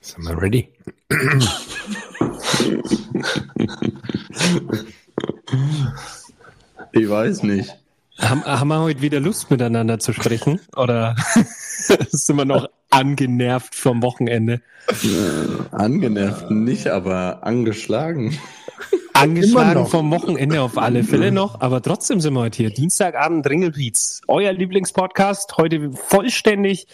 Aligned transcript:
Sind 0.00 0.24
wir 0.24 0.40
ready? 0.40 0.68
Ich 6.92 7.08
weiß 7.08 7.42
nicht. 7.42 7.76
Haben, 8.18 8.44
haben 8.44 8.68
wir 8.68 8.80
heute 8.80 9.02
wieder 9.02 9.20
Lust 9.20 9.50
miteinander 9.50 9.98
zu 9.98 10.12
sprechen? 10.12 10.60
Oder 10.76 11.16
sind 12.10 12.36
wir 12.36 12.44
noch 12.44 12.68
angenervt 12.90 13.74
vom 13.74 14.02
Wochenende? 14.02 14.60
Äh, 14.88 15.74
angenervt 15.74 16.50
nicht, 16.50 16.88
aber 16.88 17.44
angeschlagen. 17.44 18.38
Angeschlagen 19.20 19.86
vom 19.86 20.10
Wochenende 20.10 20.62
auf 20.62 20.78
alle 20.78 21.04
Fälle 21.04 21.30
noch, 21.30 21.60
aber 21.60 21.82
trotzdem 21.82 22.20
sind 22.20 22.32
wir 22.32 22.40
heute 22.40 22.56
hier. 22.56 22.70
Dienstagabend 22.70 23.46
Ringelpiez, 23.46 24.22
euer 24.28 24.52
Lieblingspodcast, 24.52 25.58
heute 25.58 25.92
vollständig. 25.92 26.86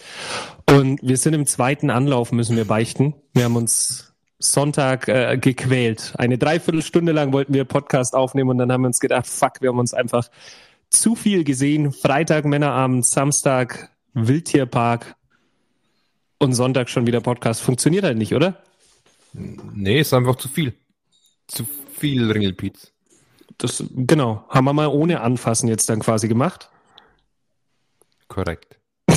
Und 0.69 0.99
wir 1.01 1.15
sind 1.15 1.33
im 1.35 1.45
zweiten 1.45 1.89
Anlauf, 1.89 2.33
müssen 2.33 2.57
wir 2.57 2.65
beichten. 2.65 3.15
Wir 3.33 3.45
haben 3.45 3.55
uns 3.55 4.13
Sonntag 4.39 5.07
äh, 5.07 5.37
gequält. 5.37 6.15
Eine 6.17 6.37
Dreiviertelstunde 6.37 7.13
lang 7.13 7.31
wollten 7.31 7.53
wir 7.53 7.63
Podcast 7.63 8.13
aufnehmen 8.13 8.49
und 8.49 8.57
dann 8.57 8.73
haben 8.73 8.81
wir 8.81 8.87
uns 8.87 8.99
gedacht, 8.99 9.25
fuck, 9.25 9.61
wir 9.61 9.69
haben 9.69 9.79
uns 9.79 9.93
einfach 9.93 10.29
zu 10.89 11.15
viel 11.15 11.45
gesehen. 11.45 11.93
Freitag 11.93 12.43
Männerabend, 12.43 13.05
Samstag 13.05 13.89
Wildtierpark 14.13 15.15
und 16.39 16.53
Sonntag 16.53 16.89
schon 16.89 17.07
wieder 17.07 17.21
Podcast. 17.21 17.61
Funktioniert 17.61 18.03
halt 18.03 18.17
nicht, 18.17 18.33
oder? 18.33 18.61
Nee, 19.31 20.01
ist 20.01 20.13
einfach 20.13 20.35
zu 20.35 20.49
viel. 20.49 20.73
Zu 21.47 21.65
viel 21.99 22.31
Ringelpiez. 22.31 22.91
Das, 23.57 23.83
genau. 23.95 24.45
Haben 24.49 24.65
wir 24.65 24.73
mal 24.73 24.87
ohne 24.87 25.21
Anfassen 25.21 25.67
jetzt 25.67 25.89
dann 25.89 25.99
quasi 25.99 26.27
gemacht. 26.27 26.69
Korrekt. 28.27 28.77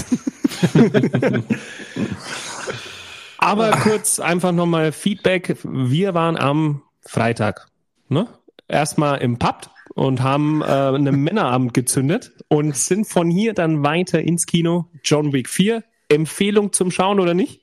Aber 3.39 3.71
kurz 3.71 4.21
einfach 4.21 4.53
nochmal 4.53 4.93
Feedback. 4.93 5.57
Wir 5.65 6.15
waren 6.15 6.37
am 6.37 6.83
Freitag, 7.01 7.67
ne? 8.09 8.29
Erstmal 8.69 9.21
im 9.21 9.39
Pub 9.39 9.71
und 9.95 10.23
haben 10.23 10.63
äh, 10.63 10.67
einen 10.67 11.23
Männerabend 11.25 11.75
gezündet 11.75 12.33
und 12.49 12.77
sind 12.77 13.07
von 13.09 13.31
hier 13.31 13.55
dann 13.55 13.83
weiter 13.83 14.21
ins 14.21 14.47
Kino. 14.47 14.87
John 15.03 15.33
Wick 15.33 15.49
4. 15.49 15.83
Empfehlung 16.09 16.73
zum 16.73 16.91
Schauen 16.91 17.19
oder 17.19 17.35
nicht? 17.35 17.63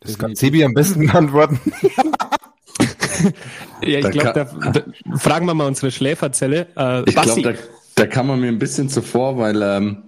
Das 0.00 0.18
kann 0.18 0.34
Sebi 0.34 0.64
am 0.64 0.74
besten 0.74 1.06
beantworten. 1.06 1.60
ja, 3.82 3.98
ich 4.00 4.10
glaube, 4.10 4.32
da, 4.34 4.70
da 4.70 5.18
fragen 5.18 5.46
wir 5.46 5.54
mal 5.54 5.66
unsere 5.66 5.90
Schläferzelle. 5.90 6.66
Äh, 6.76 7.02
Ich 7.06 7.14
glaube, 7.14 7.42
da, 7.42 7.52
da 7.94 8.06
kam 8.06 8.26
man 8.28 8.40
mir 8.40 8.48
ein 8.48 8.58
bisschen 8.58 8.88
zuvor, 8.88 9.38
weil 9.38 9.62
ähm, 9.62 10.02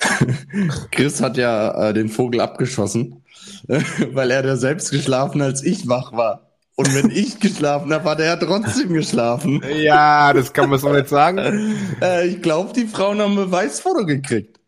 Chris 0.90 1.20
hat 1.22 1.36
ja 1.36 1.88
äh, 1.88 1.94
den 1.94 2.08
Vogel 2.08 2.40
abgeschossen, 2.40 3.22
weil 4.12 4.30
er 4.30 4.42
da 4.42 4.56
selbst 4.56 4.90
geschlafen, 4.90 5.40
als 5.42 5.62
ich 5.62 5.88
wach 5.88 6.12
war. 6.12 6.44
Und 6.76 6.94
wenn 6.94 7.10
ich 7.10 7.40
geschlafen 7.40 7.92
habe, 7.92 8.08
hat 8.08 8.20
er 8.20 8.38
trotzdem 8.38 8.92
geschlafen. 8.92 9.60
ja, 9.80 10.32
das 10.32 10.52
kann 10.52 10.70
man 10.70 10.78
so 10.78 10.92
nicht 10.92 11.08
sagen. 11.08 11.74
Äh, 12.00 12.28
ich 12.28 12.40
glaube, 12.42 12.72
die 12.72 12.86
Frauen 12.86 13.20
haben 13.20 13.32
ein 13.32 13.46
Beweisfoto 13.46 14.06
gekriegt. 14.06 14.60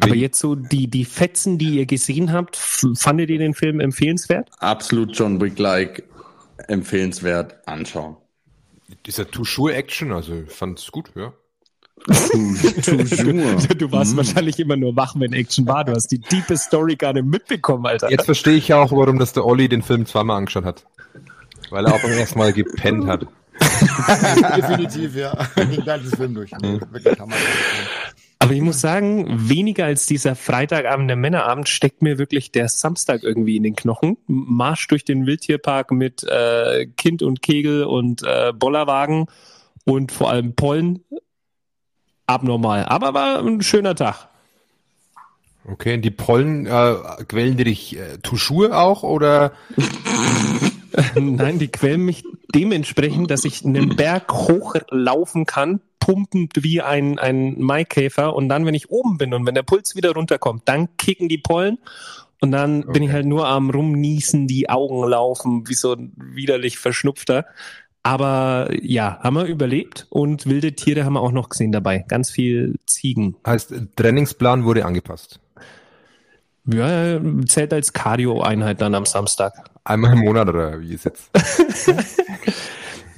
aber 0.00 0.14
jetzt 0.14 0.38
so 0.40 0.54
die, 0.54 0.88
die 0.88 1.06
Fetzen, 1.06 1.56
die 1.56 1.76
ihr 1.78 1.86
gesehen 1.86 2.32
habt, 2.32 2.56
fandet 2.56 3.30
ihr 3.30 3.38
den 3.38 3.54
Film 3.54 3.80
empfehlenswert? 3.80 4.50
Absolut 4.58 5.16
John 5.16 5.40
Wick-like, 5.40 6.02
empfehlenswert, 6.66 7.66
anschauen. 7.66 8.16
Dieser 9.06 9.30
Touchur-Action, 9.30 10.12
also 10.12 10.42
ich 10.46 10.50
fand's 10.50 10.90
gut, 10.90 11.10
ja. 11.14 11.32
Toujours. 12.06 13.68
Du 13.78 13.92
warst 13.92 14.16
wahrscheinlich 14.16 14.58
immer 14.60 14.76
nur 14.76 14.96
wach, 14.96 15.14
wenn 15.16 15.32
Action 15.32 15.66
war. 15.66 15.84
Du 15.84 15.92
hast 15.92 16.08
die 16.08 16.18
diepe 16.18 16.56
Story 16.56 16.96
gar 16.96 17.12
nicht 17.12 17.26
mitbekommen, 17.26 17.86
Alter. 17.86 18.10
Jetzt 18.10 18.24
verstehe 18.24 18.54
ich 18.54 18.68
ja 18.68 18.80
auch, 18.80 18.92
warum 18.92 19.18
das 19.18 19.32
der 19.32 19.44
Olli 19.44 19.68
den 19.68 19.82
Film 19.82 20.06
zweimal 20.06 20.36
angeschaut 20.38 20.64
hat. 20.64 20.86
Weil 21.70 21.86
er 21.86 21.94
auch 21.94 22.00
beim 22.00 22.12
ersten 22.12 22.38
Mal 22.38 22.52
gepennt 22.52 23.06
hat. 23.06 23.26
Definitiv, 24.56 25.16
ja. 25.16 25.36
Den 25.56 25.84
ganzen 25.84 26.16
Film 26.16 26.34
durch. 26.34 26.52
Wirklich 26.52 27.18
Hammer. 27.18 27.34
Aber 28.48 28.56
ich 28.56 28.62
muss 28.62 28.80
sagen, 28.80 29.26
weniger 29.28 29.84
als 29.84 30.06
dieser 30.06 30.34
Freitagabend, 30.34 31.10
der 31.10 31.18
Männerabend, 31.18 31.68
steckt 31.68 32.00
mir 32.00 32.16
wirklich 32.16 32.50
der 32.50 32.70
Samstag 32.70 33.22
irgendwie 33.22 33.58
in 33.58 33.62
den 33.62 33.76
Knochen. 33.76 34.16
Marsch 34.26 34.88
durch 34.88 35.04
den 35.04 35.26
Wildtierpark 35.26 35.90
mit 35.90 36.24
äh, 36.24 36.86
Kind 36.96 37.22
und 37.22 37.42
Kegel 37.42 37.84
und 37.84 38.22
äh, 38.22 38.54
Bollerwagen 38.54 39.26
und 39.84 40.12
vor 40.12 40.30
allem 40.30 40.54
Pollen. 40.54 41.04
Abnormal. 42.26 42.86
Aber 42.86 43.12
war 43.12 43.38
ein 43.38 43.60
schöner 43.60 43.94
Tag. 43.94 44.28
Okay, 45.70 45.96
und 45.96 46.02
die 46.02 46.10
Pollen, 46.10 46.64
äh, 46.64 46.94
quälen 47.28 47.58
die 47.58 47.64
dich 47.64 47.98
äh, 47.98 48.16
Touchur 48.22 48.78
auch 48.78 49.02
oder? 49.02 49.52
Nein, 51.14 51.58
die 51.58 51.68
quälen 51.68 52.02
mich 52.02 52.24
dementsprechend, 52.54 53.30
dass 53.30 53.44
ich 53.44 53.62
einen 53.62 53.94
Berg 53.94 54.32
hochlaufen 54.32 55.44
kann, 55.44 55.82
pumpend 56.08 56.54
wie 56.62 56.80
ein, 56.80 57.18
ein 57.18 57.60
Maikäfer. 57.60 58.34
Und 58.34 58.48
dann, 58.48 58.64
wenn 58.64 58.72
ich 58.72 58.88
oben 58.88 59.18
bin 59.18 59.34
und 59.34 59.44
wenn 59.44 59.54
der 59.54 59.62
Puls 59.62 59.94
wieder 59.94 60.12
runterkommt, 60.12 60.62
dann 60.64 60.96
kicken 60.96 61.28
die 61.28 61.36
Pollen. 61.36 61.76
Und 62.40 62.50
dann 62.50 62.86
bin 62.86 63.02
ich 63.02 63.12
halt 63.12 63.26
nur 63.26 63.46
am 63.46 63.68
Rumniesen, 63.68 64.46
die 64.46 64.70
Augen 64.70 65.06
laufen, 65.06 65.68
wie 65.68 65.74
so 65.74 65.92
ein 65.92 66.12
widerlich 66.16 66.78
Verschnupfter. 66.78 67.44
Aber 68.02 68.70
ja, 68.80 69.18
haben 69.20 69.36
wir 69.36 69.44
überlebt 69.44 70.06
und 70.08 70.46
wilde 70.46 70.72
Tiere 70.72 71.04
haben 71.04 71.12
wir 71.12 71.20
auch 71.20 71.32
noch 71.32 71.50
gesehen 71.50 71.72
dabei. 71.72 72.06
Ganz 72.08 72.30
viel 72.30 72.76
Ziegen. 72.86 73.36
Heißt, 73.46 73.74
Trainingsplan 73.96 74.64
wurde 74.64 74.86
angepasst. 74.86 75.40
Ja, 76.64 77.20
zählt 77.46 77.74
als 77.74 77.92
Cardio-Einheit 77.92 78.80
dann 78.80 78.94
am 78.94 79.04
Samstag. 79.04 79.52
Einmal 79.84 80.14
im 80.14 80.20
Monat 80.20 80.48
oder 80.48 80.80
wie 80.80 80.94
ist 80.94 81.04
jetzt? 81.04 81.30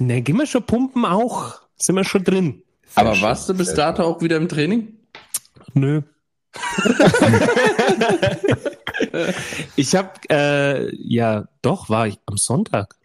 Ne, 0.01 0.23
gehen 0.23 0.37
wir 0.37 0.47
schon 0.47 0.63
pumpen 0.63 1.05
auch. 1.05 1.61
Sind 1.77 1.95
wir 1.95 2.03
schon 2.03 2.23
drin. 2.23 2.63
Aber 2.95 3.21
warst 3.21 3.49
du 3.49 3.53
bis 3.53 3.73
dato 3.73 4.03
auch 4.03 4.21
wieder 4.21 4.37
im 4.37 4.47
Training? 4.49 4.97
Nö. 5.73 6.01
ich 9.77 9.95
habe 9.95 10.11
äh, 10.29 10.93
ja 10.95 11.45
doch 11.61 11.89
war 11.89 12.07
ich 12.07 12.19
am 12.25 12.37
Sonntag. 12.37 12.95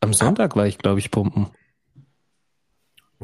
Am 0.00 0.12
Sonntag 0.12 0.54
war 0.54 0.66
ich 0.66 0.78
glaube 0.78 1.00
ich 1.00 1.10
pumpen. 1.10 1.50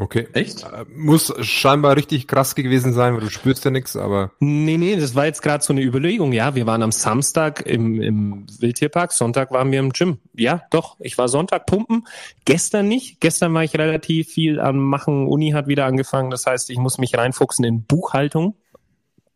Okay. 0.00 0.28
Echt? 0.32 0.62
Äh, 0.62 0.84
Muss 0.94 1.34
scheinbar 1.41 1.97
richtig 1.97 2.28
krass 2.28 2.54
gewesen 2.54 2.92
sein, 2.92 3.14
weil 3.14 3.20
du 3.20 3.31
spürst 3.31 3.64
ja 3.64 3.70
nichts, 3.70 3.97
aber 3.97 4.31
Nee, 4.38 4.76
nee, 4.76 4.97
das 4.97 5.14
war 5.14 5.26
jetzt 5.26 5.42
gerade 5.42 5.64
so 5.64 5.72
eine 5.72 5.82
Überlegung. 5.82 6.32
Ja, 6.32 6.54
wir 6.54 6.66
waren 6.66 6.82
am 6.82 6.92
Samstag 6.92 7.66
im, 7.66 8.00
im 8.00 8.47
Wildtierpark, 8.60 9.12
Sonntag 9.12 9.50
waren 9.50 9.72
wir 9.72 9.81
im 9.81 9.91
Gym. 9.91 10.19
Ja, 10.34 10.62
doch, 10.70 10.97
ich 11.00 11.19
war 11.19 11.28
Sonntag 11.28 11.66
pumpen, 11.66 12.06
gestern 12.44 12.87
nicht. 12.88 13.20
Gestern 13.20 13.53
war 13.54 13.64
ich 13.64 13.76
relativ 13.76 14.28
viel 14.28 14.60
am 14.60 14.78
Machen. 14.78 15.26
Uni 15.26 15.50
hat 15.50 15.66
wieder 15.66 15.87
angefangen, 15.87 16.31
das 16.31 16.47
heißt, 16.47 16.70
ich 16.70 16.78
muss 16.78 16.98
mich 16.98 17.16
reinfuchsen 17.16 17.64
in 17.64 17.84
Buchhaltung. 17.84 18.54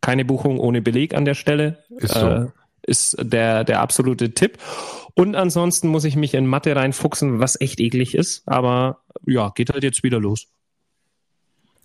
Keine 0.01 0.25
Buchung 0.25 0.59
ohne 0.59 0.81
Beleg 0.81 1.13
an 1.13 1.25
der 1.25 1.33
Stelle. 1.33 1.83
Ist 1.97 2.13
so. 2.13 2.27
Äh, 2.27 2.47
ist 2.83 3.15
der, 3.19 3.63
der 3.63 3.81
absolute 3.81 4.33
Tipp. 4.33 4.57
Und 5.15 5.35
ansonsten 5.35 5.87
muss 5.87 6.05
ich 6.05 6.15
mich 6.15 6.33
in 6.33 6.47
Mathe 6.47 6.75
reinfuchsen, 6.75 7.39
was 7.39 7.59
echt 7.59 7.79
eklig 7.79 8.15
ist. 8.15 8.43
Aber 8.47 9.01
ja, 9.25 9.51
geht 9.55 9.71
halt 9.71 9.83
jetzt 9.83 10.03
wieder 10.03 10.19
los. 10.19 10.47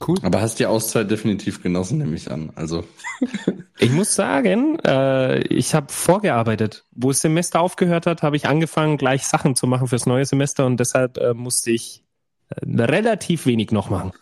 cool. 0.07 0.17
Aber 0.23 0.41
hast 0.41 0.59
die 0.59 0.67
Auszeit 0.67 1.11
definitiv 1.11 1.63
genossen, 1.63 1.99
nehme 1.99 2.17
ich 2.17 2.31
an. 2.31 2.53
Also, 2.55 2.85
Ich 3.81 3.93
muss 3.93 4.15
sagen, 4.15 4.79
äh, 4.81 5.39
ich 5.43 5.75
habe 5.75 5.93
vorgearbeitet. 5.93 6.85
Wo 6.91 7.09
das 7.09 7.21
Semester 7.21 7.61
aufgehört 7.61 8.07
hat, 8.07 8.23
habe 8.23 8.37
ich 8.37 8.49
angefangen, 8.49 8.97
gleich 8.97 9.27
Sachen 9.27 9.55
zu 9.55 9.67
machen 9.69 9.87
fürs 9.87 10.07
neue 10.07 10.25
Semester 10.25 10.67
und 10.67 10.81
deshalb 10.81 11.17
äh, 11.19 11.33
musste 11.33 11.71
ich 11.71 12.05
äh, 12.49 12.83
relativ 12.83 13.47
wenig 13.47 13.71
noch 13.71 13.89
machen. 13.89 14.13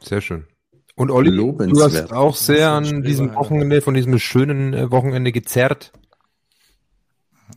Sehr 0.00 0.20
schön. 0.20 0.44
Und 0.98 1.12
Olli, 1.12 1.30
du 1.30 1.80
hast 1.80 2.12
auch 2.12 2.34
sehr 2.34 2.72
an 2.72 3.02
diesem. 3.02 3.32
Wochenende, 3.32 3.80
von 3.82 3.94
diesem 3.94 4.18
schönen 4.18 4.74
äh, 4.74 4.90
Wochenende 4.90 5.30
gezerrt. 5.30 5.92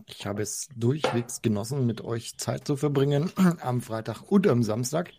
Ich 0.06 0.28
habe 0.28 0.44
es 0.44 0.68
durchwegs 0.76 1.42
genossen, 1.42 1.88
mit 1.88 2.02
euch 2.02 2.38
Zeit 2.38 2.68
zu 2.68 2.76
verbringen 2.76 3.32
am 3.62 3.82
Freitag 3.82 4.22
und 4.32 4.46
am 4.48 4.62
Samstag. 4.62 5.10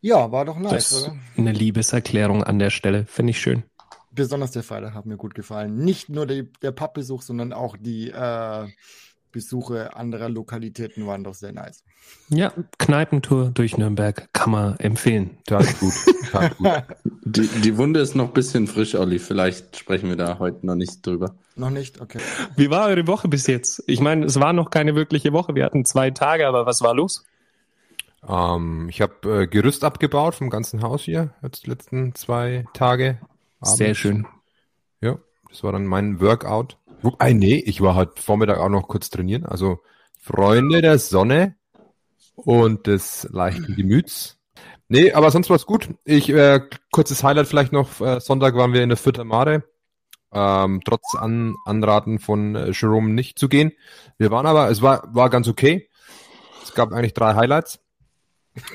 Ja, 0.00 0.32
war 0.32 0.44
doch 0.44 0.60
Das 0.60 0.72
nice, 0.72 0.92
ist 0.92 1.02
oder? 1.04 1.16
eine 1.36 1.52
Liebeserklärung 1.52 2.42
an 2.42 2.58
der 2.58 2.70
Stelle. 2.70 3.06
Finde 3.06 3.30
ich 3.30 3.40
schön. 3.40 3.62
Besonders 4.10 4.50
der 4.50 4.64
Freitag 4.64 4.94
hat 4.94 5.06
mir 5.06 5.16
gut 5.16 5.36
gefallen. 5.36 5.76
Nicht 5.76 6.08
nur 6.08 6.26
die, 6.26 6.50
der 6.60 6.72
Pappbesuch, 6.72 7.22
sondern 7.22 7.52
auch 7.52 7.76
die 7.78 8.10
äh, 8.10 8.66
Besuche 9.32 9.96
anderer 9.96 10.28
Lokalitäten 10.28 11.06
waren 11.06 11.24
doch 11.24 11.34
sehr 11.34 11.52
nice. 11.52 11.82
Ja, 12.28 12.52
Kneipentour 12.78 13.50
durch 13.50 13.76
Nürnberg 13.76 14.28
kann 14.32 14.50
man 14.50 14.76
empfehlen. 14.78 15.38
Tat 15.46 15.78
gut. 15.80 15.92
Tat 16.30 16.56
gut. 16.58 16.68
die, 17.24 17.48
die 17.48 17.76
Wunde 17.76 18.00
ist 18.00 18.14
noch 18.14 18.28
ein 18.28 18.32
bisschen 18.32 18.66
frisch, 18.66 18.94
Olli. 18.94 19.18
Vielleicht 19.18 19.76
sprechen 19.76 20.08
wir 20.08 20.16
da 20.16 20.38
heute 20.38 20.64
noch 20.66 20.74
nicht 20.74 21.04
drüber. 21.06 21.34
Noch 21.56 21.70
nicht? 21.70 22.00
Okay. 22.00 22.20
Wie 22.56 22.70
war 22.70 22.86
eure 22.88 23.06
Woche 23.06 23.28
bis 23.28 23.46
jetzt? 23.46 23.82
Ich 23.86 24.00
meine, 24.00 24.26
es 24.26 24.38
war 24.38 24.52
noch 24.52 24.70
keine 24.70 24.94
wirkliche 24.94 25.32
Woche. 25.32 25.54
Wir 25.54 25.64
hatten 25.64 25.84
zwei 25.84 26.10
Tage, 26.10 26.46
aber 26.46 26.66
was 26.66 26.82
war 26.82 26.94
los? 26.94 27.24
Ähm, 28.28 28.88
ich 28.88 29.00
habe 29.00 29.42
äh, 29.42 29.46
Gerüst 29.46 29.84
abgebaut 29.84 30.34
vom 30.34 30.50
ganzen 30.50 30.82
Haus 30.82 31.02
hier, 31.02 31.34
jetzt 31.42 31.66
die 31.66 31.70
letzten 31.70 32.14
zwei 32.14 32.64
Tage. 32.72 33.18
Sehr 33.60 33.94
schön. 33.94 34.26
Ja, 35.00 35.18
das 35.48 35.62
war 35.62 35.72
dann 35.72 35.86
mein 35.86 36.20
Workout 36.20 36.78
Wobei, 37.02 37.32
nee, 37.32 37.56
ich 37.56 37.80
war 37.80 37.94
heute 37.94 38.20
Vormittag 38.22 38.58
auch 38.58 38.68
noch 38.68 38.88
kurz 38.88 39.10
trainieren. 39.10 39.44
Also 39.44 39.80
Freunde 40.20 40.82
der 40.82 40.98
Sonne 40.98 41.56
und 42.36 42.86
des 42.86 43.28
leichten 43.30 43.74
Gemüts. 43.74 44.38
Nee, 44.88 45.12
aber 45.12 45.30
sonst 45.30 45.50
war's 45.50 45.66
gut. 45.66 45.88
Ich, 46.04 46.28
äh, 46.28 46.60
kurzes 46.90 47.24
Highlight 47.24 47.48
vielleicht 47.48 47.72
noch. 47.72 48.00
Äh, 48.00 48.20
Sonntag 48.20 48.54
waren 48.54 48.72
wir 48.72 48.82
in 48.82 48.88
der 48.88 48.98
Vierter 48.98 49.24
Mare. 49.24 49.64
Ähm, 50.32 50.80
trotz 50.84 51.14
An 51.16 51.54
Anraten 51.66 52.18
von 52.18 52.54
äh, 52.54 52.70
Jerome 52.70 53.10
nicht 53.10 53.38
zu 53.38 53.48
gehen. 53.48 53.72
Wir 54.16 54.30
waren 54.30 54.46
aber, 54.46 54.70
es 54.70 54.80
war, 54.80 55.08
war 55.12 55.28
ganz 55.28 55.48
okay. 55.48 55.88
Es 56.62 56.72
gab 56.72 56.92
eigentlich 56.92 57.14
drei 57.14 57.34
Highlights. 57.34 57.81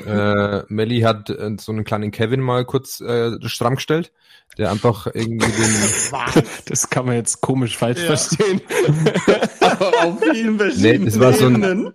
Äh, 0.05 0.61
Melly 0.69 1.01
hat 1.01 1.29
äh, 1.29 1.55
so 1.59 1.71
einen 1.71 1.83
kleinen 1.83 2.11
Kevin 2.11 2.41
mal 2.41 2.65
kurz 2.65 2.99
äh, 3.01 3.37
stramm 3.47 3.75
gestellt, 3.75 4.11
der 4.57 4.71
einfach 4.71 5.07
irgendwie 5.07 5.45
den. 5.45 6.43
das 6.65 6.89
kann 6.89 7.05
man 7.05 7.15
jetzt 7.15 7.41
komisch 7.41 7.77
falsch 7.77 7.99
ja. 7.99 8.07
verstehen. 8.07 8.61
Auf 10.03 10.19
vielen 10.31 10.57
verschiedenen 10.57 10.99
nee, 11.01 11.05
das 11.05 11.19
war 11.19 11.33
so 11.33 11.47
ein, 11.47 11.93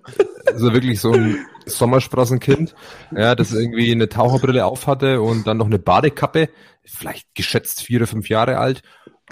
so 0.55 0.73
wirklich 0.73 1.01
so 1.01 1.13
ein 1.13 1.39
Sommersprossenkind, 1.67 2.75
ja, 3.17 3.35
das 3.35 3.53
irgendwie 3.53 3.93
eine 3.93 4.09
Taucherbrille 4.09 4.65
aufhatte 4.65 5.21
und 5.21 5.47
dann 5.47 5.57
noch 5.57 5.67
eine 5.67 5.79
Badekappe, 5.79 6.49
vielleicht 6.85 7.35
geschätzt 7.35 7.83
vier 7.83 8.01
oder 8.01 8.07
fünf 8.07 8.29
Jahre 8.29 8.59
alt 8.59 8.83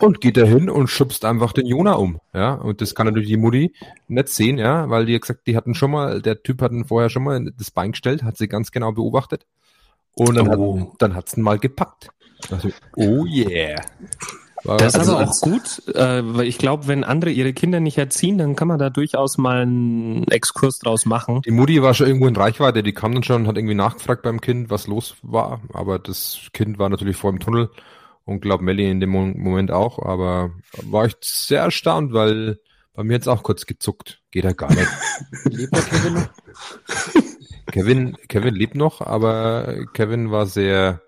und 0.00 0.20
geht 0.20 0.36
da 0.36 0.44
hin 0.44 0.70
und 0.70 0.88
schubst 0.88 1.24
einfach 1.24 1.52
den 1.52 1.66
Jona 1.66 1.92
um, 1.94 2.20
ja. 2.32 2.54
Und 2.54 2.80
das 2.80 2.94
kann 2.94 3.06
natürlich 3.06 3.28
die 3.28 3.36
Mutti 3.36 3.74
nicht 4.08 4.28
sehen, 4.28 4.58
ja, 4.58 4.88
weil 4.90 5.06
die 5.06 5.18
gesagt, 5.18 5.46
die 5.46 5.56
hatten 5.56 5.74
schon 5.74 5.90
mal, 5.90 6.22
der 6.22 6.42
Typ 6.42 6.62
hatten 6.62 6.84
vorher 6.84 7.10
schon 7.10 7.24
mal 7.24 7.52
das 7.56 7.70
Bein 7.70 7.92
gestellt, 7.92 8.22
hat 8.22 8.36
sie 8.36 8.48
ganz 8.48 8.70
genau 8.70 8.92
beobachtet. 8.92 9.46
Und 10.14 10.34
dann 10.34 10.48
oh. 10.48 10.80
hat, 10.80 10.88
dann 10.98 11.14
hat's 11.14 11.36
ihn 11.36 11.42
mal 11.42 11.58
gepackt. 11.58 12.08
Also, 12.50 12.70
oh 12.96 13.24
yeah. 13.26 13.80
War 14.64 14.76
das 14.76 14.94
ist 14.94 15.00
also 15.00 15.16
aber 15.16 15.30
auch 15.30 15.40
gut, 15.40 15.82
äh, 15.94 16.22
weil 16.22 16.46
ich 16.46 16.58
glaube, 16.58 16.86
wenn 16.86 17.02
andere 17.02 17.30
ihre 17.30 17.54
Kinder 17.54 17.80
nicht 17.80 17.96
erziehen, 17.96 18.36
dann 18.36 18.56
kann 18.56 18.68
man 18.68 18.78
da 18.78 18.90
durchaus 18.90 19.38
mal 19.38 19.62
einen 19.62 20.28
Exkurs 20.28 20.78
draus 20.78 21.06
machen. 21.06 21.40
Die 21.46 21.50
Mutti 21.50 21.80
war 21.82 21.94
schon 21.94 22.08
irgendwo 22.08 22.26
in 22.26 22.36
Reichweite, 22.36 22.82
die 22.82 22.92
kam 22.92 23.14
dann 23.14 23.22
schon 23.22 23.42
und 23.42 23.48
hat 23.48 23.56
irgendwie 23.56 23.74
nachgefragt 23.74 24.22
beim 24.22 24.40
Kind, 24.40 24.68
was 24.68 24.86
los 24.86 25.16
war, 25.22 25.60
aber 25.72 25.98
das 25.98 26.48
Kind 26.52 26.78
war 26.78 26.90
natürlich 26.90 27.16
vor 27.16 27.32
dem 27.32 27.40
Tunnel 27.40 27.70
und 28.24 28.40
glaube 28.40 28.64
Melly 28.64 28.90
in 28.90 29.00
dem 29.00 29.10
Moment 29.10 29.70
auch, 29.70 29.98
aber 29.98 30.52
war 30.82 31.06
ich 31.06 31.16
sehr 31.20 31.62
erstaunt, 31.62 32.12
weil 32.12 32.58
bei 32.94 33.04
mir 33.04 33.14
jetzt 33.14 33.28
auch 33.28 33.42
kurz 33.42 33.66
gezuckt. 33.66 34.20
Geht 34.30 34.44
er 34.44 34.54
gar 34.54 34.70
nicht. 34.70 34.88
lebt 35.44 35.74
der 35.74 35.82
Kevin 35.82 36.14
noch? 36.14 36.28
Kevin, 37.66 38.16
Kevin 38.28 38.54
lebt 38.54 38.74
noch, 38.74 39.00
aber 39.00 39.86
Kevin 39.92 40.30
war 40.30 40.46
sehr, 40.46 41.00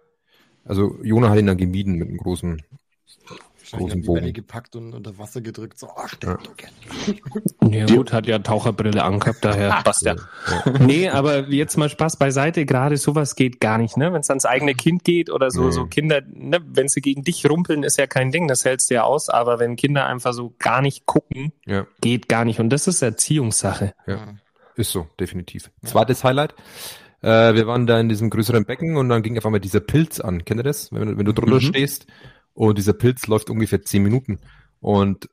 also 0.64 0.98
Jona 1.02 1.30
hat 1.30 1.38
ihn 1.38 1.46
dann 1.46 1.56
gemieden 1.56 1.94
mit 1.94 2.08
einem 2.08 2.18
großen 2.18 2.62
großen 3.72 4.02
Bogen. 4.02 4.24
Die 4.24 4.32
gepackt 4.32 4.76
und 4.76 4.94
unter 4.94 5.18
Wasser 5.18 5.40
gedrückt, 5.40 5.78
so, 5.78 5.88
oh, 5.88 6.06
stimmt, 6.06 6.50
ja. 7.60 7.68
ja 7.68 7.86
gut, 7.86 8.12
hat 8.12 8.26
ja 8.26 8.38
Taucherbrille 8.38 9.02
angehabt, 9.02 9.44
daher 9.44 9.80
passt 9.84 10.02
ja. 10.02 10.16
Nee, 10.80 11.08
aber 11.08 11.48
jetzt 11.48 11.76
mal 11.76 11.88
Spaß 11.88 12.16
beiseite, 12.16 12.64
gerade 12.64 12.96
sowas 12.96 13.34
geht 13.34 13.60
gar 13.60 13.78
nicht, 13.78 13.96
ne? 13.96 14.12
Wenn 14.12 14.20
es 14.20 14.30
ans 14.30 14.44
eigene 14.44 14.74
Kind 14.74 15.04
geht 15.04 15.30
oder 15.30 15.50
so, 15.50 15.62
mhm. 15.62 15.72
so 15.72 15.86
Kinder, 15.86 16.20
ne, 16.32 16.60
wenn 16.64 16.88
sie 16.88 17.00
gegen 17.00 17.24
dich 17.24 17.48
rumpeln, 17.48 17.82
ist 17.82 17.98
ja 17.98 18.06
kein 18.06 18.30
Ding, 18.30 18.48
das 18.48 18.64
hältst 18.64 18.90
du 18.90 18.94
ja 18.94 19.02
aus, 19.02 19.28
aber 19.28 19.58
wenn 19.58 19.76
Kinder 19.76 20.06
einfach 20.06 20.32
so 20.32 20.54
gar 20.58 20.82
nicht 20.82 21.06
gucken, 21.06 21.52
ja. 21.66 21.86
geht 22.00 22.28
gar 22.28 22.44
nicht. 22.44 22.60
Und 22.60 22.70
das 22.70 22.86
ist 22.86 23.02
Erziehungssache. 23.02 23.94
Ja. 24.06 24.18
Ist 24.74 24.92
so, 24.92 25.06
definitiv. 25.20 25.70
Zweites 25.84 26.24
Highlight. 26.24 26.54
Äh, 27.20 27.54
wir 27.54 27.66
waren 27.66 27.86
da 27.86 28.00
in 28.00 28.08
diesem 28.08 28.30
größeren 28.30 28.64
Becken 28.64 28.96
und 28.96 29.08
dann 29.08 29.22
ging 29.22 29.38
auf 29.38 29.46
einmal 29.46 29.60
dieser 29.60 29.80
Pilz 29.80 30.20
an. 30.20 30.44
Kennt 30.44 30.60
ihr 30.60 30.64
das? 30.64 30.92
Wenn, 30.92 31.18
wenn 31.18 31.24
du 31.24 31.32
drunter 31.32 31.56
mhm. 31.56 31.60
stehst 31.60 32.06
und 32.54 32.78
dieser 32.78 32.92
Pilz 32.92 33.26
läuft 33.26 33.50
ungefähr 33.50 33.82
zehn 33.82 34.02
Minuten. 34.02 34.38
Und 34.80 35.28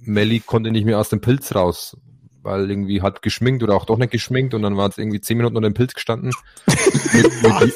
Melly 0.00 0.40
konnte 0.40 0.70
nicht 0.70 0.84
mehr 0.84 0.98
aus 0.98 1.08
dem 1.08 1.20
Pilz 1.20 1.54
raus, 1.54 1.96
weil 2.42 2.70
irgendwie 2.70 3.02
hat 3.02 3.22
geschminkt 3.22 3.62
oder 3.62 3.74
auch 3.74 3.86
doch 3.86 3.98
nicht 3.98 4.10
geschminkt 4.10 4.54
und 4.54 4.62
dann 4.62 4.76
war 4.76 4.88
es 4.88 4.98
irgendwie 4.98 5.20
zehn 5.20 5.36
Minuten 5.36 5.56
unter 5.56 5.68
dem 5.68 5.74
Pilz 5.74 5.94
gestanden. 5.94 6.32
mit, 6.66 7.42
mit 7.42 7.74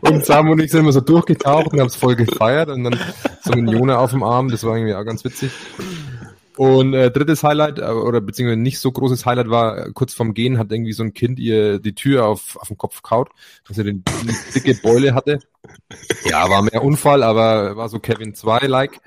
und 0.00 0.24
Sam 0.24 0.50
und 0.50 0.60
ich 0.60 0.70
sind 0.70 0.80
immer 0.80 0.92
so 0.92 1.00
durchgetaucht 1.00 1.72
und 1.72 1.80
haben 1.80 1.86
es 1.86 1.96
voll 1.96 2.16
gefeiert 2.16 2.68
und 2.68 2.84
dann 2.84 2.98
so 3.42 3.52
ein 3.52 3.68
Jona 3.68 3.98
auf 3.98 4.10
dem 4.10 4.22
Arm, 4.22 4.48
das 4.48 4.64
war 4.64 4.76
irgendwie 4.76 4.94
auch 4.94 5.04
ganz 5.04 5.24
witzig. 5.24 5.52
Und 6.56 6.94
äh, 6.94 7.10
drittes 7.10 7.42
Highlight, 7.42 7.78
äh, 7.78 7.84
oder 7.84 8.20
beziehungsweise 8.20 8.60
nicht 8.60 8.78
so 8.78 8.92
großes 8.92 9.24
Highlight 9.24 9.50
war, 9.50 9.78
äh, 9.78 9.92
kurz 9.92 10.14
vorm 10.14 10.34
Gehen 10.34 10.58
hat 10.58 10.70
irgendwie 10.70 10.92
so 10.92 11.02
ein 11.02 11.14
Kind 11.14 11.38
ihr 11.38 11.78
die 11.78 11.94
Tür 11.94 12.26
auf, 12.26 12.56
auf 12.56 12.68
den 12.68 12.78
Kopf 12.78 13.02
kaut, 13.02 13.30
dass 13.66 13.78
er 13.78 13.84
den, 13.84 14.04
eine 14.20 14.32
dicke 14.54 14.74
Beule 14.74 15.14
hatte. 15.14 15.40
Ja, 16.24 16.48
war 16.50 16.62
mehr 16.62 16.82
Unfall, 16.82 17.22
aber 17.22 17.76
war 17.76 17.88
so 17.88 17.98
Kevin 17.98 18.34
2-like. 18.34 19.00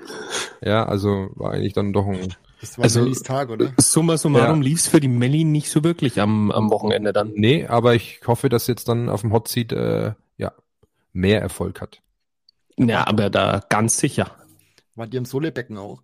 Ja, 0.62 0.86
also 0.86 1.28
war 1.34 1.52
eigentlich 1.52 1.72
dann 1.72 1.92
doch 1.92 2.06
ein 2.06 2.34
das 2.60 2.78
war 2.78 2.84
also, 2.84 3.00
Mellies 3.00 3.22
Tag, 3.22 3.50
oder? 3.50 3.72
Summa 3.78 4.16
summarum 4.16 4.62
ja. 4.62 4.68
lief's 4.68 4.88
für 4.88 5.00
die 5.00 5.08
Melli 5.08 5.44
nicht 5.44 5.70
so 5.70 5.84
wirklich 5.84 6.20
am, 6.20 6.50
am 6.50 6.70
Wochenende 6.70 7.12
dann. 7.12 7.32
Nee, 7.34 7.66
aber 7.66 7.94
ich 7.94 8.20
hoffe, 8.26 8.48
dass 8.48 8.66
jetzt 8.66 8.88
dann 8.88 9.08
auf 9.08 9.20
dem 9.20 9.32
Hot 9.32 9.48
Seat 9.48 9.72
äh, 9.72 10.14
ja, 10.38 10.52
mehr 11.12 11.40
Erfolg 11.40 11.80
hat. 11.80 12.00
Ja, 12.78 13.06
aber 13.06 13.30
da 13.30 13.62
ganz 13.68 13.98
sicher. 13.98 14.30
War 14.94 15.06
die 15.06 15.18
im 15.18 15.26
Solebecken 15.26 15.76
auch? 15.76 16.02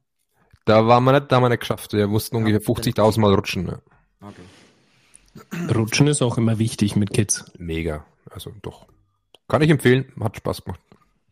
Da 0.64 0.86
war 0.86 1.00
man 1.00 1.14
nicht, 1.14 1.30
da 1.30 1.36
haben 1.36 1.42
wir 1.42 1.48
nicht 1.48 1.60
geschafft. 1.60 1.92
Wir 1.92 2.06
mussten 2.06 2.36
ungefähr 2.36 2.60
50.000 2.60 3.20
Mal 3.20 3.34
rutschen. 3.34 3.64
Ne? 3.64 3.82
Okay. 4.20 5.74
Rutschen 5.74 6.06
ist 6.06 6.22
auch 6.22 6.38
immer 6.38 6.58
wichtig 6.58 6.96
mit 6.96 7.12
Kids. 7.12 7.44
Mega. 7.58 8.04
Also 8.30 8.52
doch. 8.62 8.86
Kann 9.48 9.62
ich 9.62 9.70
empfehlen. 9.70 10.12
Hat 10.20 10.36
Spaß 10.36 10.64
gemacht. 10.64 10.80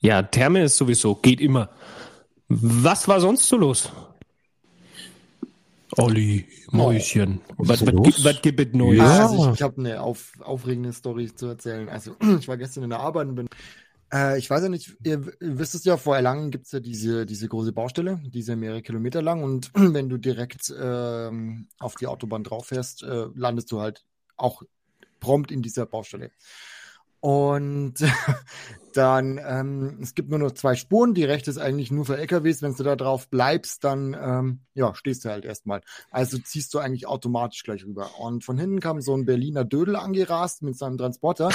Ja, 0.01 0.23
Therme 0.23 0.63
ist 0.65 0.77
sowieso, 0.77 1.15
geht 1.15 1.41
immer. 1.41 1.71
Was 2.49 3.07
war 3.07 3.21
sonst 3.21 3.47
so 3.49 3.57
los? 3.57 3.93
Olli, 5.97 6.47
Mäuschen. 6.71 7.41
Oh, 7.59 7.65
was, 7.67 7.85
was, 7.85 7.95
was, 7.95 8.25
was 8.25 8.43
gibt 8.43 8.61
es 8.61 8.73
Neues? 8.73 8.99
Ja. 8.99 9.27
Also 9.27 9.49
ich, 9.49 9.55
ich 9.55 9.63
habe 9.63 9.79
eine 9.79 10.01
auf, 10.01 10.33
aufregende 10.41 10.93
Story 10.93 11.35
zu 11.35 11.47
erzählen. 11.47 11.89
Also 11.89 12.17
ich 12.39 12.49
war 12.49 12.57
gestern 12.57 12.85
in 12.85 12.91
der 12.91 13.01
Arbeit 13.01 13.29
und 13.29 13.35
bin 13.35 13.49
äh, 14.13 14.39
ich 14.39 14.49
weiß 14.51 14.63
ja 14.63 14.69
nicht, 14.69 14.97
ihr, 15.05 15.27
wisst 15.41 15.75
es 15.75 15.85
ja, 15.85 15.97
vor 15.97 16.17
Erlangen 16.17 16.51
gibt's 16.51 16.73
ja 16.73 16.81
diese, 16.81 17.27
diese 17.27 17.49
große 17.49 17.73
Baustelle, 17.73 18.21
die 18.25 18.41
ist 18.41 18.49
ja 18.49 18.57
mehrere 18.57 18.83
Kilometer 18.83 19.23
lang 19.23 19.43
und 19.43 19.71
wenn 19.75 20.09
du 20.09 20.19
direkt 20.19 20.73
ähm, 20.79 21.69
auf 21.79 21.95
die 21.95 22.07
Autobahn 22.07 22.45
drauf 22.45 22.67
fährst, 22.67 23.03
äh, 23.03 23.27
landest 23.35 23.71
du 23.73 23.81
halt 23.81 24.05
auch 24.37 24.63
prompt 25.21 25.51
in 25.51 25.63
dieser 25.63 25.87
Baustelle. 25.87 26.31
Und 27.21 27.97
dann, 28.95 29.39
ähm, 29.47 29.99
es 30.01 30.15
gibt 30.15 30.31
nur 30.31 30.39
noch 30.39 30.53
zwei 30.53 30.75
Spuren. 30.75 31.13
Die 31.13 31.25
rechte 31.25 31.51
ist 31.51 31.59
eigentlich 31.59 31.91
nur 31.91 32.07
für 32.07 32.17
LKWs. 32.17 32.63
Wenn 32.63 32.75
du 32.75 32.83
da 32.83 32.97
drauf 32.97 33.29
bleibst, 33.29 33.85
dann 33.85 34.17
ähm, 34.19 34.61
ja, 34.75 34.95
stehst 34.95 35.25
du 35.25 35.29
halt 35.29 35.45
erstmal. 35.45 35.83
Also 36.11 36.39
ziehst 36.39 36.73
du 36.73 36.79
eigentlich 36.79 37.07
automatisch 37.07 37.63
gleich 37.63 37.85
rüber. 37.85 38.19
Und 38.19 38.43
von 38.43 38.59
hinten 38.59 38.81
kam 38.81 39.03
so 39.03 39.15
ein 39.15 39.27
Berliner 39.27 39.65
Dödel 39.65 39.97
angerast 39.97 40.63
mit 40.63 40.79
seinem 40.79 40.97
Transporter. 40.97 41.51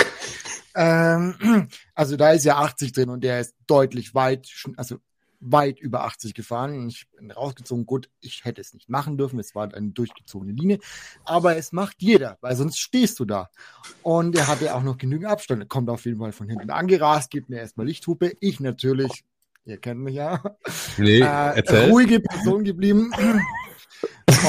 Ähm, 0.75 1.67
also 1.95 2.17
da 2.17 2.31
ist 2.31 2.45
ja 2.45 2.57
80 2.57 2.91
drin 2.91 3.09
und 3.09 3.23
der 3.23 3.39
ist 3.39 3.55
deutlich 3.67 4.13
weit, 4.13 4.47
also 4.77 4.97
weit 5.39 5.79
über 5.79 6.03
80 6.03 6.33
gefahren. 6.33 6.87
Ich 6.87 7.07
bin 7.15 7.31
rausgezogen. 7.31 7.85
Gut, 7.85 8.09
ich 8.21 8.45
hätte 8.45 8.61
es 8.61 8.73
nicht 8.73 8.89
machen 8.89 9.17
dürfen. 9.17 9.39
Es 9.39 9.55
war 9.55 9.73
eine 9.73 9.89
durchgezogene 9.89 10.51
Linie. 10.51 10.79
Aber 11.23 11.55
es 11.57 11.71
macht 11.71 11.97
jeder, 11.99 12.37
weil 12.41 12.55
sonst 12.55 12.79
stehst 12.79 13.19
du 13.19 13.25
da. 13.25 13.49
Und 14.01 14.35
er 14.35 14.47
hatte 14.47 14.73
auch 14.75 14.83
noch 14.83 14.97
genügend 14.97 15.27
Abstand. 15.27 15.67
Kommt 15.69 15.89
auf 15.89 16.05
jeden 16.05 16.19
Fall 16.19 16.31
von 16.31 16.49
hinten 16.49 16.69
angerast, 16.69 17.29
gibt 17.29 17.49
mir 17.49 17.59
erstmal 17.59 17.87
Lichthupe. 17.87 18.33
Ich 18.39 18.59
natürlich, 18.59 19.23
ihr 19.65 19.77
kennt 19.77 20.01
mich 20.01 20.15
ja. 20.15 20.43
Nee, 20.97 21.19
äh, 21.19 21.89
ruhige 21.89 22.19
Person 22.19 22.63
geblieben. 22.63 23.11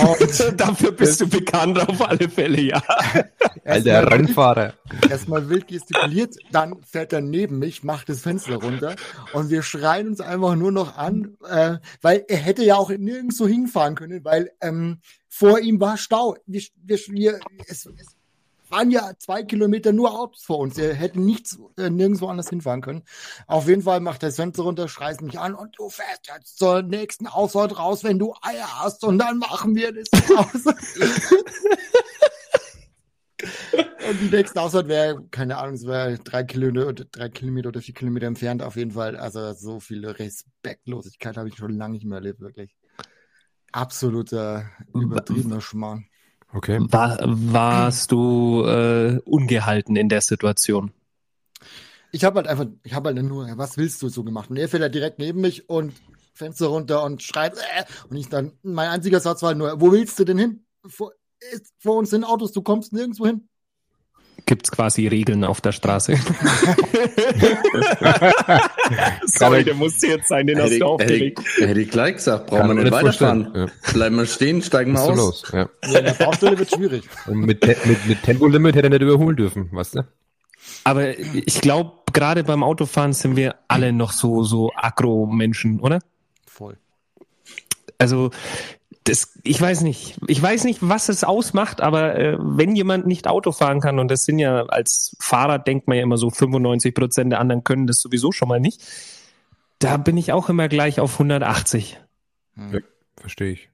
Und 0.03 0.57
Dafür 0.61 0.93
bist 0.93 1.21
du 1.21 1.29
bekannt 1.29 1.79
auf 1.79 2.01
alle 2.01 2.29
Fälle, 2.29 2.61
ja. 2.61 2.83
Alter 3.65 4.11
Rennfahrer. 4.11 4.75
Erstmal 5.09 5.49
wild 5.49 5.69
gestikuliert, 5.69 6.37
dann 6.53 6.83
fährt 6.83 7.13
er 7.13 7.21
neben 7.21 7.59
mich, 7.59 7.83
macht 7.83 8.09
das 8.09 8.21
Fenster 8.21 8.57
runter 8.57 8.95
und 9.33 9.51
wir 9.51 9.63
schreien 9.63 10.09
uns 10.09 10.21
einfach 10.21 10.55
nur 10.55 10.73
noch 10.73 10.97
an, 10.97 11.37
äh, 11.49 11.79
weil 12.03 12.25
er 12.29 12.37
hätte 12.37 12.65
ja 12.65 12.77
auch 12.77 12.91
nirgendwo 12.91 13.47
hinfahren 13.47 13.95
können, 13.95 14.25
weil 14.25 14.51
ähm, 14.61 15.01
vor 15.29 15.59
ihm 15.59 15.81
war 15.81 15.97
Stau. 15.97 16.37
Wir, 16.47 16.63
wir, 16.77 16.99
wir, 17.09 17.41
es, 17.67 17.87
es 17.87 18.17
waren 18.71 18.91
ja 18.91 19.13
zwei 19.19 19.43
Kilometer 19.43 19.93
nur 19.93 20.19
Autos 20.19 20.43
vor 20.43 20.59
uns. 20.59 20.79
Er 20.79 20.95
hätte 20.95 21.21
nichts, 21.21 21.59
äh, 21.77 21.91
nirgendwo 21.91 22.29
anders 22.29 22.49
hinfahren 22.49 22.81
können. 22.81 23.03
Auf 23.47 23.69
jeden 23.69 23.83
Fall 23.83 24.01
macht 24.01 24.23
der 24.23 24.33
Fenster 24.33 24.63
runter, 24.63 24.89
schreit 24.89 25.21
mich 25.23 25.39
an 25.39 25.55
und 25.55 25.79
du 25.79 25.89
fährst 25.89 26.29
jetzt 26.29 26.59
zur 26.59 26.83
nächsten 26.83 27.27
Ausfahrt 27.27 27.79
raus, 27.79 28.05
wenn 28.05 28.19
du 28.19 28.35
Eier 28.43 28.83
hast 28.83 29.05
und 29.05 29.19
dann 29.19 29.39
machen 29.39 29.75
wir 29.75 29.93
das 29.93 30.09
raus. 30.31 30.65
und 34.09 34.21
die 34.21 34.31
nächste 34.31 34.61
Ausfahrt 34.61 34.89
wäre, 34.89 35.25
keine 35.31 35.59
Ahnung, 35.59 35.75
es 35.75 35.87
wäre 35.87 36.19
drei 36.19 36.45
Kilometer, 36.45 36.89
oder 36.89 37.05
drei 37.05 37.29
Kilometer 37.29 37.69
oder 37.69 37.81
vier 37.81 37.95
Kilometer 37.95 38.27
entfernt 38.27 38.63
auf 38.63 38.77
jeden 38.77 38.93
Fall. 38.93 39.17
Also 39.17 39.53
so 39.53 39.81
viel 39.81 40.07
Respektlosigkeit 40.07 41.37
habe 41.37 41.49
ich 41.49 41.57
schon 41.57 41.77
lange 41.77 41.95
nicht 41.95 42.05
mehr 42.05 42.19
erlebt, 42.19 42.41
wirklich. 42.41 42.77
Absoluter 43.73 44.71
übertriebener 44.95 45.61
Schmarrn. 45.61 46.07
Okay. 46.53 46.79
War, 46.81 47.19
warst 47.23 48.13
du 48.13 48.65
äh, 48.65 49.19
ungehalten 49.25 49.97
in 49.97 50.09
der 50.09 50.21
Situation? 50.21 50.93
Ich 52.13 52.25
habe 52.25 52.37
halt 52.37 52.47
einfach, 52.47 52.67
ich 52.83 52.95
habe 52.95 53.09
halt 53.09 53.23
nur, 53.23 53.47
was 53.59 53.77
willst 53.77 54.01
du 54.03 54.09
so 54.09 54.25
gemacht? 54.25 54.49
Und 54.51 54.57
er 54.57 54.69
fährt 54.69 54.83
halt 54.83 54.95
direkt 54.95 55.19
neben 55.19 55.41
mich 55.41 55.69
und 55.69 55.93
Fenster 56.33 56.67
runter 56.67 57.03
und 57.05 57.23
schreit. 57.23 57.57
Äh, 57.57 57.85
und 58.09 58.17
ich 58.17 58.29
dann, 58.29 58.53
mein 58.63 58.89
einziger 58.89 59.21
Satz 59.21 59.43
war 59.43 59.55
nur, 59.55 59.81
wo 59.81 59.93
willst 59.93 60.19
du 60.19 60.25
denn 60.25 60.39
hin? 60.39 60.67
Vor, 60.87 61.13
ist, 61.53 61.73
vor 61.79 61.97
uns 61.97 62.11
sind 62.11 62.25
Autos, 62.25 62.53
du 62.53 62.63
kommst 62.63 62.93
nirgendwo 62.93 63.27
hin 63.27 63.49
gibt's 64.47 64.71
quasi 64.71 65.09
Regeln 65.09 65.45
auf 65.45 65.61
der 65.61 65.73
Straße. 65.73 66.15
Sorry, 69.27 69.65
der 69.65 69.75
musste 69.75 70.07
jetzt 70.07 70.29
sein, 70.29 70.47
den 70.47 70.61
hast 70.61 70.79
du 70.79 70.87
aufgelegt. 70.87 71.41
Hätte 71.59 71.81
ich 71.81 71.91
gleich 71.91 72.15
gesagt, 72.15 72.47
brauchen 72.47 72.69
wir 72.69 72.75
nicht 72.83 72.93
weiterfahren. 72.93 73.51
Ja. 73.55 73.67
Bleiben 73.93 74.17
wir 74.17 74.27
stehen, 74.27 74.63
steigen 74.63 74.93
wir 74.93 75.03
aus. 75.03 75.17
Los, 75.17 75.45
ja. 75.53 75.69
ja, 75.89 75.99
in 75.99 76.05
der 76.05 76.13
Baustelle 76.13 76.59
wird 76.59 76.71
schwierig. 76.71 77.05
Und 77.27 77.41
mit, 77.41 77.67
mit, 77.67 78.07
mit 78.07 78.23
Tempolimit 78.23 78.77
hätte 78.77 78.87
er 78.87 78.91
nicht 78.91 79.03
überholen 79.03 79.37
dürfen, 79.37 79.69
weißt 79.73 79.97
du? 79.97 80.07
Aber 80.85 81.19
ich 81.19 81.61
glaube, 81.61 81.93
gerade 82.13 82.45
beim 82.45 82.63
Autofahren 82.63 83.13
sind 83.13 83.37
wir 83.37 83.57
alle 83.69 83.93
noch 83.93 84.13
so, 84.13 84.45
so 84.45 84.71
Agro-Menschen, 84.75 85.81
oder? 85.81 85.99
Voll. 86.47 86.77
Also, 87.99 88.31
das, 89.07 89.39
ich 89.45 89.61
weiß 89.61 89.83
nicht. 89.83 90.19
Ich 90.27 90.43
weiß 90.43 90.65
nicht, 90.65 90.81
was 90.83 91.09
es 91.09 91.23
ausmacht, 91.23 91.81
aber 91.81 92.17
äh, 92.17 92.37
wenn 92.39 92.75
jemand 92.75 93.07
nicht 93.07 93.29
Auto 93.29 93.53
fahren 93.53 93.81
kann, 93.81 94.01
und 94.01 94.09
das 94.09 94.25
sind 94.25 94.39
ja 94.41 94.67
als 94.67 95.17
Fahrer, 95.21 95.61
denkt 95.61 95.87
man 95.87 95.97
ja 95.97 96.03
immer 96.03 96.19
so, 96.19 96.31
95 96.31 96.95
Prozent 96.95 97.33
der 97.33 97.41
anderen 97.41 97.63
können 97.63 97.87
das 97.87 98.01
sowieso 98.01 98.33
schon 98.33 98.49
mal 98.49 98.59
nicht, 98.59 98.83
da 99.79 99.97
bin 99.97 100.17
ich 100.17 100.33
auch 100.33 100.49
immer 100.49 100.69
gleich 100.69 100.99
auf 100.99 101.15
180. 101.15 102.01
Hm. 102.55 102.73
Ja, 102.73 102.81
verstehe 103.17 103.53
ich. 103.53 103.71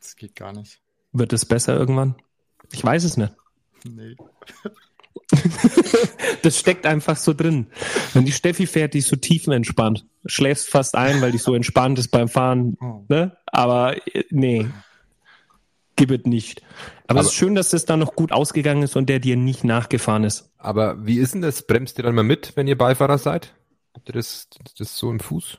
Das 0.00 0.16
geht 0.16 0.34
gar 0.34 0.52
nicht. 0.52 0.80
Wird 1.12 1.32
es 1.34 1.44
besser 1.44 1.76
irgendwann? 1.76 2.14
Ich 2.72 2.82
weiß 2.82 3.04
es 3.04 3.16
nicht. 3.16 3.34
Nee. 3.84 4.16
das 6.42 6.58
steckt 6.58 6.86
einfach 6.86 7.16
so 7.16 7.32
drin. 7.32 7.66
Wenn 8.14 8.24
die 8.24 8.32
Steffi 8.32 8.66
fährt, 8.66 8.94
die 8.94 8.98
ist 8.98 9.08
so 9.08 9.16
tiefenentspannt. 9.16 10.06
Schläfst 10.26 10.68
fast 10.68 10.96
ein, 10.96 11.20
weil 11.20 11.32
die 11.32 11.38
so 11.38 11.54
entspannt 11.54 11.98
ist 11.98 12.08
beim 12.08 12.28
Fahren. 12.28 12.76
Oh. 12.80 13.04
Ne? 13.08 13.36
Aber 13.46 13.96
äh, 14.14 14.24
nee, 14.30 14.66
gib 15.96 16.10
es 16.10 16.24
nicht. 16.24 16.62
Aber, 17.06 17.10
aber 17.10 17.20
es 17.20 17.26
ist 17.28 17.34
schön, 17.34 17.54
dass 17.54 17.70
das 17.70 17.84
da 17.84 17.96
noch 17.96 18.14
gut 18.14 18.32
ausgegangen 18.32 18.82
ist 18.82 18.96
und 18.96 19.08
der 19.08 19.18
dir 19.18 19.36
nicht 19.36 19.64
nachgefahren 19.64 20.24
ist. 20.24 20.50
Aber 20.58 21.06
wie 21.06 21.18
ist 21.18 21.34
denn 21.34 21.42
das? 21.42 21.66
Bremst 21.66 21.98
ihr 21.98 22.04
dann 22.04 22.14
mal 22.14 22.24
mit, 22.24 22.52
wenn 22.56 22.68
ihr 22.68 22.78
Beifahrer 22.78 23.18
seid? 23.18 23.54
Habt 23.94 24.08
ihr 24.08 24.14
das, 24.14 24.48
das 24.78 24.96
so 24.96 25.10
im 25.10 25.20
Fuß? 25.20 25.58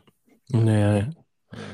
Naja, 0.50 1.10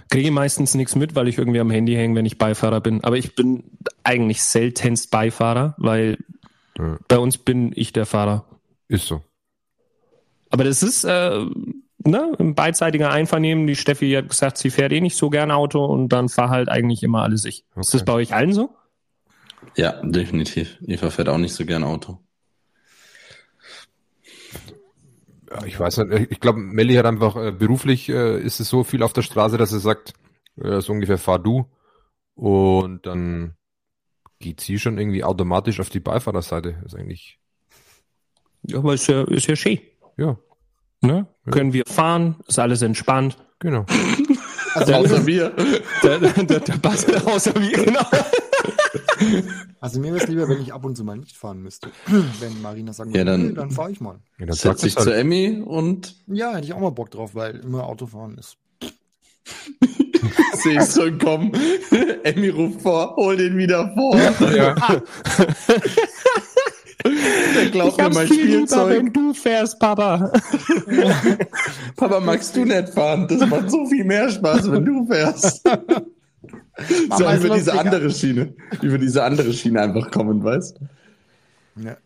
kriege 0.10 0.32
meistens 0.32 0.76
nichts 0.76 0.96
mit, 0.96 1.16
weil 1.16 1.28
ich 1.28 1.38
irgendwie 1.38 1.60
am 1.60 1.70
Handy 1.70 1.94
hänge, 1.94 2.16
wenn 2.16 2.26
ich 2.26 2.38
Beifahrer 2.38 2.82
bin. 2.82 3.04
Aber 3.04 3.18
ich 3.18 3.36
bin 3.36 3.64
eigentlich 4.04 4.44
seltenst 4.44 5.12
Beifahrer, 5.12 5.76
weil 5.78 6.18
ja. 6.78 6.98
Bei 7.08 7.20
uns 7.20 7.38
bin 7.38 7.72
ich 7.76 7.94
der 7.94 8.06
Fahrer. 8.06 8.46
Ist 8.88 9.08
so. 9.08 9.22
Aber 10.50 10.64
das 10.64 10.84
ist 10.84 11.04
äh, 11.04 11.46
ne, 12.06 12.32
ein 12.40 12.56
beidseitiger 12.56 13.12
Einvernehmen. 13.12 13.68
Die 13.68 13.76
Steffi 13.76 14.12
hat 14.12 14.30
gesagt, 14.30 14.58
sie 14.58 14.70
fährt 14.70 14.92
eh 14.92 15.02
nicht 15.02 15.18
so 15.18 15.30
gern 15.30 15.52
Auto 15.52 15.86
und 15.86 16.10
dann 16.10 16.30
fahr 16.30 16.50
halt 16.50 16.70
eigentlich 16.70 17.04
immer 17.04 17.24
alles 17.24 17.46
ich. 17.46 17.66
Okay. 17.72 17.82
Ist 17.82 17.94
das 17.94 18.06
bei 18.06 18.14
euch 18.14 18.34
allen 18.34 18.54
so? 18.54 18.70
Ja, 19.76 20.02
definitiv. 20.04 20.78
Eva 20.86 21.10
fährt 21.10 21.30
auch 21.30 21.38
nicht 21.38 21.54
so 21.54 21.66
gern 21.66 21.84
Auto. 21.84 22.20
Ja, 25.50 25.66
ich 25.66 25.80
weiß 25.80 25.98
nicht. 26.00 26.32
Ich 26.32 26.40
glaube, 26.40 26.60
Melli 26.60 26.96
hat 26.96 27.06
einfach 27.06 27.36
äh, 27.36 27.52
beruflich 27.52 28.10
äh, 28.10 28.40
ist 28.40 28.60
es 28.60 28.70
so 28.70 28.84
viel 28.84 29.04
auf 29.04 29.14
der 29.14 29.22
Straße, 29.22 29.58
dass 29.58 29.72
er 29.72 29.80
sagt, 29.80 30.14
äh, 30.62 30.82
so 30.82 30.94
ungefähr 30.94 31.18
fahr 31.18 31.40
du. 31.40 31.66
Und 32.36 33.06
dann 33.06 33.56
geht 34.44 34.60
sie 34.60 34.78
schon 34.78 34.98
irgendwie 34.98 35.24
automatisch 35.24 35.80
auf 35.80 35.90
die 35.90 36.02
Beifahrerseite. 36.02 36.76
Ist 36.86 36.96
eigentlich. 36.96 37.40
Ja, 38.64 38.80
aber 38.80 38.94
ist 38.94 39.08
ja, 39.08 39.24
ist 39.24 39.48
ja 39.48 39.56
schön. 39.56 39.80
Ja. 40.18 40.38
Ne? 41.02 41.28
Ja. 41.46 41.52
Können 41.52 41.72
wir 41.72 41.84
fahren, 41.88 42.36
ist 42.48 42.60
alles 42.60 42.82
entspannt. 42.82 43.38
Genau. 43.60 43.86
Also 44.76 44.92
außer 44.92 45.28
wir. 45.28 45.52
Der, 46.02 46.18
der, 46.18 46.32
der, 46.32 46.60
der 46.60 46.78
Basel 46.78 47.16
außer 47.18 47.54
wir, 47.54 47.86
genau. 47.86 48.02
Also 49.80 50.00
mir 50.00 50.12
wäre 50.12 50.24
es 50.24 50.28
lieber, 50.28 50.50
wenn 50.50 50.60
ich 50.64 50.74
ab 50.74 50.84
und 50.84 50.98
zu 50.98 51.04
mal 51.04 51.16
nicht 51.16 51.38
fahren 51.38 51.62
müsste. 51.62 51.92
Wenn 52.08 52.60
Marina 52.64 52.92
sagt, 52.92 53.16
ja, 53.16 53.24
dann, 53.24 53.54
dann 53.54 53.70
fahre 53.70 53.92
ich 53.92 54.02
mal. 54.02 54.20
Ja, 54.40 54.48
dann 54.48 54.56
setz 54.56 54.82
dich 54.82 54.96
halt. 54.96 55.04
zu 55.06 55.16
Emmy 55.16 55.62
und. 55.64 56.16
Ja, 56.26 56.56
hätte 56.56 56.66
ich 56.66 56.74
auch 56.74 56.80
mal 56.80 56.90
Bock 56.90 57.12
drauf, 57.12 57.36
weil 57.36 57.58
immer 57.58 57.84
Autofahren 57.84 58.36
ist. 58.40 58.58
Sehe 60.54 60.82
ich 60.82 60.92
schon 60.92 61.18
kommen. 61.18 61.52
Emmy 62.24 62.50
ruft 62.50 62.82
vor, 62.82 63.16
hol 63.16 63.38
den 63.38 63.58
wieder 63.58 63.92
vor. 63.94 64.18
Ja. 64.52 64.76
Der 67.56 67.66
glaubt 67.70 67.98
mir 67.98 68.10
mein 68.10 68.28
Spielzeug. 68.28 68.90
Lieber, 68.90 68.90
wenn 68.90 69.12
du 69.12 69.34
fährst, 69.34 69.78
Papa. 69.78 70.32
Papa, 71.98 72.22
magst 72.22 72.56
du 72.56 72.64
nicht 72.64 72.90
fahren? 72.90 73.28
Das 73.28 73.46
macht 73.50 73.70
so 73.70 73.86
viel 73.88 74.06
mehr 74.06 74.30
Spaß, 74.30 74.72
wenn 74.72 74.86
du 74.86 75.06
fährst. 75.06 75.68
so 77.18 77.30
über 77.30 77.56
diese 77.56 77.78
andere 77.78 78.10
Schiene. 78.10 78.54
Über 78.82 78.98
diese 78.98 79.22
andere 79.22 79.52
Schiene 79.52 79.82
einfach 79.82 80.10
kommen, 80.12 80.42
weißt 80.46 80.80
du? 80.80 81.84
Ja. 81.84 81.98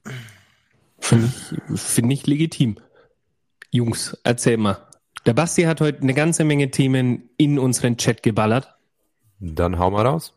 Finde 1.00 1.28
ich, 1.28 1.80
find 1.80 2.12
ich 2.12 2.26
legitim. 2.26 2.78
Jungs, 3.72 4.18
erzähl 4.24 4.58
mal. 4.58 4.78
Der 5.28 5.34
Basti 5.34 5.64
hat 5.64 5.82
heute 5.82 6.02
eine 6.04 6.14
ganze 6.14 6.46
Menge 6.46 6.72
Themen 6.72 7.30
in 7.36 7.60
unseren 7.60 7.98
Chat 7.98 8.24
geballert. 8.24 8.74
Dann 9.42 9.78
hau 9.78 9.92
mal 9.92 10.06
raus. 10.08 10.34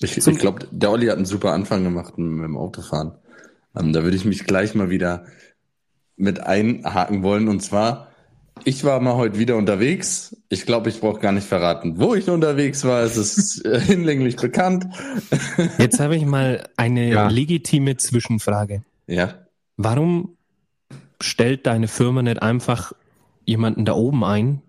Ich, 0.00 0.18
ich 0.18 0.38
glaube, 0.38 0.68
der 0.70 0.90
Olli 0.90 1.06
hat 1.06 1.16
einen 1.16 1.24
super 1.24 1.52
Anfang 1.52 1.82
gemacht 1.82 2.18
mit 2.18 2.44
dem 2.44 2.58
Autofahren. 2.58 3.12
Ähm, 3.74 3.94
da 3.94 4.02
würde 4.02 4.16
ich 4.18 4.26
mich 4.26 4.44
gleich 4.44 4.74
mal 4.74 4.90
wieder 4.90 5.24
mit 6.16 6.40
einhaken 6.40 7.22
wollen. 7.22 7.48
Und 7.48 7.60
zwar, 7.60 8.08
ich 8.64 8.84
war 8.84 9.00
mal 9.00 9.14
heute 9.14 9.38
wieder 9.38 9.56
unterwegs. 9.56 10.36
Ich 10.50 10.66
glaube, 10.66 10.90
ich 10.90 11.00
brauche 11.00 11.20
gar 11.20 11.32
nicht 11.32 11.46
verraten, 11.46 11.98
wo 11.98 12.14
ich 12.14 12.28
unterwegs 12.28 12.84
war. 12.84 13.02
Es 13.02 13.16
ist 13.16 13.64
äh, 13.64 13.80
hinlänglich 13.86 14.36
bekannt. 14.36 14.86
Jetzt 15.78 15.98
habe 15.98 16.14
ich 16.14 16.26
mal 16.26 16.68
eine 16.76 17.08
ja. 17.08 17.28
legitime 17.28 17.96
Zwischenfrage. 17.96 18.82
Ja. 19.06 19.34
Warum 19.78 20.36
stellt 21.22 21.66
deine 21.66 21.88
Firma 21.88 22.22
nicht 22.22 22.42
einfach 22.42 22.92
jemanden 23.50 23.84
da 23.84 23.92
oben 23.94 24.24
ein 24.24 24.62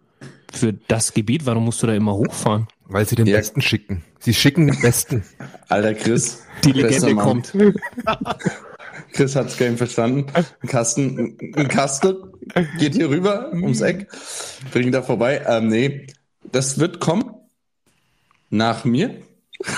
für 0.51 0.73
das 0.73 1.13
Gebiet? 1.13 1.45
Warum 1.45 1.65
musst 1.65 1.81
du 1.83 1.87
da 1.87 1.93
immer 1.93 2.15
hochfahren? 2.15 2.67
Weil 2.85 3.07
sie 3.07 3.15
den 3.15 3.27
ja. 3.27 3.37
Besten 3.37 3.61
schicken. 3.61 4.03
Sie 4.19 4.33
schicken 4.33 4.67
den 4.67 4.81
Besten. 4.81 5.23
Alter 5.69 5.93
Chris. 5.93 6.43
Die 6.65 6.71
Legende 6.71 7.15
kommt. 7.15 7.55
Chris 9.13 9.35
hat's 9.35 9.57
Game 9.57 9.77
verstanden. 9.77 10.25
Ein 10.33 10.45
Kasten, 10.67 11.37
ein 11.55 11.67
Kasten 11.67 12.15
geht 12.79 12.95
hier 12.95 13.09
rüber 13.09 13.51
ums 13.53 13.81
Eck, 13.81 14.07
bringt 14.71 14.93
da 14.93 15.01
vorbei. 15.01 15.41
Ähm, 15.47 15.67
nee, 15.67 16.07
das 16.51 16.79
wird 16.79 16.99
kommen. 16.99 17.33
Nach 18.49 18.85
mir. 18.85 19.21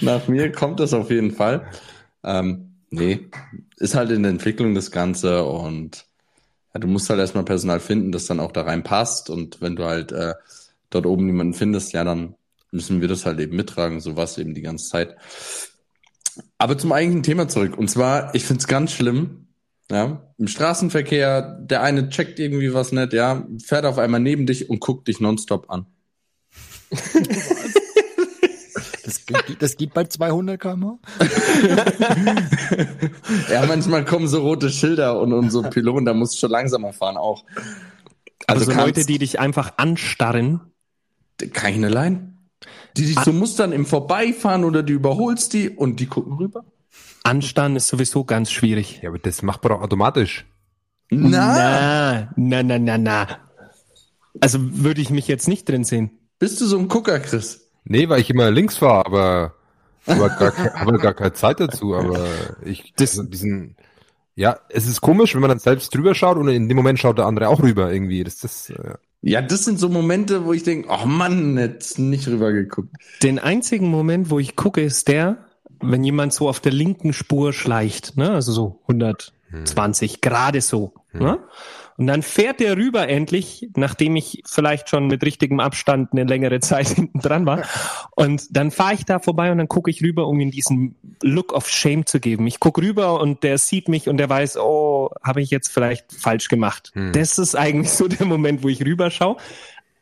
Nach 0.00 0.28
mir 0.28 0.52
kommt 0.52 0.80
das 0.80 0.92
auf 0.92 1.10
jeden 1.10 1.32
Fall. 1.32 1.66
Ähm, 2.24 2.69
nee, 2.90 3.28
ist 3.76 3.94
halt 3.94 4.10
in 4.10 4.22
der 4.22 4.30
Entwicklung 4.30 4.74
das 4.74 4.90
Ganze 4.90 5.44
und 5.44 6.06
ja, 6.74 6.80
du 6.80 6.86
musst 6.86 7.08
halt 7.10 7.20
erstmal 7.20 7.44
Personal 7.44 7.80
finden, 7.80 8.12
das 8.12 8.26
dann 8.26 8.40
auch 8.40 8.52
da 8.52 8.62
reinpasst 8.62 9.30
und 9.30 9.60
wenn 9.60 9.76
du 9.76 9.84
halt 9.84 10.12
äh, 10.12 10.34
dort 10.90 11.06
oben 11.06 11.26
niemanden 11.26 11.54
findest, 11.54 11.92
ja, 11.92 12.04
dann 12.04 12.34
müssen 12.70 13.00
wir 13.00 13.08
das 13.08 13.26
halt 13.26 13.40
eben 13.40 13.56
mittragen, 13.56 14.00
so 14.00 14.16
was 14.16 14.38
eben 14.38 14.54
die 14.54 14.62
ganze 14.62 14.88
Zeit. 14.88 15.16
Aber 16.58 16.78
zum 16.78 16.92
eigentlichen 16.92 17.24
Thema 17.24 17.48
zurück. 17.48 17.76
Und 17.76 17.88
zwar, 17.90 18.34
ich 18.34 18.44
find's 18.44 18.68
ganz 18.68 18.92
schlimm, 18.92 19.48
ja, 19.90 20.22
im 20.38 20.46
Straßenverkehr, 20.46 21.58
der 21.60 21.82
eine 21.82 22.08
checkt 22.10 22.38
irgendwie 22.38 22.72
was 22.72 22.92
nicht, 22.92 23.12
ja, 23.12 23.44
fährt 23.64 23.84
auf 23.84 23.98
einmal 23.98 24.20
neben 24.20 24.46
dich 24.46 24.70
und 24.70 24.80
guckt 24.80 25.08
dich 25.08 25.20
nonstop 25.20 25.68
an. 25.68 25.86
Das, 29.26 29.42
das 29.58 29.76
geht 29.76 29.94
bei 29.94 30.04
200 30.04 30.60
km 30.60 30.98
Ja, 33.50 33.66
manchmal 33.66 34.04
kommen 34.04 34.28
so 34.28 34.40
rote 34.40 34.70
Schilder 34.70 35.20
und, 35.20 35.32
und 35.32 35.50
so 35.50 35.62
Pylonen, 35.62 36.04
da 36.04 36.14
musst 36.14 36.34
du 36.34 36.38
schon 36.38 36.50
langsamer 36.50 36.92
fahren 36.92 37.16
auch. 37.16 37.44
Also, 38.46 38.70
also 38.70 38.80
Leute, 38.80 39.04
die 39.04 39.18
dich 39.18 39.40
einfach 39.40 39.74
anstarren. 39.76 40.60
Nicht 41.40 41.64
allein. 41.64 42.38
Die 42.96 43.06
dich 43.06 43.18
so 43.20 43.32
mustern 43.32 43.72
im 43.72 43.86
Vorbeifahren 43.86 44.64
oder 44.64 44.82
du 44.82 44.92
überholst 44.92 45.52
die 45.52 45.70
und 45.70 46.00
die 46.00 46.06
gucken 46.06 46.34
rüber. 46.34 46.64
Anstarren 47.22 47.76
ist 47.76 47.88
sowieso 47.88 48.24
ganz 48.24 48.50
schwierig. 48.50 49.00
Ja, 49.02 49.10
aber 49.10 49.18
das 49.18 49.42
macht 49.42 49.62
man 49.62 49.74
doch 49.74 49.82
automatisch. 49.82 50.46
Na, 51.10 52.30
na, 52.36 52.62
na, 52.62 52.78
na, 52.78 52.98
na. 52.98 53.26
Also 54.40 54.58
würde 54.60 55.00
ich 55.00 55.10
mich 55.10 55.28
jetzt 55.28 55.48
nicht 55.48 55.68
drin 55.68 55.84
sehen. 55.84 56.10
Bist 56.38 56.60
du 56.60 56.66
so 56.66 56.78
ein 56.78 56.88
Gucker, 56.88 57.20
Chris? 57.20 57.69
Nee, 57.90 58.08
weil 58.08 58.20
ich 58.20 58.30
immer 58.30 58.52
links 58.52 58.76
fahre, 58.76 59.04
aber 59.04 59.54
aber 60.06 60.28
gar, 60.28 60.56
habe 60.74 60.98
gar 60.98 61.12
keine 61.12 61.32
Zeit 61.32 61.58
dazu, 61.58 61.96
aber 61.96 62.24
ich 62.64 62.92
das, 62.94 63.18
also 63.18 63.28
diesen 63.28 63.74
ja, 64.36 64.60
es 64.68 64.86
ist 64.86 65.00
komisch, 65.00 65.34
wenn 65.34 65.40
man 65.40 65.48
dann 65.50 65.58
selbst 65.58 65.92
drüber 65.92 66.14
schaut 66.14 66.36
und 66.36 66.46
in 66.46 66.68
dem 66.68 66.76
Moment 66.76 67.00
schaut 67.00 67.18
der 67.18 67.26
andere 67.26 67.48
auch 67.48 67.60
rüber 67.60 67.92
irgendwie. 67.92 68.22
Das 68.22 68.38
das 68.38 68.70
äh, 68.70 68.94
ja, 69.22 69.42
das 69.42 69.64
sind 69.64 69.80
so 69.80 69.88
Momente, 69.88 70.44
wo 70.44 70.52
ich 70.52 70.62
denke, 70.62 70.88
oh 70.88 71.04
Mann, 71.04 71.58
jetzt 71.58 71.98
nicht 71.98 72.28
rüber 72.28 72.52
geguckt. 72.52 72.94
Den 73.24 73.40
einzigen 73.40 73.88
Moment, 73.88 74.30
wo 74.30 74.38
ich 74.38 74.54
gucke, 74.54 74.82
ist 74.82 75.08
der, 75.08 75.38
wenn 75.80 76.04
jemand 76.04 76.32
so 76.32 76.48
auf 76.48 76.60
der 76.60 76.72
linken 76.72 77.12
Spur 77.12 77.52
schleicht, 77.52 78.16
ne, 78.16 78.30
also 78.30 78.52
so 78.52 78.82
120 78.82 80.12
hm. 80.12 80.18
gerade 80.20 80.60
so, 80.60 80.94
hm. 81.08 81.22
ne? 81.22 81.38
Und 82.00 82.06
dann 82.06 82.22
fährt 82.22 82.60
der 82.60 82.78
rüber 82.78 83.10
endlich, 83.10 83.68
nachdem 83.76 84.16
ich 84.16 84.42
vielleicht 84.46 84.88
schon 84.88 85.08
mit 85.08 85.22
richtigem 85.22 85.60
Abstand 85.60 86.12
eine 86.12 86.24
längere 86.24 86.58
Zeit 86.60 86.88
hinten 86.96 87.20
dran 87.20 87.44
war. 87.44 87.64
Und 88.12 88.56
dann 88.56 88.70
fahre 88.70 88.94
ich 88.94 89.04
da 89.04 89.18
vorbei 89.18 89.52
und 89.52 89.58
dann 89.58 89.68
gucke 89.68 89.90
ich 89.90 90.02
rüber, 90.02 90.26
um 90.26 90.40
ihm 90.40 90.50
diesen 90.50 90.94
Look 91.22 91.52
of 91.52 91.68
Shame 91.68 92.06
zu 92.06 92.18
geben. 92.18 92.46
Ich 92.46 92.58
gucke 92.58 92.80
rüber 92.80 93.20
und 93.20 93.42
der 93.42 93.58
sieht 93.58 93.90
mich 93.90 94.08
und 94.08 94.16
der 94.16 94.30
weiß, 94.30 94.56
oh, 94.56 95.10
habe 95.22 95.42
ich 95.42 95.50
jetzt 95.50 95.68
vielleicht 95.68 96.10
falsch 96.14 96.48
gemacht. 96.48 96.90
Hm. 96.94 97.12
Das 97.12 97.38
ist 97.38 97.54
eigentlich 97.54 97.90
so 97.90 98.08
der 98.08 98.24
Moment, 98.24 98.62
wo 98.62 98.70
ich 98.70 98.82
rüberschaue 98.82 99.36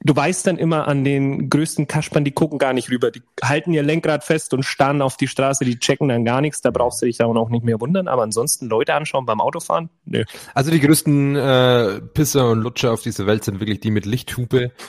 du 0.01 0.15
weißt 0.15 0.47
dann 0.47 0.59
immer 0.59 0.87
an 0.89 1.05
den 1.05 1.51
größten 1.51 1.87
Kaspern, 1.87 2.25
die 2.25 2.33
gucken 2.33 2.59
gar 2.59 2.73
nicht 2.73 2.91
rüber. 2.91 3.11
Die 3.11 3.23
halten 3.43 3.73
ihr 3.73 3.83
Lenkrad 3.83 4.25
fest 4.25 4.55
und 4.55 4.63
starren 4.63 5.03
auf 5.03 5.17
die 5.17 5.29
Straße, 5.29 5.65
die 5.65 5.79
checken 5.79 6.09
dann 6.09 6.25
gar 6.25 6.41
nichts. 6.41 6.61
Da 6.61 6.71
brauchst 6.71 7.03
du 7.03 7.07
dich 7.07 7.23
auch 7.23 7.35
noch 7.35 7.49
nicht 7.49 7.65
mehr 7.65 7.81
wundern. 7.81 8.09
Aber 8.09 8.23
ansonsten 8.23 8.69
Leute 8.69 8.95
anschauen 8.95 9.27
beim 9.27 9.41
Autofahren? 9.41 9.91
Nö. 10.05 10.25
Also 10.55 10.71
die 10.71 10.81
größten 10.81 11.37
äh, 11.37 12.01
Pisser 12.15 12.51
und 12.51 12.61
Lutscher 12.61 12.93
auf 12.93 13.03
dieser 13.03 13.27
Welt 13.27 13.45
sind 13.45 13.61
wirklich 13.61 13.81
die 13.81 13.91
mit 13.91 14.07
Lichthupe. 14.07 14.73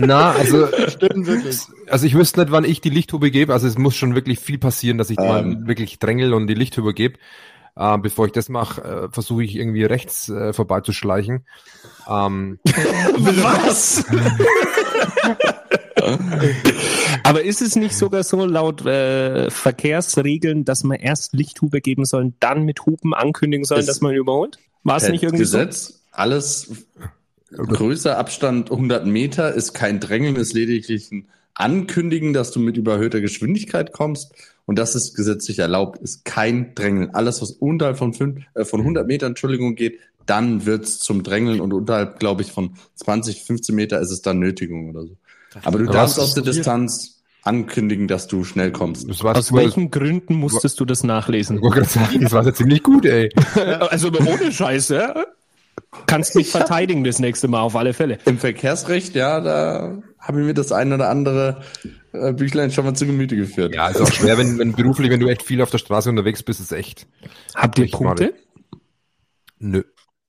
Na, 0.00 0.32
also, 0.32 0.68
Stimmt, 0.88 1.26
wirklich. 1.26 1.58
also 1.88 2.06
ich 2.06 2.14
wüsste 2.14 2.40
nicht, 2.40 2.52
wann 2.52 2.64
ich 2.64 2.82
die 2.82 2.90
Lichthupe 2.90 3.30
gebe. 3.30 3.54
Also 3.54 3.66
es 3.66 3.78
muss 3.78 3.96
schon 3.96 4.14
wirklich 4.14 4.38
viel 4.38 4.58
passieren, 4.58 4.98
dass 4.98 5.08
ich 5.08 5.18
ähm. 5.18 5.26
mal 5.26 5.66
wirklich 5.66 5.98
drängel 5.98 6.34
und 6.34 6.46
die 6.48 6.54
Lichthupe 6.54 6.92
gebe. 6.92 7.18
Äh, 7.76 7.98
bevor 7.98 8.26
ich 8.26 8.32
das 8.32 8.48
mache, 8.48 8.82
äh, 8.82 9.08
versuche 9.10 9.44
ich 9.44 9.54
irgendwie 9.54 9.84
rechts 9.84 10.28
äh, 10.28 10.52
vorbeizuschleichen. 10.52 11.44
Ähm, 12.08 12.58
Was? 12.64 14.04
Aber 17.22 17.42
ist 17.42 17.62
es 17.62 17.76
nicht 17.76 17.96
sogar 17.96 18.22
so 18.22 18.44
laut 18.44 18.84
äh, 18.86 19.50
Verkehrsregeln, 19.50 20.64
dass 20.64 20.84
man 20.84 20.98
erst 20.98 21.32
Lichthupe 21.34 21.80
geben 21.80 22.04
soll, 22.04 22.32
dann 22.40 22.62
mit 22.62 22.86
Hupen 22.86 23.12
ankündigen 23.12 23.64
soll, 23.64 23.84
dass 23.84 24.00
man 24.00 24.14
überholt? 24.14 24.58
War 24.84 24.96
es 24.96 25.08
nicht 25.08 25.22
irgendwie 25.22 25.42
Gesetz, 25.42 25.86
so? 25.86 25.94
alles 26.12 26.86
größer 27.50 28.16
Abstand 28.16 28.70
100 28.70 29.06
Meter 29.06 29.52
ist 29.52 29.72
kein 29.74 30.00
Drängeln, 30.00 30.36
ist 30.36 30.54
lediglich 30.54 31.10
ein 31.10 31.28
Ankündigen, 31.54 32.32
dass 32.32 32.52
du 32.52 32.60
mit 32.60 32.76
überhöhter 32.76 33.20
Geschwindigkeit 33.20 33.92
kommst. 33.92 34.32
Und 34.66 34.78
das 34.78 34.94
ist 34.94 35.14
gesetzlich 35.14 35.60
erlaubt, 35.60 35.98
ist 36.02 36.24
kein 36.24 36.74
Drängeln. 36.74 37.14
Alles, 37.14 37.40
was 37.40 37.52
unterhalb 37.52 37.98
von, 37.98 38.12
fünf, 38.12 38.44
äh, 38.54 38.64
von 38.64 38.80
100 38.80 39.06
Metern, 39.06 39.30
Entschuldigung, 39.30 39.76
geht, 39.76 40.00
dann 40.26 40.66
wird's 40.66 40.98
zum 40.98 41.22
Drängeln 41.22 41.60
und 41.60 41.72
unterhalb, 41.72 42.18
glaube 42.18 42.42
ich, 42.42 42.50
von 42.50 42.76
20, 42.96 43.44
15 43.44 43.74
Meter 43.74 44.00
ist 44.00 44.10
es 44.10 44.22
dann 44.22 44.40
Nötigung 44.40 44.90
oder 44.90 45.06
so. 45.06 45.16
Aber 45.62 45.78
du 45.78 45.86
darfst 45.86 46.18
aus 46.18 46.34
der 46.34 46.42
Distanz 46.42 47.22
ankündigen, 47.42 48.08
dass 48.08 48.26
du 48.26 48.42
schnell 48.44 48.72
kommst. 48.72 49.08
Aus 49.24 49.52
welchen 49.52 49.90
Gründen 49.90 50.34
musstest 50.34 50.80
du 50.80 50.84
das 50.84 51.04
nachlesen? 51.04 51.60
Ich 51.64 51.88
sagen, 51.88 52.20
das 52.20 52.32
war 52.32 52.44
ja 52.44 52.52
ziemlich 52.52 52.82
gut, 52.82 53.06
ey. 53.06 53.30
also 53.88 54.08
ohne 54.08 54.50
Scheiße. 54.50 55.14
Kannst 56.06 56.34
mich 56.34 56.50
verteidigen 56.50 57.04
das 57.04 57.18
nächste 57.18 57.48
Mal 57.48 57.60
auf 57.60 57.76
alle 57.76 57.92
Fälle. 57.92 58.18
Im 58.24 58.38
Verkehrsrecht, 58.38 59.14
ja, 59.14 59.40
da 59.40 60.02
habe 60.18 60.40
ich 60.40 60.46
mir 60.46 60.54
das 60.54 60.72
ein 60.72 60.92
oder 60.92 61.08
andere 61.08 61.62
äh, 62.12 62.32
Büchlein 62.32 62.70
schon 62.70 62.84
mal 62.84 62.94
zu 62.94 63.06
Gemüte 63.06 63.36
geführt. 63.36 63.74
Ja, 63.74 63.88
ist 63.88 64.00
auch 64.00 64.12
schwer, 64.12 64.38
wenn, 64.38 64.58
wenn 64.58 64.72
beruflich, 64.72 65.10
wenn 65.10 65.20
du 65.20 65.28
echt 65.28 65.42
viel 65.42 65.60
auf 65.62 65.70
der 65.70 65.78
Straße 65.78 66.08
unterwegs 66.08 66.42
bist, 66.42 66.60
ist 66.60 66.72
echt. 66.72 67.06
Habt 67.54 67.78
ihr 67.78 67.90
Punkte? 67.90 68.34
Nö. 69.58 69.82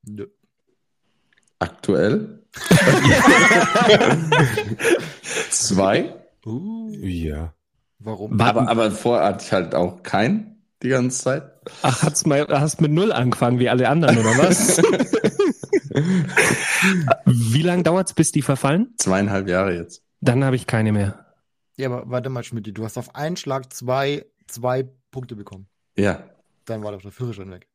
Nö. 0.05 0.27
Aktuell? 1.59 2.43
Zwei? 5.49 6.13
Uh, 6.45 6.91
ja. 7.01 7.53
Warum? 7.99 8.39
Aber, 8.39 8.69
aber 8.69 8.91
vorher 8.91 9.27
hatte 9.27 9.43
ich 9.45 9.51
halt 9.51 9.75
auch 9.75 10.03
keinen 10.03 10.57
die 10.83 10.89
ganze 10.89 11.23
Zeit. 11.23 11.43
Ach, 11.81 12.03
hat's 12.03 12.25
mal, 12.25 12.47
hast 12.49 12.81
mit 12.81 12.91
Null 12.91 13.11
angefangen, 13.11 13.59
wie 13.59 13.69
alle 13.69 13.89
anderen, 13.89 14.17
oder 14.17 14.37
was? 14.37 14.77
wie 17.25 17.61
lange 17.61 17.83
dauert's, 17.83 18.13
bis 18.13 18.31
die 18.31 18.41
verfallen? 18.41 18.93
Zweieinhalb 18.97 19.47
Jahre 19.47 19.75
jetzt. 19.75 20.03
Dann 20.21 20.43
habe 20.43 20.55
ich 20.55 20.67
keine 20.67 20.91
mehr. 20.91 21.25
Ja, 21.77 21.87
aber 21.87 22.09
warte 22.09 22.29
mal, 22.29 22.43
Schmidt, 22.43 22.75
du 22.75 22.83
hast 22.83 22.97
auf 22.97 23.15
einen 23.15 23.37
Schlag 23.37 23.71
zwei, 23.71 24.25
zwei 24.47 24.87
Punkte 25.11 25.35
bekommen. 25.35 25.67
Ja. 25.95 26.23
Dann 26.65 26.83
war 26.83 26.91
doch 26.91 27.01
der 27.01 27.11
Führerschein 27.11 27.51
weg. 27.51 27.67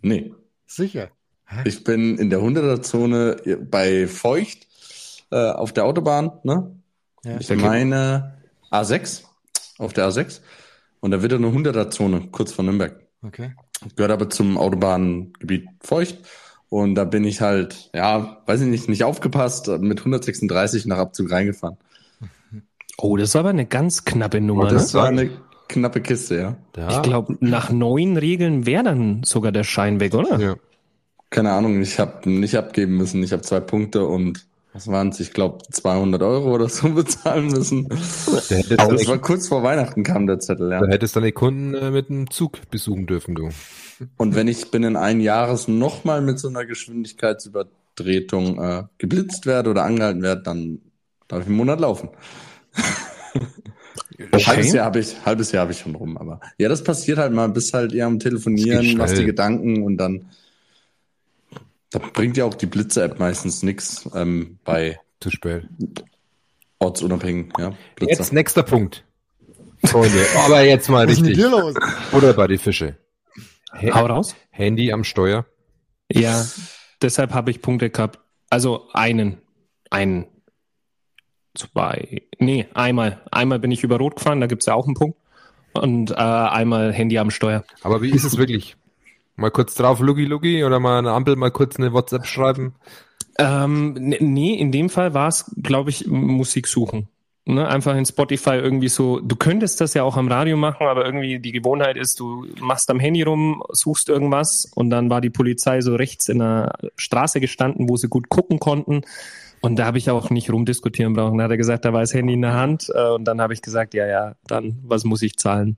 Nee. 0.00 0.34
Sicher. 0.66 1.10
Hä? 1.46 1.62
Ich 1.64 1.84
bin 1.84 2.18
in 2.18 2.30
der 2.30 2.40
100er-Zone 2.40 3.58
bei 3.70 4.06
Feucht 4.06 4.66
äh, 5.30 5.50
auf 5.50 5.72
der 5.72 5.84
Autobahn, 5.84 6.32
ne? 6.42 6.74
Ja. 7.24 7.38
Ich 7.38 7.50
meine 7.54 8.38
A6, 8.70 9.22
auf 9.78 9.92
der 9.92 10.08
A6. 10.08 10.40
Und 11.00 11.10
da 11.10 11.22
wird 11.22 11.32
eine 11.32 11.46
100er-Zone 11.46 12.28
kurz 12.30 12.52
vor 12.52 12.64
Nürnberg. 12.64 13.00
Okay. 13.22 13.54
Gehört 13.96 14.12
aber 14.12 14.30
zum 14.30 14.58
Autobahngebiet 14.58 15.68
Feucht. 15.80 16.18
Und 16.68 16.94
da 16.94 17.04
bin 17.04 17.24
ich 17.24 17.40
halt, 17.40 17.90
ja, 17.94 18.38
weiß 18.46 18.62
ich 18.62 18.68
nicht, 18.68 18.88
nicht 18.88 19.04
aufgepasst, 19.04 19.68
mit 19.68 20.00
136 20.00 20.86
nach 20.86 20.98
Abzug 20.98 21.30
reingefahren. 21.30 21.76
Oh, 22.98 23.16
das 23.16 23.34
war 23.34 23.40
aber 23.40 23.50
eine 23.50 23.66
ganz 23.66 24.04
knappe 24.04 24.40
Nummer. 24.40 24.64
Oh, 24.64 24.68
das 24.68 24.92
ne? 24.92 25.00
war 25.00 25.08
eine 25.08 25.30
knappe 25.68 26.00
Kiste, 26.00 26.36
ja. 26.36 26.56
ja. 26.76 26.90
Ich 26.90 27.02
glaube, 27.02 27.36
nach 27.40 27.70
neun 27.70 28.16
Regeln 28.16 28.66
wäre 28.66 28.84
dann 28.84 29.22
sogar 29.24 29.52
der 29.52 29.64
Schein 29.64 30.00
weg, 30.00 30.14
oder? 30.14 30.38
Ja. 30.38 30.54
Keine 31.30 31.52
Ahnung, 31.52 31.80
ich 31.80 31.98
habe 31.98 32.30
nicht 32.30 32.56
abgeben 32.56 32.96
müssen. 32.96 33.22
Ich 33.22 33.32
habe 33.32 33.42
zwei 33.42 33.60
Punkte 33.60 34.06
und 34.06 34.46
was 34.74 34.88
waren 34.88 35.10
es? 35.10 35.20
Ich 35.20 35.32
glaube 35.32 35.58
200 35.70 36.20
Euro 36.22 36.52
oder 36.52 36.68
so 36.68 36.88
bezahlen 36.94 37.46
müssen. 37.46 37.88
Da 37.88 38.88
das 38.88 39.06
war 39.06 39.18
kurz 39.18 39.48
vor 39.48 39.62
Weihnachten 39.62 40.02
kam 40.02 40.26
der 40.26 40.40
Zettel, 40.40 40.70
ja. 40.70 40.80
Da 40.80 40.88
hättest 40.88 41.14
du 41.14 41.20
deine 41.20 41.32
Kunden 41.32 41.74
äh, 41.74 41.90
mit 41.92 42.10
einem 42.10 42.28
Zug 42.28 42.58
besuchen 42.70 43.06
dürfen, 43.06 43.36
du. 43.36 43.48
Und 44.16 44.34
wenn 44.34 44.48
ich 44.48 44.72
binnen 44.72 44.96
ein 44.96 45.20
Jahres 45.20 45.68
nochmal 45.68 46.20
mit 46.20 46.40
so 46.40 46.48
einer 46.48 46.66
Geschwindigkeitsübertretung 46.66 48.60
äh, 48.60 48.82
geblitzt 48.98 49.46
werde 49.46 49.70
oder 49.70 49.84
angehalten 49.84 50.22
werde, 50.22 50.42
dann 50.42 50.80
darf 51.28 51.42
ich 51.42 51.46
einen 51.46 51.56
Monat 51.56 51.80
laufen. 51.80 52.10
Okay. 54.16 54.44
Halbes 54.44 54.72
Jahr 54.72 54.84
habe 54.84 55.00
ich, 55.00 55.26
halbes 55.26 55.50
Jahr 55.50 55.62
habe 55.62 55.72
ich 55.72 55.80
schon 55.80 55.96
rum, 55.96 56.16
aber 56.16 56.38
ja, 56.56 56.68
das 56.68 56.84
passiert 56.84 57.18
halt 57.18 57.32
mal, 57.32 57.48
bis 57.48 57.74
halt 57.74 57.92
eher 57.92 58.06
am 58.06 58.20
Telefonieren, 58.20 58.96
was 58.96 59.14
die 59.14 59.24
Gedanken 59.24 59.82
und 59.82 59.96
dann 59.96 60.26
da 61.94 62.00
bringt 62.00 62.36
ja 62.36 62.44
auch 62.44 62.54
die 62.54 62.66
Blitze-App 62.66 63.18
meistens 63.18 63.62
nichts 63.62 64.08
ähm, 64.14 64.58
bei 64.64 64.98
zu 65.20 65.30
spät. 65.30 65.68
Ortsunabhängig, 66.80 67.52
ja. 67.58 67.72
Blitzer. 67.94 68.20
Jetzt 68.20 68.32
nächster 68.32 68.62
Punkt. 68.62 69.04
Freunde, 69.84 70.26
aber 70.44 70.62
jetzt 70.62 70.88
mal 70.88 71.08
Was 71.08 71.22
richtig. 71.22 71.44
Oder 72.12 72.32
bei 72.32 72.48
die 72.48 72.58
Fische. 72.58 72.96
Ha 73.72 73.94
Hau 73.94 74.06
raus. 74.06 74.34
Handy 74.50 74.92
am 74.92 75.04
Steuer. 75.04 75.46
Ja, 76.10 76.44
deshalb 77.00 77.32
habe 77.32 77.50
ich 77.50 77.62
Punkte 77.62 77.90
gehabt. 77.90 78.18
Also 78.50 78.88
einen. 78.92 79.38
Einen 79.90 80.26
zwei, 81.54 82.22
nee, 82.38 82.66
einmal. 82.74 83.22
Einmal 83.30 83.60
bin 83.60 83.70
ich 83.70 83.84
über 83.84 83.98
Rot 83.98 84.16
gefahren, 84.16 84.40
da 84.40 84.46
gibt's 84.46 84.66
ja 84.66 84.74
auch 84.74 84.86
einen 84.86 84.94
Punkt. 84.94 85.18
Und 85.72 86.10
äh, 86.10 86.14
einmal 86.14 86.92
Handy 86.92 87.18
am 87.18 87.30
Steuer. 87.30 87.64
Aber 87.82 88.02
wie 88.02 88.10
ist 88.10 88.24
es 88.24 88.36
wirklich? 88.36 88.76
Mal 89.36 89.50
kurz 89.50 89.74
drauf, 89.74 90.00
Lugi 90.00 90.24
Lugi, 90.24 90.64
oder 90.64 90.78
mal 90.80 90.98
eine 90.98 91.10
Ampel 91.10 91.36
mal 91.36 91.50
kurz 91.50 91.76
eine 91.76 91.92
WhatsApp 91.92 92.26
schreiben? 92.26 92.74
Ähm, 93.38 93.94
nee, 93.94 94.54
in 94.54 94.70
dem 94.70 94.88
Fall 94.88 95.12
war 95.14 95.28
es, 95.28 95.52
glaube 95.60 95.90
ich, 95.90 96.06
Musik 96.06 96.68
suchen. 96.68 97.08
Ne, 97.46 97.68
einfach 97.68 97.94
in 97.94 98.06
Spotify 98.06 98.54
irgendwie 98.54 98.88
so, 98.88 99.20
du 99.20 99.36
könntest 99.36 99.78
das 99.82 99.92
ja 99.92 100.02
auch 100.02 100.16
am 100.16 100.28
Radio 100.28 100.56
machen, 100.56 100.86
aber 100.86 101.04
irgendwie 101.04 101.38
die 101.40 101.52
Gewohnheit 101.52 101.98
ist, 101.98 102.18
du 102.18 102.46
machst 102.58 102.88
am 102.88 102.98
Handy 102.98 103.20
rum, 103.20 103.62
suchst 103.70 104.08
irgendwas 104.08 104.64
und 104.74 104.88
dann 104.88 105.10
war 105.10 105.20
die 105.20 105.28
Polizei 105.28 105.82
so 105.82 105.94
rechts 105.94 106.30
in 106.30 106.38
der 106.38 106.72
Straße 106.96 107.40
gestanden, 107.40 107.90
wo 107.90 107.98
sie 107.98 108.08
gut 108.08 108.30
gucken 108.30 108.60
konnten. 108.60 109.02
Und 109.60 109.76
da 109.78 109.84
habe 109.84 109.98
ich 109.98 110.08
auch 110.08 110.30
nicht 110.30 110.50
rumdiskutieren 110.50 111.12
brauchen. 111.12 111.36
Da 111.36 111.44
hat 111.44 111.50
er 111.50 111.56
gesagt, 111.58 111.84
da 111.84 111.92
war 111.92 112.00
das 112.00 112.14
Handy 112.14 112.32
in 112.32 112.42
der 112.42 112.54
Hand. 112.54 112.90
Äh, 112.94 113.10
und 113.10 113.24
dann 113.24 113.40
habe 113.40 113.52
ich 113.52 113.60
gesagt, 113.60 113.92
ja, 113.92 114.06
ja, 114.06 114.36
dann, 114.46 114.78
was 114.82 115.04
muss 115.04 115.20
ich 115.20 115.36
zahlen? 115.36 115.76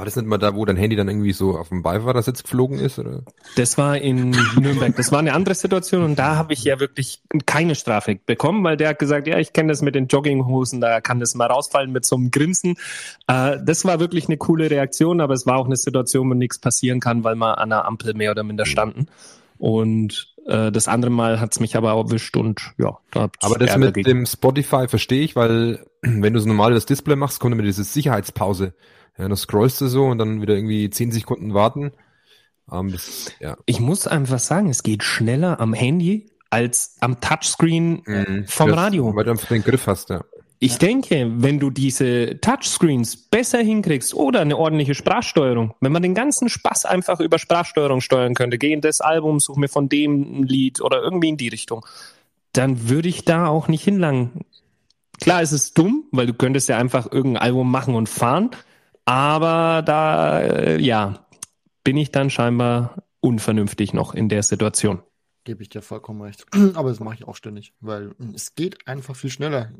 War 0.00 0.06
das 0.06 0.16
nicht 0.16 0.26
mal 0.26 0.38
da, 0.38 0.54
wo 0.54 0.64
dein 0.64 0.76
Handy 0.78 0.96
dann 0.96 1.10
irgendwie 1.10 1.34
so 1.34 1.58
auf 1.58 1.68
dem 1.68 1.82
Beifahrersitz 1.82 2.42
geflogen 2.42 2.78
ist? 2.78 2.98
Oder? 2.98 3.20
Das 3.56 3.76
war 3.76 3.98
in 3.98 4.30
Nürnberg. 4.58 4.96
Das 4.96 5.12
war 5.12 5.18
eine 5.18 5.34
andere 5.34 5.54
Situation 5.54 6.02
und 6.04 6.18
da 6.18 6.36
habe 6.36 6.54
ich 6.54 6.64
ja 6.64 6.80
wirklich 6.80 7.20
keine 7.44 7.74
Strafe 7.74 8.18
bekommen, 8.24 8.64
weil 8.64 8.78
der 8.78 8.88
hat 8.88 8.98
gesagt, 8.98 9.26
ja, 9.26 9.38
ich 9.38 9.52
kenne 9.52 9.68
das 9.68 9.82
mit 9.82 9.94
den 9.94 10.06
Jogginghosen, 10.06 10.80
da 10.80 11.02
kann 11.02 11.20
das 11.20 11.34
mal 11.34 11.48
rausfallen 11.48 11.92
mit 11.92 12.06
so 12.06 12.16
einem 12.16 12.30
Grinsen. 12.30 12.76
Äh, 13.26 13.58
das 13.62 13.84
war 13.84 14.00
wirklich 14.00 14.26
eine 14.26 14.38
coole 14.38 14.70
Reaktion, 14.70 15.20
aber 15.20 15.34
es 15.34 15.44
war 15.44 15.58
auch 15.58 15.66
eine 15.66 15.76
Situation, 15.76 16.30
wo 16.30 16.32
nichts 16.32 16.58
passieren 16.58 17.00
kann, 17.00 17.22
weil 17.22 17.34
wir 17.34 17.58
an 17.58 17.68
der 17.68 17.84
Ampel 17.84 18.14
mehr 18.14 18.30
oder 18.30 18.42
minder 18.42 18.64
standen. 18.64 19.06
Und 19.58 20.34
äh, 20.46 20.72
das 20.72 20.88
andere 20.88 21.10
Mal 21.10 21.40
hat's 21.40 21.60
mich 21.60 21.76
aber 21.76 21.90
erwischt 21.90 22.38
und 22.38 22.72
ja, 22.78 22.96
da 23.10 23.28
Aber 23.42 23.58
das 23.58 23.76
mit 23.76 23.92
gegen. 23.92 24.08
dem 24.08 24.24
Spotify 24.24 24.88
verstehe 24.88 25.22
ich, 25.22 25.36
weil 25.36 25.84
wenn 26.00 26.32
du 26.32 26.40
so 26.40 26.48
normal 26.48 26.72
das 26.72 26.86
Display 26.86 27.16
machst, 27.16 27.38
kommt 27.38 27.52
immer 27.52 27.64
diese 27.64 27.84
Sicherheitspause. 27.84 28.72
Ja, 29.18 29.28
dann 29.28 29.36
scrollst 29.36 29.80
du 29.80 29.88
so 29.88 30.06
und 30.06 30.18
dann 30.18 30.40
wieder 30.40 30.54
irgendwie 30.54 30.90
zehn 30.90 31.12
Sekunden 31.12 31.54
warten. 31.54 31.92
Ähm, 32.72 32.92
das, 32.92 33.32
ja. 33.40 33.56
Ich 33.66 33.80
muss 33.80 34.06
einfach 34.06 34.38
sagen, 34.38 34.70
es 34.70 34.82
geht 34.82 35.02
schneller 35.02 35.60
am 35.60 35.72
Handy 35.72 36.30
als 36.50 36.96
am 37.00 37.20
Touchscreen 37.20 38.02
mhm, 38.04 38.44
vom 38.46 38.68
Griff, 38.68 38.78
Radio. 38.78 39.14
Weil 39.14 39.24
du 39.24 39.30
einfach 39.30 39.48
den 39.48 39.62
Griff 39.62 39.86
hast, 39.86 40.10
ja. 40.10 40.24
Ich 40.62 40.76
denke, 40.76 41.32
wenn 41.36 41.58
du 41.58 41.70
diese 41.70 42.38
Touchscreens 42.38 43.16
besser 43.16 43.60
hinkriegst 43.60 44.12
oder 44.12 44.40
eine 44.40 44.58
ordentliche 44.58 44.94
Sprachsteuerung, 44.94 45.74
wenn 45.80 45.90
man 45.90 46.02
den 46.02 46.14
ganzen 46.14 46.50
Spaß 46.50 46.84
einfach 46.84 47.18
über 47.18 47.38
Sprachsteuerung 47.38 48.02
steuern 48.02 48.34
könnte, 48.34 48.58
geh 48.58 48.72
in 48.74 48.82
das 48.82 49.00
Album, 49.00 49.40
such 49.40 49.56
mir 49.56 49.68
von 49.68 49.88
dem 49.88 50.40
ein 50.40 50.42
Lied 50.42 50.82
oder 50.82 51.02
irgendwie 51.02 51.30
in 51.30 51.38
die 51.38 51.48
Richtung, 51.48 51.86
dann 52.52 52.90
würde 52.90 53.08
ich 53.08 53.24
da 53.24 53.46
auch 53.46 53.68
nicht 53.68 53.84
hinlangen. 53.84 54.44
Klar, 55.18 55.40
es 55.40 55.52
ist 55.52 55.78
dumm, 55.78 56.04
weil 56.12 56.26
du 56.26 56.34
könntest 56.34 56.68
ja 56.68 56.76
einfach 56.76 57.10
irgendein 57.10 57.42
Album 57.42 57.70
machen 57.70 57.94
und 57.94 58.10
fahren, 58.10 58.50
aber 59.10 59.82
da, 59.82 60.40
äh, 60.40 60.80
ja, 60.80 61.26
bin 61.82 61.96
ich 61.96 62.12
dann 62.12 62.30
scheinbar 62.30 63.02
unvernünftig 63.18 63.92
noch 63.92 64.14
in 64.14 64.28
der 64.28 64.44
Situation. 64.44 65.02
Gebe 65.42 65.64
ich 65.64 65.68
dir 65.68 65.82
vollkommen 65.82 66.22
recht. 66.22 66.46
Aber 66.74 66.90
das 66.90 67.00
mache 67.00 67.16
ich 67.16 67.26
auch 67.26 67.34
ständig, 67.34 67.74
weil 67.80 68.12
es 68.36 68.54
geht 68.54 68.86
einfach 68.86 69.16
viel 69.16 69.30
schneller. 69.30 69.72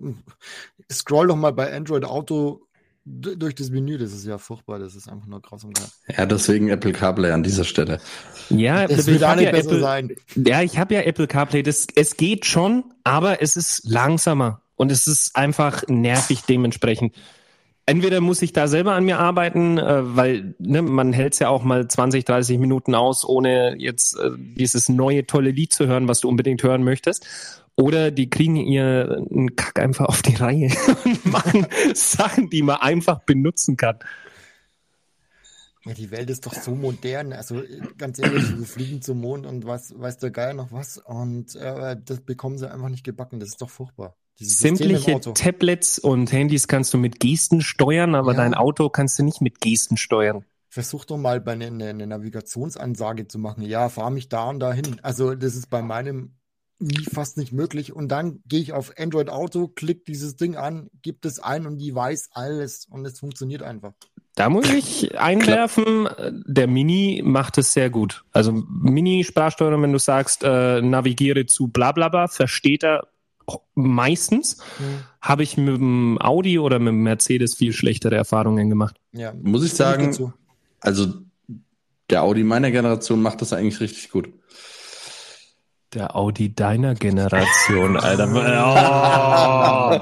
Scroll 0.91 1.29
doch 1.29 1.37
mal 1.37 1.53
bei 1.53 1.73
Android 1.73 2.05
Auto 2.05 2.67
durch 3.05 3.55
das 3.55 3.71
Menü, 3.71 3.99
das 3.99 4.13
ist 4.13 4.27
ja 4.27 4.37
furchtbar, 4.37 4.81
das 4.81 4.97
ist 4.97 5.09
einfach 5.09 5.29
nur 5.29 5.41
grausam. 5.41 5.73
Ja, 6.09 6.27
deswegen 6.27 6.69
Apple 6.69 6.93
CarPlay 6.93 7.31
an 7.31 7.45
dieser 7.45 7.65
Stelle. 7.65 8.01
Ja, 8.49 8.89
das 8.89 9.07
wird 9.07 9.23
auch 9.23 9.37
nicht 9.37 9.45
ja 9.45 9.53
besser 9.53 9.69
Apple, 9.69 9.81
sein. 9.81 10.17
Ja, 10.35 10.63
ich 10.63 10.77
habe 10.77 10.95
ja 10.95 11.03
Apple 11.03 11.29
CarPlay, 11.29 11.63
das, 11.63 11.87
es 11.95 12.17
geht 12.17 12.47
schon, 12.47 12.85
aber 13.05 13.41
es 13.43 13.57
ist 13.57 13.89
langsamer 13.89 14.63
und 14.75 14.91
es 14.91 15.07
ist 15.07 15.37
einfach 15.37 15.85
nervig 15.87 16.43
dementsprechend 16.49 17.15
entweder 17.91 18.21
muss 18.21 18.41
ich 18.41 18.53
da 18.53 18.69
selber 18.69 18.93
an 18.93 19.05
mir 19.05 19.19
arbeiten, 19.19 19.77
äh, 19.79 20.17
weil 20.17 20.55
ne, 20.59 20.81
man 20.81 21.13
hält 21.13 21.33
es 21.33 21.41
ja 21.41 21.49
auch 21.49 21.65
mal 21.65 21.89
20, 21.89 22.25
30 22.25 22.59
Minuten 22.59 22.95
aus, 22.95 23.25
ohne 23.25 23.75
jetzt 23.79 24.17
äh, 24.17 24.31
dieses 24.39 24.89
neue 24.89 25.27
tolle 25.27 25.51
Lied 25.51 25.73
zu 25.73 25.87
hören, 25.87 26.07
was 26.07 26.21
du 26.21 26.29
unbedingt 26.29 26.63
hören 26.63 26.85
möchtest. 26.85 27.27
Oder 27.75 28.11
die 28.11 28.31
kriegen 28.31 28.57
ihr 28.57 29.25
einen 29.31 29.57
Kack 29.57 29.81
einfach 29.81 30.07
auf 30.07 30.23
die 30.23 30.37
Reihe 30.37 30.71
und 31.05 31.27
machen 31.27 31.67
Sachen, 31.95 32.49
die 32.49 32.63
man 32.63 32.77
einfach 32.77 33.21
benutzen 33.21 33.77
kann. 33.77 33.99
Ja, 35.85 35.95
die 35.95 36.11
Welt 36.11 36.31
ist 36.31 36.47
doch 36.47 36.55
so 36.55 36.75
modern. 36.75 37.33
Also 37.33 37.63
ganz 37.97 38.19
ehrlich, 38.19 38.57
wir 38.57 38.67
fliegen 38.67 39.03
zum 39.03 39.21
Mond 39.21 39.47
und 39.47 39.67
was 39.67 39.99
weiß 39.99 40.19
der 40.19 40.31
Geier 40.31 40.53
noch 40.53 40.71
was. 40.71 40.99
Und 40.99 41.57
äh, 41.57 41.97
das 42.05 42.21
bekommen 42.21 42.59
sie 42.59 42.71
einfach 42.71 42.91
nicht 42.91 43.03
gebacken. 43.03 43.41
Das 43.41 43.49
ist 43.49 43.63
doch 43.63 43.71
furchtbar. 43.71 44.15
Sämtliche 44.43 45.21
Tablets 45.21 45.99
und 45.99 46.33
Handys 46.33 46.67
kannst 46.67 46.95
du 46.95 46.99
mit 46.99 47.21
Gesten 47.21 47.61
steuern, 47.61 48.15
aber 48.15 48.33
ja. 48.33 48.39
dein 48.39 48.55
Auto 48.55 48.89
kannst 48.89 49.19
du 49.19 49.23
nicht 49.23 49.41
mit 49.41 49.61
Gesten 49.61 49.97
steuern. 49.97 50.45
Versuch 50.71 51.05
doch 51.05 51.19
mal 51.19 51.41
bei 51.41 51.53
einer 51.53 51.67
eine 51.67 52.07
Navigationsansage 52.07 53.29
zu 53.29 53.39
machen. 53.39 53.63
Ja, 53.63 53.89
fahr 53.89 54.11
mich 54.11 54.29
da 54.29 54.49
und 54.49 54.61
dahin. 54.61 55.01
Also 55.03 55.35
das 55.35 55.57
ist 55.57 55.69
bei 55.69 55.83
meinem 55.83 56.37
fast 57.13 57.37
nicht 57.37 57.53
möglich. 57.53 57.93
Und 57.93 58.09
dann 58.09 58.41
gehe 58.47 58.61
ich 58.61 58.73
auf 58.73 58.93
Android 58.99 59.29
Auto, 59.29 59.69
klick 59.69 60.05
dieses 60.07 60.37
Ding 60.37 60.57
an, 60.57 60.89
gibt 61.03 61.27
es 61.27 61.39
ein 61.39 61.67
und 61.67 61.79
die 61.79 61.95
weiß 61.95 62.31
alles 62.33 62.87
und 62.91 63.05
es 63.05 63.19
funktioniert 63.19 63.63
einfach. 63.63 63.93
Da 64.37 64.49
muss 64.49 64.73
ich 64.73 65.19
einwerfen, 65.19 66.09
der 66.47 66.67
Mini 66.67 67.21
macht 67.25 67.59
es 67.59 67.73
sehr 67.73 67.91
gut. 67.91 68.25
Also 68.33 68.53
Mini-Sprachsteuerung, 68.53 69.83
wenn 69.83 69.93
du 69.93 69.99
sagst, 69.99 70.45
äh, 70.45 70.81
navigiere 70.81 71.47
zu 71.47 71.69
blablabla, 71.69 72.29
versteht 72.29 72.85
er 72.85 73.09
meistens 73.75 74.59
mhm. 74.79 75.01
habe 75.21 75.43
ich 75.43 75.57
mit 75.57 75.77
dem 75.77 76.19
Audi 76.21 76.59
oder 76.59 76.79
mit 76.79 76.89
dem 76.89 77.03
Mercedes 77.03 77.55
viel 77.55 77.73
schlechtere 77.73 78.17
Erfahrungen 78.17 78.69
gemacht. 78.69 78.97
Ja, 79.13 79.33
muss 79.43 79.65
ich 79.65 79.73
sagen, 79.73 80.33
also 80.81 81.07
der 82.09 82.23
Audi 82.23 82.43
meiner 82.45 82.71
Generation 82.71 83.23
macht 83.23 83.41
das 83.41 83.53
eigentlich 83.53 83.81
richtig 83.81 84.11
gut. 84.11 84.29
Der 85.95 86.15
Audi 86.15 86.55
deiner 86.55 86.95
Generation, 86.95 87.97
Alter. 87.97 88.29
Oh. 89.93 89.99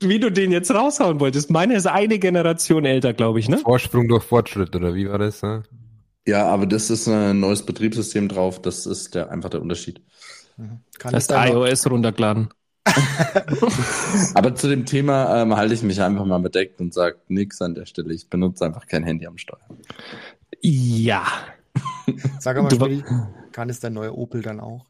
wie 0.00 0.18
du 0.18 0.30
den 0.30 0.52
jetzt 0.52 0.70
raushauen 0.70 1.20
wolltest. 1.20 1.50
Meine 1.50 1.74
ist 1.74 1.86
eine 1.86 2.18
Generation 2.18 2.84
älter, 2.84 3.12
glaube 3.12 3.40
ich, 3.40 3.48
ne? 3.48 3.58
Vorsprung 3.58 4.08
durch 4.08 4.24
Fortschritt, 4.24 4.74
oder 4.74 4.94
wie 4.94 5.08
war 5.08 5.18
das? 5.18 5.42
Ne? 5.42 5.64
Ja, 6.26 6.46
aber 6.46 6.66
das 6.66 6.90
ist 6.90 7.06
ein 7.08 7.40
neues 7.40 7.66
Betriebssystem 7.66 8.28
drauf. 8.28 8.62
Das 8.62 8.86
ist 8.86 9.14
der, 9.14 9.30
einfach 9.30 9.50
der 9.50 9.60
Unterschied. 9.60 10.00
Mhm. 10.56 10.80
Kann 10.98 11.12
das 11.12 11.28
iOS 11.28 11.90
runterladen. 11.90 12.48
Aber 14.34 14.54
zu 14.54 14.68
dem 14.68 14.84
Thema 14.84 15.42
ähm, 15.42 15.56
halte 15.56 15.74
ich 15.74 15.82
mich 15.82 16.02
einfach 16.02 16.24
mal 16.24 16.38
bedeckt 16.38 16.80
und 16.80 16.92
sage 16.92 17.16
nichts 17.28 17.62
an 17.62 17.74
der 17.74 17.86
Stelle. 17.86 18.12
Ich 18.12 18.28
benutze 18.28 18.64
einfach 18.64 18.86
kein 18.86 19.04
Handy 19.04 19.26
am 19.26 19.38
Steuer. 19.38 19.66
Ja. 20.60 21.26
Sag 22.38 22.62
mal, 22.62 22.70
Spiel, 22.70 23.04
kann 23.52 23.70
es 23.70 23.80
dein 23.80 23.94
neuer 23.94 24.16
Opel 24.16 24.42
dann 24.42 24.60
auch? 24.60 24.86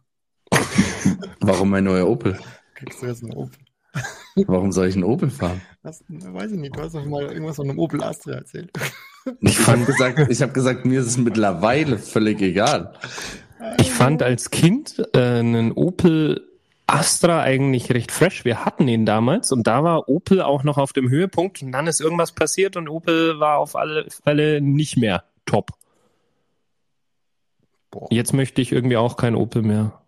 Warum 1.40 1.70
mein 1.70 1.84
neuer 1.84 2.08
Opel? 2.08 2.38
Kriegst 2.74 3.02
du 3.02 3.06
jetzt 3.06 3.22
einen 3.22 3.34
Opel? 3.34 3.58
Warum 4.46 4.72
soll 4.72 4.88
ich 4.88 4.94
einen 4.94 5.04
Opel 5.04 5.30
fahren? 5.30 5.60
Das, 5.82 6.02
weiß 6.08 6.50
ich 6.52 6.58
nicht, 6.58 6.74
du 6.74 6.80
hast 6.80 6.94
doch 6.94 7.04
mal 7.04 7.22
irgendwas 7.22 7.56
von 7.56 7.70
einem 7.70 7.78
Opel 7.78 8.02
Astra 8.02 8.32
erzählt. 8.32 8.72
Ich 9.40 9.66
habe 9.66 9.84
gesagt, 9.84 10.18
hab 10.18 10.54
gesagt, 10.54 10.84
mir 10.84 11.00
ist 11.00 11.06
es 11.06 11.16
mittlerweile 11.16 11.98
völlig 11.98 12.42
egal. 12.42 12.92
Ich 13.78 13.90
fand 13.90 14.22
als 14.22 14.50
Kind 14.50 15.02
äh, 15.14 15.18
einen 15.18 15.72
Opel 15.72 16.48
Astra 16.86 17.40
eigentlich 17.40 17.90
recht 17.92 18.12
fresh. 18.12 18.44
Wir 18.44 18.64
hatten 18.64 18.88
ihn 18.88 19.06
damals 19.06 19.52
und 19.52 19.66
da 19.66 19.82
war 19.82 20.08
Opel 20.08 20.42
auch 20.42 20.64
noch 20.64 20.76
auf 20.76 20.92
dem 20.92 21.08
Höhepunkt 21.08 21.62
und 21.62 21.72
dann 21.72 21.86
ist 21.86 22.00
irgendwas 22.00 22.32
passiert 22.32 22.76
und 22.76 22.88
Opel 22.88 23.40
war 23.40 23.58
auf 23.58 23.74
alle 23.74 24.06
Fälle 24.10 24.60
nicht 24.60 24.96
mehr 24.96 25.24
top. 25.46 25.70
Boah. 27.90 28.06
Jetzt 28.10 28.32
möchte 28.32 28.60
ich 28.60 28.72
irgendwie 28.72 28.96
auch 28.96 29.16
kein 29.16 29.34
Opel 29.34 29.62
mehr. 29.62 30.00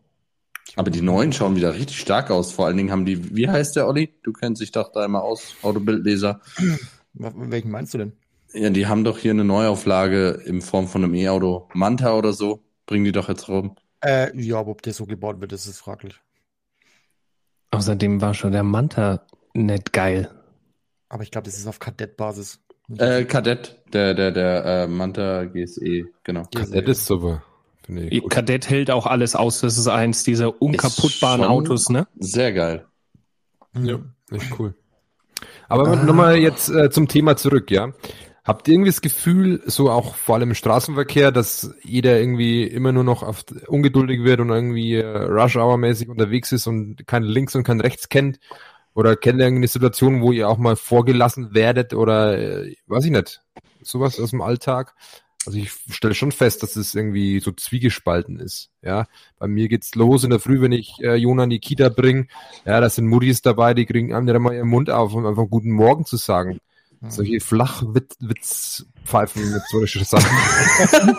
Aber 0.75 0.91
die 0.91 1.01
neuen 1.01 1.33
schauen 1.33 1.57
wieder 1.57 1.75
richtig 1.75 1.99
stark 1.99 2.31
aus. 2.31 2.53
Vor 2.53 2.67
allen 2.67 2.77
Dingen 2.77 2.91
haben 2.91 3.07
die, 3.07 3.35
wie 3.35 3.49
heißt 3.49 3.77
der 3.77 3.87
Olli? 3.87 4.13
Du 4.23 4.33
kennst 4.33 4.61
dich 4.61 4.73
doch 4.73 4.93
da 4.93 5.05
immer 5.05 5.23
aus, 5.23 5.55
Autobildleser. 5.63 6.41
Welchen 7.15 7.71
meinst 7.71 7.95
du 7.95 7.99
denn? 7.99 8.13
Ja, 8.53 8.69
die 8.71 8.87
haben 8.87 9.05
doch 9.05 9.19
hier 9.19 9.31
eine 9.31 9.45
Neuauflage 9.45 10.43
in 10.45 10.61
Form 10.61 10.89
von 10.89 11.05
einem 11.05 11.15
E-Auto. 11.15 11.69
Manta 11.73 12.15
oder 12.15 12.33
so 12.33 12.63
bringen 12.87 13.05
die 13.05 13.13
doch 13.13 13.29
jetzt 13.29 13.49
rum. 13.49 13.77
Äh, 14.01 14.37
ja, 14.41 14.59
aber 14.59 14.71
ob 14.71 14.83
der 14.83 14.93
so 14.93 15.07
gebaut 15.07 15.41
wird, 15.41 15.53
das 15.53 15.67
ist 15.67 15.79
fraglich. 15.79 16.21
Außerdem 17.71 18.21
war 18.21 18.35
schon 18.35 18.53
der 18.53 18.63
Manta 18.63 19.27
nicht 19.53 19.93
geil. 19.93 20.31
Aber 21.09 21.23
ich 21.23 21.31
glaube, 21.31 21.47
das 21.47 21.59
ist 21.59 21.67
auf 21.67 21.79
Kadettbasis. 21.79 22.61
Äh, 22.99 23.25
Kadett, 23.25 23.83
der, 23.93 24.15
der, 24.15 24.31
der 24.31 24.65
äh, 24.65 24.87
Manta 24.87 25.45
GSE, 25.45 26.05
genau. 26.23 26.45
Kadett 26.55 26.89
ist 26.89 27.07
super. 27.07 27.43
Kadett 28.29 28.69
hält 28.69 28.91
auch 28.91 29.07
alles 29.07 29.37
aus. 29.37 29.61
Das 29.61 29.79
ist 29.79 29.89
eins 29.89 30.25
dieser 30.25 30.61
unkaputtbaren 30.61 31.45
Autos, 31.45 31.89
ne? 31.89 32.07
Sehr 32.19 32.53
geil. 32.53 32.87
Ja, 33.75 34.01
echt 34.31 34.59
cool. 34.59 34.75
Aber 35.69 35.89
ah. 35.89 35.97
nochmal 35.97 36.37
jetzt 36.37 36.69
äh, 36.69 36.91
zum 36.91 37.09
Thema 37.09 37.37
zurück, 37.37 37.71
ja. 37.71 37.93
Habt 38.47 38.69
ihr 38.69 38.75
irgendwie 38.75 38.91
das 38.91 39.01
Gefühl, 39.01 39.61
so 39.67 39.91
auch 39.91 40.15
vor 40.15 40.37
allem 40.37 40.51
im 40.51 40.55
Straßenverkehr, 40.55 41.33
dass 41.33 41.75
jeder 41.83 42.21
irgendwie 42.21 42.63
immer 42.63 42.93
nur 42.93 43.03
noch 43.03 43.25
auf, 43.25 43.45
ungeduldig 43.67 44.23
wird 44.23 44.39
und 44.39 44.51
irgendwie 44.51 44.95
äh, 44.95 45.05
Rush-Hour-mäßig 45.05 46.09
unterwegs 46.09 46.53
ist 46.53 46.69
und 46.69 47.09
kein 47.09 47.25
Links 47.25 47.57
und 47.57 47.65
kein 47.65 47.81
Rechts 47.81 48.09
kennt? 48.09 48.39
Oder 48.95 49.17
kennt 49.17 49.41
ihr 49.41 49.47
irgendeine 49.47 49.67
Situation, 49.67 50.23
wo 50.23 50.31
ihr 50.31 50.49
auch 50.49 50.59
mal 50.59 50.77
vorgelassen 50.77 51.55
werdet 51.55 51.93
oder 51.93 52.39
äh, 52.39 52.77
weiß 52.87 53.07
ich 53.07 53.11
nicht, 53.11 53.43
sowas 53.83 54.21
aus 54.21 54.31
dem 54.31 54.43
Alltag? 54.43 54.95
Also 55.45 55.59
ich 55.59 55.73
stelle 55.91 56.15
schon 56.15 56.33
fest, 56.33 56.63
dass 56.63 56.77
es 56.77 56.95
irgendwie 56.95 57.41
so 57.41 57.51
zwiegespalten 57.51 58.39
ist. 58.39 58.71
Ja, 58.81 59.07
bei 59.39 59.49
mir 59.49 59.69
geht's 59.69 59.97
los 59.97 60.23
in 60.23 60.31
der 60.31 60.41
Früh, 60.41 60.61
wenn 60.61 60.73
ich 60.73 60.95
äh, 61.01 61.17
Jona 61.17 61.45
in 61.45 61.51
die 61.51 61.59
Kita 61.59 61.89
bringe. 61.89 62.29
Ja, 62.65 62.81
da 62.81 62.89
sind 62.89 63.07
Muttis 63.07 63.43
dabei, 63.43 63.75
die 63.75 63.87
kriegen 63.87 64.15
einem 64.15 64.27
nicht 64.27 64.35
einmal 64.37 64.55
ihren 64.55 64.69
Mund 64.69 64.89
auf, 64.89 65.15
um 65.15 65.27
einfach 65.27 65.49
guten 65.49 65.73
Morgen 65.73 66.05
zu 66.05 66.17
sagen. 66.17 66.61
Solche 67.09 67.41
Flachwitzpfeifen 67.41 69.53
mit 69.53 69.63
solchen 69.69 70.05
Sachen. 70.05 70.29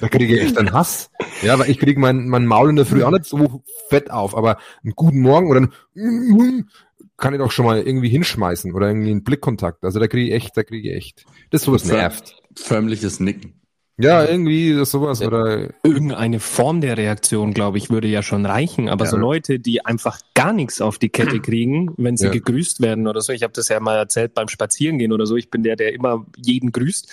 da 0.00 0.08
kriege 0.08 0.36
ich 0.36 0.42
echt 0.42 0.58
einen 0.58 0.72
Hass. 0.72 1.10
Ja, 1.42 1.58
weil 1.58 1.70
ich 1.70 1.78
kriege 1.78 2.00
mein, 2.00 2.28
mein 2.28 2.46
Maul 2.46 2.70
in 2.70 2.76
der 2.76 2.86
Früh 2.86 3.02
auch 3.02 3.10
nicht 3.10 3.26
so 3.26 3.62
fett 3.88 4.10
auf, 4.10 4.36
aber 4.36 4.58
einen 4.82 4.94
guten 4.94 5.20
Morgen 5.20 5.48
oder 5.48 5.68
ein 5.96 6.70
kann 7.16 7.34
ich 7.34 7.38
doch 7.38 7.52
schon 7.52 7.66
mal 7.66 7.80
irgendwie 7.80 8.08
hinschmeißen 8.08 8.74
oder 8.74 8.88
irgendwie 8.88 9.10
einen 9.10 9.22
Blickkontakt. 9.22 9.84
Also 9.84 10.00
da 10.00 10.08
kriege 10.08 10.26
ich 10.26 10.34
echt, 10.34 10.56
da 10.56 10.64
kriege 10.64 10.90
ich 10.90 10.96
echt. 10.96 11.24
Das 11.50 11.60
ist 11.60 11.66
sowas 11.66 11.84
nervt. 11.84 12.42
Förmliches 12.56 13.20
Nicken. 13.20 13.61
Ja, 13.98 14.24
irgendwie 14.24 14.84
sowas 14.84 15.20
oder 15.20 15.68
irgendeine 15.82 16.40
Form 16.40 16.80
der 16.80 16.96
Reaktion, 16.96 17.52
glaube 17.52 17.78
ich, 17.78 17.90
würde 17.90 18.08
ja 18.08 18.22
schon 18.22 18.46
reichen. 18.46 18.88
Aber 18.88 19.04
ja. 19.04 19.10
so 19.10 19.16
Leute, 19.16 19.60
die 19.60 19.84
einfach 19.84 20.20
gar 20.34 20.52
nichts 20.52 20.80
auf 20.80 20.98
die 20.98 21.10
Kette 21.10 21.40
kriegen, 21.42 21.92
wenn 21.98 22.16
sie 22.16 22.26
ja. 22.26 22.32
gegrüßt 22.32 22.80
werden 22.80 23.06
oder 23.06 23.20
so. 23.20 23.32
Ich 23.32 23.42
habe 23.42 23.52
das 23.52 23.68
ja 23.68 23.78
mal 23.80 23.96
erzählt 23.96 24.34
beim 24.34 24.48
Spazierengehen 24.48 25.12
oder 25.12 25.26
so. 25.26 25.36
Ich 25.36 25.50
bin 25.50 25.62
der, 25.62 25.76
der 25.76 25.92
immer 25.92 26.26
jeden 26.36 26.72
grüßt. 26.72 27.12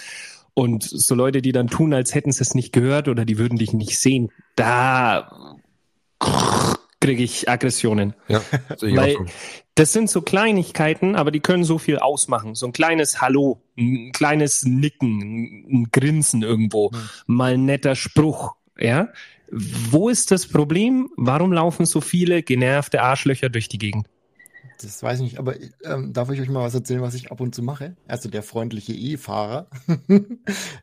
Und 0.53 0.83
so 0.83 1.15
Leute, 1.15 1.41
die 1.41 1.51
dann 1.51 1.67
tun, 1.67 1.93
als 1.93 2.15
hätten 2.15 2.31
sie 2.31 2.41
es 2.41 2.55
nicht 2.55 2.73
gehört 2.73 3.07
oder 3.07 3.25
die 3.25 3.37
würden 3.37 3.57
dich 3.57 3.73
nicht 3.73 3.99
sehen, 3.99 4.31
da 4.55 5.57
kriege 6.99 7.23
ich 7.23 7.49
Aggressionen. 7.49 8.13
Ja, 8.27 8.41
Weil 8.81 9.17
das 9.75 9.93
sind 9.93 10.09
so 10.09 10.21
Kleinigkeiten, 10.21 11.15
aber 11.15 11.31
die 11.31 11.39
können 11.39 11.63
so 11.63 11.77
viel 11.77 11.97
ausmachen. 11.97 12.55
So 12.55 12.65
ein 12.65 12.73
kleines 12.73 13.21
Hallo, 13.21 13.61
ein 13.77 14.11
kleines 14.11 14.63
Nicken, 14.63 15.65
ein 15.71 15.87
Grinsen 15.91 16.43
irgendwo, 16.43 16.91
mhm. 16.91 17.09
mal 17.27 17.53
ein 17.53 17.65
netter 17.65 17.95
Spruch, 17.95 18.55
ja. 18.77 19.09
Wo 19.51 20.09
ist 20.09 20.31
das 20.31 20.47
Problem? 20.47 21.09
Warum 21.17 21.51
laufen 21.51 21.85
so 21.85 22.01
viele 22.01 22.43
genervte 22.43 23.01
Arschlöcher 23.01 23.49
durch 23.49 23.67
die 23.67 23.79
Gegend? 23.79 24.07
das 24.81 25.03
weiß 25.03 25.19
ich 25.19 25.23
nicht, 25.23 25.39
aber 25.39 25.55
ähm, 25.83 26.13
darf 26.13 26.29
ich 26.29 26.39
euch 26.39 26.49
mal 26.49 26.63
was 26.63 26.73
erzählen, 26.73 27.01
was 27.01 27.13
ich 27.13 27.31
ab 27.31 27.41
und 27.41 27.53
zu 27.53 27.61
mache? 27.61 27.95
Also 28.07 28.29
der 28.29 28.43
freundliche 28.43 28.93
E-Fahrer. 28.93 29.69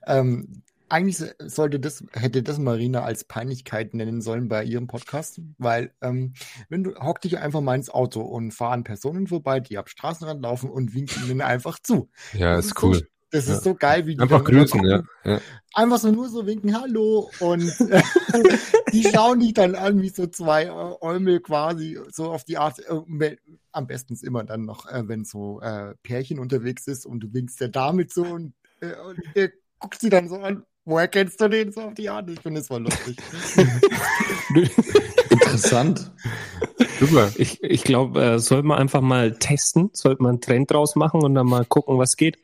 ähm, 0.06 0.62
eigentlich 0.88 1.22
sollte 1.40 1.80
das, 1.80 2.04
hätte 2.12 2.42
das 2.42 2.58
Marina 2.58 3.02
als 3.02 3.24
Peinlichkeit 3.24 3.94
nennen 3.94 4.20
sollen 4.20 4.48
bei 4.48 4.64
ihrem 4.64 4.86
Podcast, 4.86 5.40
weil 5.58 5.92
ähm, 6.00 6.34
wenn 6.68 6.84
du 6.84 6.94
hock 6.96 7.20
dich 7.20 7.38
einfach 7.38 7.60
mal 7.60 7.74
ins 7.74 7.90
Auto 7.90 8.20
und 8.20 8.52
fahren 8.52 8.84
Personen 8.84 9.26
vorbei, 9.26 9.60
die 9.60 9.78
am 9.78 9.86
Straßenrand 9.86 10.42
laufen 10.42 10.70
und 10.70 10.94
winken 10.94 11.28
ihnen 11.28 11.40
einfach 11.40 11.78
zu. 11.80 12.10
Ja, 12.32 12.56
das 12.56 12.66
ist 12.66 12.82
cool. 12.82 12.94
So, 12.94 13.00
das 13.30 13.48
ist 13.48 13.64
so 13.64 13.74
geil, 13.74 14.06
wie 14.06 14.14
die 14.14 14.20
einfach 14.20 14.44
grüßen, 14.44 14.84
ja. 14.84 15.02
ja. 15.24 15.40
Einfach 15.74 15.98
so 15.98 16.10
nur 16.10 16.28
so 16.28 16.46
winken, 16.46 16.80
hallo 16.80 17.30
und 17.40 17.62
die 18.92 19.02
schauen 19.02 19.40
dich 19.40 19.52
dann 19.52 19.74
an 19.74 20.00
wie 20.00 20.10
so 20.10 20.26
zwei 20.28 20.70
Eumel 20.70 21.40
quasi 21.40 21.98
so 22.10 22.30
auf 22.30 22.44
die 22.44 22.56
Art. 22.56 22.78
Äh, 22.78 23.36
am 23.72 23.86
besten 23.86 24.14
ist 24.14 24.22
immer 24.22 24.44
dann 24.44 24.64
noch, 24.64 24.86
äh, 24.86 25.08
wenn 25.08 25.24
so 25.24 25.60
äh, 25.60 25.94
Pärchen 26.02 26.38
unterwegs 26.38 26.86
ist 26.86 27.04
und 27.04 27.20
du 27.20 27.32
winkst 27.34 27.60
der 27.60 27.68
Dame 27.68 28.06
zu 28.06 28.22
und, 28.22 28.54
äh, 28.80 28.94
und 29.06 29.20
guckt 29.80 30.00
sie 30.00 30.08
dann 30.08 30.28
so 30.28 30.36
an 30.36 30.64
Woher 30.86 31.08
kennst 31.08 31.40
du 31.40 31.48
den 31.48 31.72
so 31.72 31.80
auf 31.80 31.94
die 31.94 32.08
Art? 32.08 32.30
Ich 32.30 32.38
finde 32.40 32.60
es 32.60 32.68
voll 32.68 32.82
lustig. 32.82 33.16
Interessant. 35.30 36.12
Super. 37.00 37.32
Ich, 37.34 37.60
ich 37.60 37.82
glaube, 37.82 38.22
äh, 38.22 38.38
sollte 38.38 38.68
man 38.68 38.78
einfach 38.78 39.00
mal 39.00 39.32
testen, 39.32 39.90
sollte 39.92 40.22
man 40.22 40.30
einen 40.30 40.40
Trend 40.40 40.70
draus 40.70 40.94
machen 40.94 41.22
und 41.22 41.34
dann 41.34 41.46
mal 41.46 41.64
gucken, 41.64 41.98
was 41.98 42.16
geht. 42.16 42.38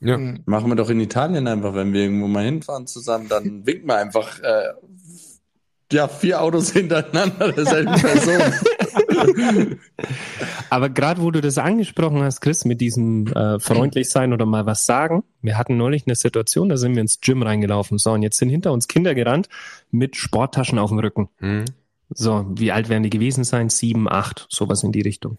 Ja. 0.00 0.18
Mhm. 0.18 0.42
Machen 0.44 0.68
wir 0.70 0.76
doch 0.76 0.90
in 0.90 1.00
Italien 1.00 1.48
einfach, 1.48 1.74
wenn 1.74 1.94
wir 1.94 2.02
irgendwo 2.02 2.26
mal 2.26 2.44
hinfahren 2.44 2.86
zusammen, 2.86 3.28
dann 3.30 3.66
winken 3.66 3.88
wir 3.88 3.96
einfach 3.96 4.40
äh, 4.42 4.74
ja, 5.90 6.06
vier 6.06 6.42
Autos 6.42 6.72
hintereinander 6.74 7.52
derselben 7.52 7.94
Person. 7.94 8.42
Aber 10.70 10.88
gerade 10.90 11.22
wo 11.22 11.30
du 11.30 11.40
das 11.40 11.58
angesprochen 11.58 12.22
hast, 12.22 12.40
Chris, 12.40 12.64
mit 12.64 12.80
diesem 12.80 13.26
äh, 13.28 13.58
freundlich 13.58 14.10
sein 14.10 14.32
oder 14.32 14.46
mal 14.46 14.66
was 14.66 14.86
sagen, 14.86 15.24
wir 15.42 15.58
hatten 15.58 15.76
neulich 15.76 16.06
eine 16.06 16.16
Situation, 16.16 16.68
da 16.68 16.76
sind 16.76 16.94
wir 16.94 17.02
ins 17.02 17.20
Gym 17.20 17.42
reingelaufen. 17.42 17.98
So, 17.98 18.12
und 18.12 18.22
jetzt 18.22 18.38
sind 18.38 18.50
hinter 18.50 18.72
uns 18.72 18.88
Kinder 18.88 19.14
gerannt 19.14 19.48
mit 19.90 20.16
Sporttaschen 20.16 20.78
auf 20.78 20.90
dem 20.90 20.98
Rücken. 20.98 21.28
Mhm. 21.40 21.64
So, 22.10 22.46
wie 22.54 22.70
alt 22.70 22.88
werden 22.88 23.02
die 23.02 23.10
gewesen 23.10 23.42
sein? 23.42 23.68
Sieben, 23.68 24.08
acht, 24.08 24.46
sowas 24.48 24.84
in 24.84 24.92
die 24.92 25.00
Richtung. 25.00 25.38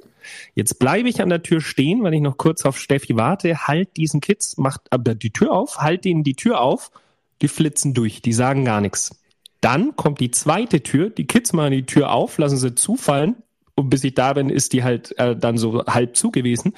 Jetzt 0.54 0.80
bleibe 0.80 1.08
ich 1.08 1.22
an 1.22 1.30
der 1.30 1.42
Tür 1.42 1.62
stehen, 1.62 2.04
weil 2.04 2.14
ich 2.14 2.22
noch 2.22 2.38
kurz 2.38 2.66
auf 2.66 2.78
Steffi 2.78 3.16
warte. 3.16 3.68
Halt 3.68 3.96
diesen 3.96 4.20
Kids, 4.20 4.58
macht 4.58 4.82
aber 4.90 5.16
die 5.16 5.32
Tür 5.32 5.54
auf, 5.54 5.78
halt 5.78 6.06
ihnen 6.06 6.24
die 6.24 6.36
Tür 6.36 6.60
auf, 6.60 6.92
die 7.42 7.48
flitzen 7.48 7.94
durch, 7.94 8.22
die 8.22 8.34
sagen 8.34 8.66
gar 8.66 8.82
nichts. 8.82 9.18
Dann 9.62 9.96
kommt 9.96 10.20
die 10.20 10.32
zweite 10.32 10.84
Tür, 10.84 11.10
die 11.10 11.26
Kids 11.26 11.54
machen 11.54 11.72
die 11.72 11.86
Tür 11.86 12.12
auf, 12.12 12.38
lassen 12.38 12.58
sie 12.58 12.76
zufallen 12.76 13.38
und 13.78 13.90
bis 13.90 14.04
ich 14.04 14.16
da 14.16 14.34
bin, 14.34 14.50
ist 14.50 14.74
die 14.74 14.84
halt 14.84 15.18
äh, 15.20 15.36
dann 15.36 15.58
so 15.58 15.86
halb 15.86 16.18
zu 16.18 16.32
gewesen. 16.32 16.74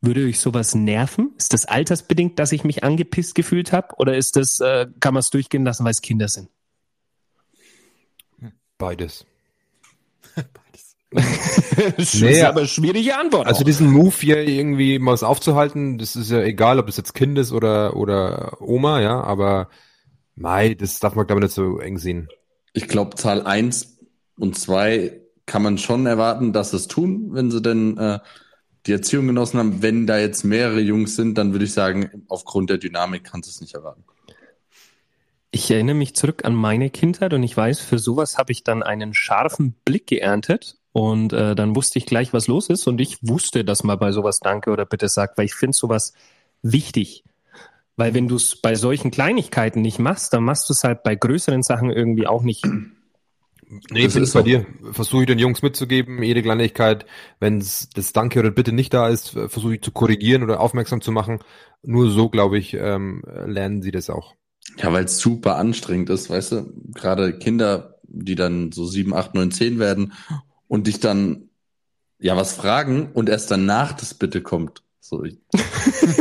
Würde 0.00 0.24
euch 0.26 0.40
sowas 0.40 0.74
nerven? 0.74 1.32
Ist 1.38 1.52
das 1.52 1.64
altersbedingt, 1.64 2.38
dass 2.38 2.52
ich 2.52 2.64
mich 2.64 2.84
angepisst 2.84 3.34
gefühlt 3.34 3.72
habe? 3.72 3.94
Oder 3.98 4.16
ist 4.16 4.36
das, 4.36 4.60
äh, 4.60 4.86
kann 5.00 5.14
man 5.14 5.20
es 5.20 5.30
durchgehen 5.30 5.64
lassen, 5.64 5.84
weil 5.84 5.92
es 5.92 6.02
Kinder 6.02 6.28
sind? 6.28 6.48
Beides. 8.78 9.26
Beides. 10.34 10.96
nee, 12.20 12.42
aber 12.42 12.66
schwierige 12.66 13.16
Antwort. 13.16 13.46
Also 13.46 13.60
auch. 13.60 13.64
diesen 13.64 13.90
Move 13.90 14.14
hier 14.18 14.46
irgendwie 14.46 14.98
mal 14.98 15.12
was 15.12 15.22
aufzuhalten, 15.22 15.98
das 15.98 16.16
ist 16.16 16.30
ja 16.30 16.42
egal, 16.42 16.78
ob 16.78 16.86
das 16.86 16.96
jetzt 16.96 17.14
Kind 17.14 17.38
ist 17.38 17.52
oder, 17.52 17.96
oder 17.96 18.60
Oma, 18.60 19.00
ja, 19.00 19.20
aber 19.22 19.68
Mai, 20.34 20.74
das 20.74 21.00
darf 21.00 21.14
man 21.14 21.26
glaube 21.26 21.40
ich 21.40 21.44
nicht 21.44 21.54
so 21.54 21.78
eng 21.78 21.98
sehen. 21.98 22.28
Ich 22.72 22.88
glaube, 22.88 23.16
Zahl 23.16 23.46
eins 23.46 23.98
und 24.36 24.56
zwei 24.58 25.20
kann 25.48 25.62
man 25.62 25.78
schon 25.78 26.06
erwarten, 26.06 26.52
dass 26.52 26.72
es 26.72 26.86
tun, 26.86 27.30
wenn 27.32 27.50
sie 27.50 27.60
denn 27.60 27.98
äh, 27.98 28.20
die 28.86 28.92
Erziehung 28.92 29.26
genossen 29.26 29.58
haben. 29.58 29.82
Wenn 29.82 30.06
da 30.06 30.18
jetzt 30.18 30.44
mehrere 30.44 30.80
Jungs 30.80 31.16
sind, 31.16 31.36
dann 31.36 31.52
würde 31.52 31.64
ich 31.64 31.72
sagen, 31.72 32.24
aufgrund 32.28 32.70
der 32.70 32.78
Dynamik 32.78 33.24
kannst 33.24 33.48
du 33.48 33.50
es 33.50 33.60
nicht 33.60 33.74
erwarten. 33.74 34.04
Ich 35.50 35.70
erinnere 35.70 35.96
mich 35.96 36.14
zurück 36.14 36.44
an 36.44 36.54
meine 36.54 36.90
Kindheit 36.90 37.32
und 37.32 37.42
ich 37.42 37.56
weiß, 37.56 37.80
für 37.80 37.98
sowas 37.98 38.36
habe 38.36 38.52
ich 38.52 38.64
dann 38.64 38.82
einen 38.82 39.14
scharfen 39.14 39.74
Blick 39.84 40.06
geerntet 40.06 40.76
und 40.92 41.32
äh, 41.32 41.54
dann 41.54 41.74
wusste 41.74 41.98
ich 41.98 42.06
gleich, 42.06 42.34
was 42.34 42.48
los 42.48 42.68
ist 42.68 42.86
und 42.86 43.00
ich 43.00 43.18
wusste, 43.22 43.64
dass 43.64 43.82
man 43.82 43.98
bei 43.98 44.12
sowas 44.12 44.40
Danke 44.40 44.70
oder 44.70 44.84
Bitte 44.84 45.08
sagt, 45.08 45.38
weil 45.38 45.46
ich 45.46 45.54
finde 45.54 45.76
sowas 45.76 46.12
wichtig. 46.62 47.24
Weil 47.96 48.12
wenn 48.12 48.28
du 48.28 48.36
es 48.36 48.56
bei 48.56 48.74
solchen 48.74 49.10
Kleinigkeiten 49.10 49.80
nicht 49.80 49.98
machst, 49.98 50.32
dann 50.34 50.44
machst 50.44 50.68
du 50.68 50.74
es 50.74 50.84
halt 50.84 51.02
bei 51.02 51.14
größeren 51.14 51.62
Sachen 51.62 51.90
irgendwie 51.90 52.26
auch 52.26 52.42
nicht. 52.42 52.64
Nee, 53.90 54.04
das 54.04 54.16
ist 54.16 54.32
bei 54.32 54.42
dir. 54.42 54.66
Versuche 54.92 55.22
ich 55.22 55.26
den 55.26 55.38
Jungs 55.38 55.62
mitzugeben, 55.62 56.22
jede 56.22 56.42
Kleinigkeit, 56.42 57.04
wenn 57.38 57.58
das 57.58 58.12
Danke 58.14 58.38
oder 58.38 58.50
Bitte 58.50 58.72
nicht 58.72 58.94
da 58.94 59.08
ist, 59.08 59.30
versuche 59.30 59.74
ich 59.74 59.82
zu 59.82 59.92
korrigieren 59.92 60.42
oder 60.42 60.60
aufmerksam 60.60 61.00
zu 61.02 61.12
machen. 61.12 61.40
Nur 61.82 62.10
so, 62.10 62.28
glaube 62.30 62.58
ich, 62.58 62.74
ähm, 62.74 63.22
lernen 63.46 63.82
sie 63.82 63.90
das 63.90 64.08
auch. 64.08 64.34
Ja, 64.76 64.92
weil 64.92 65.04
es 65.04 65.18
super 65.18 65.56
anstrengend 65.56 66.10
ist, 66.10 66.30
weißt 66.30 66.52
du? 66.52 66.72
Gerade 66.94 67.38
Kinder, 67.38 67.98
die 68.04 68.34
dann 68.34 68.72
so 68.72 68.86
sieben, 68.86 69.14
acht, 69.14 69.34
neun, 69.34 69.50
zehn 69.50 69.78
werden 69.78 70.14
und 70.66 70.86
dich 70.86 71.00
dann 71.00 71.48
ja 72.18 72.36
was 72.36 72.52
fragen 72.52 73.10
und 73.12 73.28
erst 73.28 73.50
danach 73.50 73.92
das 73.92 74.14
Bitte 74.14 74.42
kommt. 74.42 74.82
So, 75.00 75.24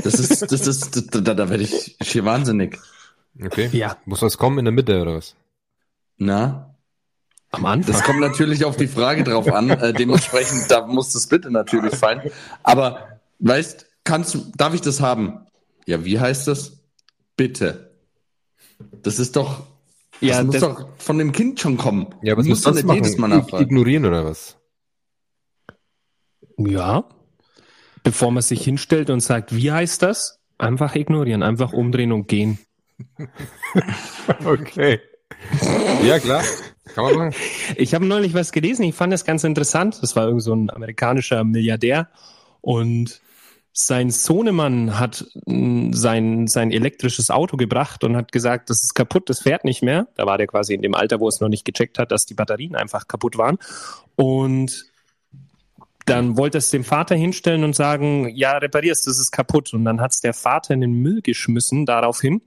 das 0.04 0.20
ist, 0.20 0.52
das 0.52 0.68
ist, 0.68 0.96
das, 0.96 1.08
da, 1.08 1.34
da 1.34 1.50
werde 1.50 1.64
ich 1.64 1.98
schier 2.02 2.24
wahnsinnig. 2.24 2.78
Okay. 3.44 3.70
Ja. 3.74 3.98
Muss 4.06 4.22
was 4.22 4.38
kommen 4.38 4.60
in 4.60 4.66
der 4.66 4.72
Mitte 4.72 5.02
oder 5.02 5.16
was? 5.16 5.36
Na? 6.18 6.67
Am 7.52 7.66
Anfang. 7.66 7.94
Das 7.94 8.04
kommt 8.04 8.20
natürlich 8.20 8.66
auf 8.66 8.76
die 8.76 8.88
Frage 8.88 9.24
drauf 9.24 9.52
an. 9.52 9.70
Äh, 9.70 9.94
dementsprechend, 9.94 10.70
da 10.70 10.86
muss 10.86 11.14
das 11.14 11.28
Bitte 11.28 11.50
natürlich 11.50 11.96
fallen. 11.96 12.22
Aber, 12.64 13.20
weißt, 13.40 13.86
kannst 14.04 14.34
du, 14.34 14.52
darf 14.56 14.74
ich 14.74 14.82
das 14.82 15.00
haben? 15.00 15.46
Ja, 15.86 16.04
wie 16.04 16.20
heißt 16.20 16.48
das? 16.48 16.80
Bitte. 17.38 17.96
Das 19.02 19.20
ist 19.20 19.36
doch, 19.36 19.64
das 20.20 20.30
ja, 20.30 20.44
muss 20.44 20.60
das, 20.60 20.62
doch 20.62 20.90
von 20.98 21.18
dem 21.18 21.32
Kind 21.32 21.60
schon 21.60 21.78
kommen. 21.78 22.08
Ja, 22.22 22.34
aber 22.34 22.42
was 22.42 22.48
muss 22.48 22.62
doch 22.62 22.74
nicht 22.74 22.90
jedes 22.92 23.18
Mal 23.18 23.30
nachfragen. 23.30 23.64
Ignorieren 23.64 24.06
oder 24.06 24.26
was? 24.26 24.58
Ja. 26.58 27.06
Bevor 28.04 28.32
man 28.32 28.44
sich 28.44 28.64
hinstellt 28.64 29.10
und 29.10 29.22
sagt, 29.22 29.56
wie 29.56 29.72
heißt 29.72 30.02
das? 30.02 30.40
Einfach 30.58 30.96
ignorieren, 30.96 31.44
einfach 31.44 31.72
umdrehen 31.72 32.12
und 32.12 32.28
gehen. 32.28 32.60
okay. 34.46 35.00
Ja, 36.04 36.20
klar. 36.20 36.44
Kann 36.98 37.06
man 37.06 37.16
machen. 37.16 37.36
Ich 37.76 37.94
habe 37.94 38.08
neulich 38.08 38.34
was 38.34 38.52
gelesen, 38.52 38.82
ich 38.84 38.96
fand 38.96 39.14
das 39.14 39.24
ganz 39.24 39.44
interessant. 39.44 40.00
Das 40.02 40.16
war 40.16 40.26
irgend 40.26 40.42
so 40.42 40.54
ein 40.54 40.72
amerikanischer 40.72 41.44
Milliardär 41.44 42.10
und 42.62 43.22
sein 43.72 44.10
Sohnemann 44.10 45.00
hat 45.00 45.24
mm, 45.46 45.94
sein, 45.94 46.48
sein 46.48 46.72
elektrisches 46.72 47.30
Auto 47.30 47.56
gebracht 47.56 48.04
und 48.04 48.18
hat 48.18 48.32
gesagt, 48.32 48.72
das 48.72 48.84
ist 48.84 48.96
kaputt, 48.96 49.30
das 49.30 49.42
fährt 49.42 49.64
nicht 49.64 49.84
mehr. 49.84 50.08
Da 50.16 50.26
war 50.26 50.40
der 50.40 50.48
quasi 50.48 50.74
in 50.74 50.82
dem 50.82 50.96
Alter, 50.96 51.20
wo 51.20 51.28
es 51.28 51.40
noch 51.40 51.50
nicht 51.50 51.66
gecheckt 51.66 52.00
hat, 52.00 52.12
dass 52.12 52.26
die 52.26 52.34
Batterien 52.34 52.76
einfach 52.76 53.08
kaputt 53.08 53.38
waren. 53.38 53.60
Und 54.16 54.88
dann 56.08 56.36
wollte 56.36 56.58
es 56.58 56.72
dem 56.72 56.84
Vater 56.84 57.14
hinstellen 57.16 57.64
und 57.64 57.76
sagen, 57.76 58.30
ja, 58.34 58.58
reparierst, 58.58 59.06
das 59.06 59.20
ist 59.20 59.30
kaputt. 59.30 59.72
Und 59.72 59.86
dann 59.86 60.02
hat 60.02 60.14
es 60.14 60.22
der 60.22 60.34
Vater 60.34 60.74
in 60.74 60.82
den 60.82 60.94
Müll 60.94 61.22
geschmissen 61.22 61.86
daraufhin. 61.86 62.42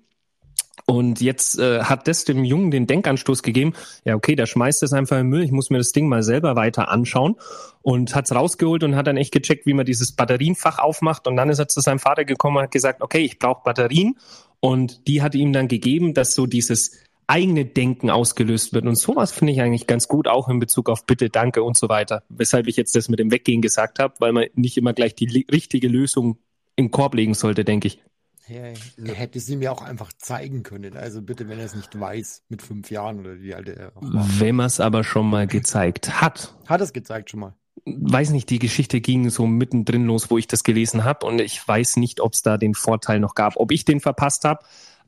Und 0.86 1.20
jetzt 1.20 1.58
äh, 1.58 1.82
hat 1.82 2.08
das 2.08 2.24
dem 2.24 2.44
Jungen 2.44 2.70
den 2.70 2.86
Denkanstoß 2.86 3.42
gegeben, 3.42 3.74
ja, 4.04 4.14
okay, 4.14 4.34
der 4.34 4.46
schmeißt 4.46 4.82
es 4.82 4.92
einfach 4.92 5.18
in 5.18 5.28
Müll, 5.28 5.42
ich 5.42 5.52
muss 5.52 5.70
mir 5.70 5.78
das 5.78 5.92
Ding 5.92 6.08
mal 6.08 6.22
selber 6.22 6.56
weiter 6.56 6.88
anschauen 6.88 7.36
und 7.82 8.14
hat 8.14 8.26
es 8.26 8.34
rausgeholt 8.34 8.82
und 8.82 8.96
hat 8.96 9.06
dann 9.06 9.16
echt 9.16 9.32
gecheckt, 9.32 9.66
wie 9.66 9.74
man 9.74 9.86
dieses 9.86 10.12
Batterienfach 10.12 10.78
aufmacht. 10.78 11.26
Und 11.26 11.36
dann 11.36 11.48
ist 11.48 11.58
er 11.58 11.68
zu 11.68 11.80
seinem 11.80 11.98
Vater 11.98 12.24
gekommen 12.24 12.56
und 12.56 12.64
hat 12.64 12.70
gesagt, 12.70 13.02
okay, 13.02 13.20
ich 13.20 13.38
brauche 13.38 13.62
Batterien. 13.64 14.16
Und 14.60 15.08
die 15.08 15.22
hat 15.22 15.34
ihm 15.34 15.52
dann 15.52 15.68
gegeben, 15.68 16.12
dass 16.12 16.34
so 16.34 16.46
dieses 16.46 16.92
eigene 17.26 17.64
Denken 17.64 18.10
ausgelöst 18.10 18.72
wird. 18.72 18.86
Und 18.86 18.96
sowas 18.96 19.30
finde 19.30 19.52
ich 19.52 19.60
eigentlich 19.60 19.86
ganz 19.86 20.08
gut, 20.08 20.26
auch 20.26 20.48
in 20.48 20.58
Bezug 20.58 20.90
auf 20.90 21.06
Bitte, 21.06 21.30
Danke 21.30 21.62
und 21.62 21.76
so 21.76 21.88
weiter. 21.88 22.24
Weshalb 22.28 22.66
ich 22.66 22.76
jetzt 22.76 22.96
das 22.96 23.08
mit 23.08 23.20
dem 23.20 23.30
Weggehen 23.30 23.62
gesagt 23.62 24.00
habe, 24.00 24.14
weil 24.18 24.32
man 24.32 24.46
nicht 24.54 24.76
immer 24.76 24.92
gleich 24.92 25.14
die 25.14 25.46
richtige 25.50 25.86
Lösung 25.86 26.38
im 26.74 26.90
Korb 26.90 27.14
legen 27.14 27.34
sollte, 27.34 27.64
denke 27.64 27.86
ich. 27.86 28.02
Ja, 28.50 29.14
hätte 29.14 29.38
sie 29.38 29.56
mir 29.56 29.70
auch 29.70 29.82
einfach 29.82 30.12
zeigen 30.12 30.64
können. 30.64 30.96
Also 30.96 31.22
bitte, 31.22 31.48
wenn 31.48 31.60
er 31.60 31.66
es 31.66 31.76
nicht 31.76 31.98
weiß, 31.98 32.42
mit 32.48 32.62
fünf 32.62 32.90
Jahren 32.90 33.20
oder 33.20 33.40
wie 33.40 33.54
alt 33.54 33.68
er 33.68 33.94
war. 33.94 34.26
Wenn 34.38 34.56
man 34.56 34.66
es 34.66 34.80
aber 34.80 35.04
schon 35.04 35.30
mal 35.30 35.46
gezeigt 35.46 36.20
hat. 36.20 36.52
Hat 36.66 36.80
es 36.80 36.92
gezeigt 36.92 37.30
schon 37.30 37.40
mal. 37.40 37.54
Weiß 37.84 38.30
nicht, 38.30 38.50
die 38.50 38.58
Geschichte 38.58 39.00
ging 39.00 39.30
so 39.30 39.46
mittendrin 39.46 40.04
los, 40.04 40.30
wo 40.30 40.38
ich 40.38 40.48
das 40.48 40.64
gelesen 40.64 41.04
habe 41.04 41.26
und 41.26 41.40
ich 41.40 41.66
weiß 41.66 41.96
nicht, 41.96 42.20
ob 42.20 42.32
es 42.32 42.42
da 42.42 42.58
den 42.58 42.74
Vorteil 42.74 43.20
noch 43.20 43.36
gab, 43.36 43.56
ob 43.56 43.70
ich 43.70 43.84
den 43.84 44.00
verpasst 44.00 44.44
habe. 44.44 44.64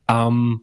Ähm, 0.08 0.62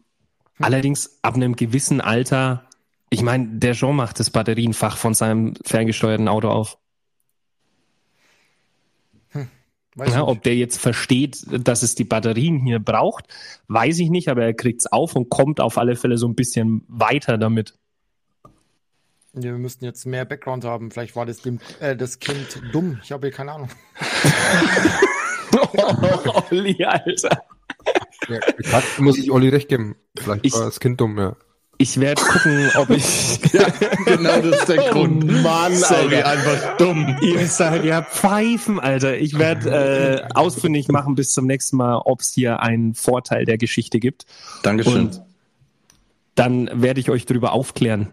hm. 0.56 0.64
Allerdings 0.64 1.18
ab 1.20 1.34
einem 1.34 1.56
gewissen 1.56 2.00
Alter, 2.00 2.64
ich 3.10 3.22
meine, 3.22 3.46
der 3.58 3.74
Jean 3.74 3.94
macht 3.94 4.20
das 4.20 4.30
Batterienfach 4.30 4.96
von 4.96 5.12
seinem 5.12 5.54
ferngesteuerten 5.64 6.28
Auto 6.28 6.48
auf. 6.48 6.78
Ja, 10.08 10.26
ob 10.26 10.42
der 10.42 10.56
jetzt 10.56 10.78
versteht, 10.78 11.44
dass 11.48 11.82
es 11.82 11.94
die 11.94 12.04
Batterien 12.04 12.60
hier 12.60 12.78
braucht, 12.78 13.26
weiß 13.68 13.98
ich 13.98 14.10
nicht, 14.10 14.28
aber 14.28 14.44
er 14.44 14.54
kriegt 14.54 14.80
es 14.80 14.90
auf 14.90 15.16
und 15.16 15.28
kommt 15.28 15.60
auf 15.60 15.78
alle 15.78 15.96
Fälle 15.96 16.18
so 16.18 16.26
ein 16.28 16.34
bisschen 16.34 16.84
weiter 16.88 17.38
damit. 17.38 17.74
Wir 19.32 19.52
müssten 19.52 19.84
jetzt 19.84 20.06
mehr 20.06 20.24
Background 20.24 20.64
haben. 20.64 20.90
Vielleicht 20.90 21.14
war 21.14 21.24
das, 21.24 21.42
dem, 21.42 21.60
äh, 21.78 21.94
das 21.94 22.18
Kind 22.18 22.60
dumm. 22.72 22.98
Ich 23.02 23.12
habe 23.12 23.28
hier 23.28 23.36
keine 23.36 23.52
Ahnung. 23.52 23.68
oh, 25.52 26.42
Olli, 26.50 26.84
Alter. 26.84 27.44
Ja, 28.28 28.40
muss 28.98 29.18
ich 29.18 29.30
Olli 29.30 29.48
recht 29.48 29.68
geben. 29.68 29.96
Vielleicht 30.18 30.46
ich, 30.46 30.52
war 30.52 30.64
das 30.64 30.80
Kind 30.80 31.00
dumm, 31.00 31.18
ja. 31.18 31.36
Ich 31.80 31.98
werde 31.98 32.20
gucken, 32.20 32.70
ob 32.76 32.90
ich. 32.90 33.40
ja, 33.54 33.66
genau 34.04 34.38
das 34.42 34.60
ist 34.60 34.68
der 34.68 34.84
oh 34.84 34.90
Grund. 34.92 35.24
Mann, 35.42 35.74
Sorry, 35.74 36.16
Alter. 36.16 36.26
einfach 36.26 36.76
dumm. 36.76 37.16
Ihr 37.22 37.46
seid 37.46 37.86
ja 37.86 38.02
Pfeifen, 38.02 38.78
Alter. 38.78 39.16
Ich 39.16 39.38
werde 39.38 40.26
äh, 40.28 40.34
ausfindig 40.34 40.88
machen 40.88 41.14
bis 41.14 41.32
zum 41.32 41.46
nächsten 41.46 41.78
Mal, 41.78 41.96
ob 42.04 42.20
es 42.20 42.34
hier 42.34 42.60
einen 42.60 42.92
Vorteil 42.94 43.46
der 43.46 43.56
Geschichte 43.56 43.98
gibt. 43.98 44.26
Dankeschön. 44.62 45.06
Und 45.06 45.22
dann 46.34 46.68
werde 46.74 47.00
ich 47.00 47.08
euch 47.08 47.24
darüber 47.24 47.52
aufklären. 47.52 48.12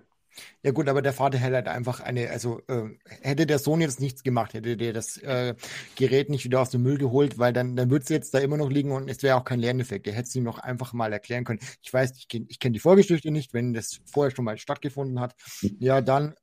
Ja 0.63 0.71
gut, 0.71 0.87
aber 0.87 1.01
der 1.01 1.13
Vater 1.13 1.37
hätte 1.37 1.55
halt 1.55 1.67
einfach 1.67 1.99
eine, 1.99 2.29
also 2.29 2.61
äh, 2.67 2.89
hätte 3.21 3.45
der 3.45 3.59
Sohn 3.59 3.81
jetzt 3.81 3.99
nichts 3.99 4.23
gemacht, 4.23 4.53
hätte 4.53 4.77
der 4.77 4.93
das 4.93 5.17
äh, 5.17 5.55
Gerät 5.95 6.29
nicht 6.29 6.45
wieder 6.45 6.61
aus 6.61 6.69
dem 6.69 6.83
Müll 6.83 6.97
geholt, 6.97 7.37
weil 7.37 7.53
dann, 7.53 7.75
dann 7.75 7.89
würde 7.89 8.03
es 8.03 8.09
jetzt 8.09 8.33
da 8.33 8.39
immer 8.39 8.57
noch 8.57 8.69
liegen 8.69 8.91
und 8.91 9.09
es 9.09 9.23
wäre 9.23 9.37
auch 9.37 9.45
kein 9.45 9.59
Lerneffekt. 9.59 10.05
Der 10.05 10.13
hätte 10.13 10.27
es 10.27 10.35
ihm 10.35 10.43
noch 10.43 10.59
einfach 10.59 10.93
mal 10.93 11.13
erklären 11.13 11.43
können. 11.43 11.59
Ich 11.81 11.93
weiß, 11.93 12.13
ich 12.17 12.27
kenne 12.27 12.45
ich 12.49 12.59
kenn 12.59 12.73
die 12.73 12.79
Vorgeschichte 12.79 13.31
nicht, 13.31 13.53
wenn 13.53 13.73
das 13.73 13.99
vorher 14.05 14.35
schon 14.35 14.45
mal 14.45 14.57
stattgefunden 14.57 15.19
hat, 15.19 15.35
ja, 15.79 16.01
dann 16.01 16.35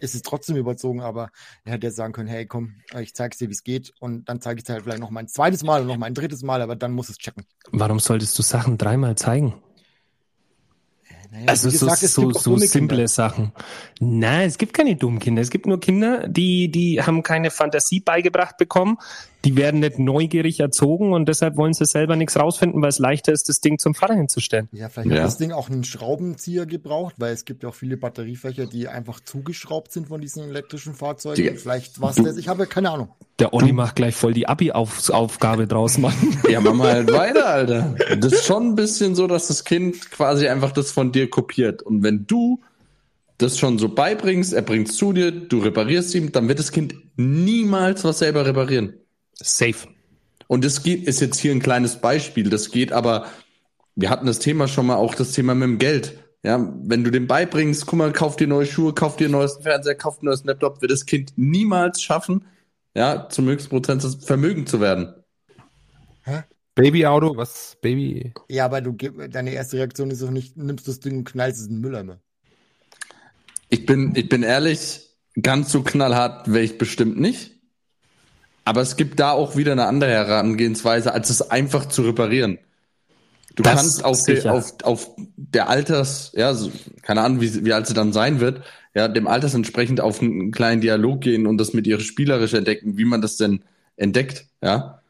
ist 0.00 0.14
es 0.14 0.22
trotzdem 0.22 0.56
überzogen, 0.56 1.00
aber 1.00 1.30
er 1.64 1.74
hätte 1.74 1.86
ja 1.86 1.90
sagen 1.90 2.12
können, 2.12 2.28
hey, 2.28 2.46
komm, 2.46 2.76
ich 2.98 3.14
zeig's 3.14 3.38
dir, 3.38 3.48
wie 3.48 3.52
es 3.52 3.62
geht 3.62 3.92
und 4.00 4.28
dann 4.28 4.40
zeige 4.40 4.58
ich 4.58 4.64
es 4.64 4.70
halt 4.70 4.82
vielleicht 4.82 5.00
noch 5.00 5.10
mal 5.10 5.20
ein 5.20 5.28
zweites 5.28 5.62
Mal 5.62 5.82
und 5.82 5.88
noch 5.88 5.96
mal 5.96 6.06
ein 6.06 6.14
drittes 6.14 6.42
Mal, 6.42 6.62
aber 6.62 6.76
dann 6.76 6.92
muss 6.92 7.08
es 7.08 7.18
checken. 7.18 7.44
Warum 7.70 8.00
solltest 8.00 8.38
du 8.38 8.42
Sachen 8.42 8.78
dreimal 8.78 9.16
zeigen? 9.16 9.54
Naja, 11.32 11.46
also 11.46 11.70
gesagt, 11.70 11.98
so, 11.98 12.32
so, 12.32 12.38
so 12.38 12.56
simple 12.56 12.96
Kinder. 12.96 13.08
Sachen. 13.08 13.52
Nein, 14.00 14.48
es 14.48 14.58
gibt 14.58 14.74
keine 14.74 14.96
dummen 14.96 15.20
Kinder. 15.20 15.40
Es 15.40 15.50
gibt 15.50 15.66
nur 15.66 15.78
Kinder, 15.78 16.26
die, 16.26 16.70
die 16.70 17.00
haben 17.00 17.22
keine 17.22 17.50
Fantasie 17.50 18.00
beigebracht 18.00 18.56
bekommen 18.56 18.98
die 19.44 19.56
werden 19.56 19.80
nicht 19.80 19.98
neugierig 19.98 20.60
erzogen 20.60 21.12
und 21.12 21.28
deshalb 21.28 21.56
wollen 21.56 21.72
sie 21.72 21.86
selber 21.86 22.16
nichts 22.16 22.38
rausfinden, 22.38 22.82
weil 22.82 22.90
es 22.90 22.98
leichter 22.98 23.32
ist, 23.32 23.48
das 23.48 23.60
Ding 23.60 23.78
zum 23.78 23.94
Vater 23.94 24.14
hinzustellen. 24.14 24.68
Ja, 24.72 24.88
vielleicht 24.88 25.10
ja. 25.10 25.16
hat 25.18 25.24
das 25.24 25.38
Ding 25.38 25.52
auch 25.52 25.70
einen 25.70 25.84
Schraubenzieher 25.84 26.66
gebraucht, 26.66 27.14
weil 27.18 27.32
es 27.32 27.44
gibt 27.44 27.62
ja 27.62 27.70
auch 27.70 27.74
viele 27.74 27.96
Batteriefächer, 27.96 28.66
die 28.66 28.88
einfach 28.88 29.20
zugeschraubt 29.20 29.92
sind 29.92 30.08
von 30.08 30.20
diesen 30.20 30.44
elektrischen 30.44 30.94
Fahrzeugen. 30.94 31.42
Die, 31.42 31.50
vielleicht 31.56 32.00
was 32.00 32.16
das, 32.16 32.36
ich 32.36 32.48
habe 32.48 32.66
keine 32.66 32.90
Ahnung. 32.90 33.08
Der 33.38 33.54
Olli 33.54 33.72
macht 33.72 33.96
gleich 33.96 34.14
voll 34.14 34.34
die 34.34 34.46
Abi-Aufgabe 34.46 35.66
draus, 35.66 35.96
Mann. 35.96 36.12
Ja, 36.50 36.60
mach 36.60 36.74
mal 36.74 36.92
halt 36.92 37.12
weiter, 37.12 37.46
Alter. 37.48 37.94
Das 38.18 38.32
ist 38.32 38.44
schon 38.44 38.68
ein 38.68 38.74
bisschen 38.74 39.14
so, 39.14 39.26
dass 39.26 39.48
das 39.48 39.64
Kind 39.64 40.10
quasi 40.10 40.48
einfach 40.48 40.72
das 40.72 40.90
von 40.90 41.12
dir 41.12 41.30
kopiert. 41.30 41.82
Und 41.82 42.02
wenn 42.02 42.26
du 42.26 42.60
das 43.38 43.58
schon 43.58 43.78
so 43.78 43.88
beibringst, 43.88 44.52
er 44.52 44.60
bringt's 44.60 44.96
zu 44.96 45.14
dir, 45.14 45.30
du 45.32 45.60
reparierst 45.60 46.14
ihm, 46.14 46.32
dann 46.32 46.48
wird 46.48 46.58
das 46.58 46.72
Kind 46.72 46.94
niemals 47.16 48.04
was 48.04 48.18
selber 48.18 48.44
reparieren. 48.44 48.94
Safe. 49.42 49.88
Und 50.46 50.64
das 50.64 50.82
geht, 50.82 51.06
ist 51.06 51.20
jetzt 51.20 51.38
hier 51.38 51.52
ein 51.52 51.60
kleines 51.60 52.00
Beispiel. 52.00 52.50
Das 52.50 52.70
geht 52.70 52.92
aber, 52.92 53.26
wir 53.94 54.10
hatten 54.10 54.26
das 54.26 54.38
Thema 54.38 54.68
schon 54.68 54.86
mal, 54.86 54.96
auch 54.96 55.14
das 55.14 55.32
Thema 55.32 55.54
mit 55.54 55.68
dem 55.68 55.78
Geld. 55.78 56.18
Ja, 56.42 56.72
wenn 56.82 57.04
du 57.04 57.10
dem 57.10 57.26
beibringst, 57.26 57.86
guck 57.86 57.98
mal, 57.98 58.12
kauf 58.12 58.36
dir 58.36 58.46
neue 58.46 58.66
Schuhe, 58.66 58.94
kauf 58.94 59.16
dir 59.16 59.28
ein 59.28 59.32
neues 59.32 59.58
Fernseher, 59.62 59.94
kauf 59.94 60.16
dir 60.16 60.22
ein 60.22 60.26
neues 60.26 60.44
Laptop, 60.44 60.80
wird 60.80 60.90
das 60.90 61.04
Kind 61.04 61.32
niemals 61.36 62.00
schaffen, 62.02 62.46
ja, 62.94 63.28
zum 63.28 63.46
höchsten 63.46 63.68
Prozent 63.68 64.02
Vermögen 64.24 64.66
zu 64.66 64.80
werden. 64.80 65.12
Hä? 66.24 66.44
Babyauto, 66.74 67.36
was? 67.36 67.76
Baby? 67.82 68.32
Ja, 68.48 68.64
aber 68.64 68.80
du, 68.80 68.92
deine 68.92 69.52
erste 69.52 69.76
Reaktion 69.76 70.10
ist 70.10 70.22
doch 70.22 70.30
nicht, 70.30 70.56
nimmst 70.56 70.88
das 70.88 71.00
Ding 71.00 71.18
und 71.18 71.24
knallst 71.24 71.60
es 71.60 71.66
in 71.66 71.74
den 71.74 71.80
Mülleimer. 71.82 72.20
Ich 73.68 73.84
bin, 73.84 74.14
ich 74.16 74.28
bin 74.28 74.42
ehrlich, 74.42 75.10
ganz 75.40 75.70
so 75.70 75.82
knallhart 75.82 76.50
wäre 76.50 76.64
ich 76.64 76.78
bestimmt 76.78 77.20
nicht. 77.20 77.59
Aber 78.64 78.80
es 78.80 78.96
gibt 78.96 79.20
da 79.20 79.32
auch 79.32 79.56
wieder 79.56 79.72
eine 79.72 79.86
andere 79.86 80.10
Herangehensweise, 80.10 81.12
als 81.12 81.30
es 81.30 81.50
einfach 81.50 81.86
zu 81.86 82.02
reparieren. 82.02 82.58
Du 83.56 83.62
das 83.62 83.74
kannst 83.74 84.04
auf, 84.04 84.24
de, 84.24 84.48
auf, 84.48 84.74
auf 84.84 85.10
der 85.36 85.68
Alters, 85.68 86.32
ja, 86.34 86.54
so, 86.54 86.70
keine 87.02 87.22
Ahnung, 87.22 87.40
wie, 87.40 87.64
wie 87.64 87.72
alt 87.72 87.86
sie 87.86 87.94
dann 87.94 88.12
sein 88.12 88.40
wird, 88.40 88.62
ja, 88.94 89.08
dem 89.08 89.26
Alters 89.26 89.54
entsprechend 89.54 90.00
auf 90.00 90.22
einen 90.22 90.52
kleinen 90.52 90.80
Dialog 90.80 91.20
gehen 91.20 91.46
und 91.46 91.58
das 91.58 91.72
mit 91.72 91.86
ihr 91.86 92.00
spielerisch 92.00 92.54
entdecken, 92.54 92.96
wie 92.96 93.04
man 93.04 93.20
das 93.20 93.36
denn 93.36 93.62
entdeckt, 93.96 94.46
ja. 94.62 95.02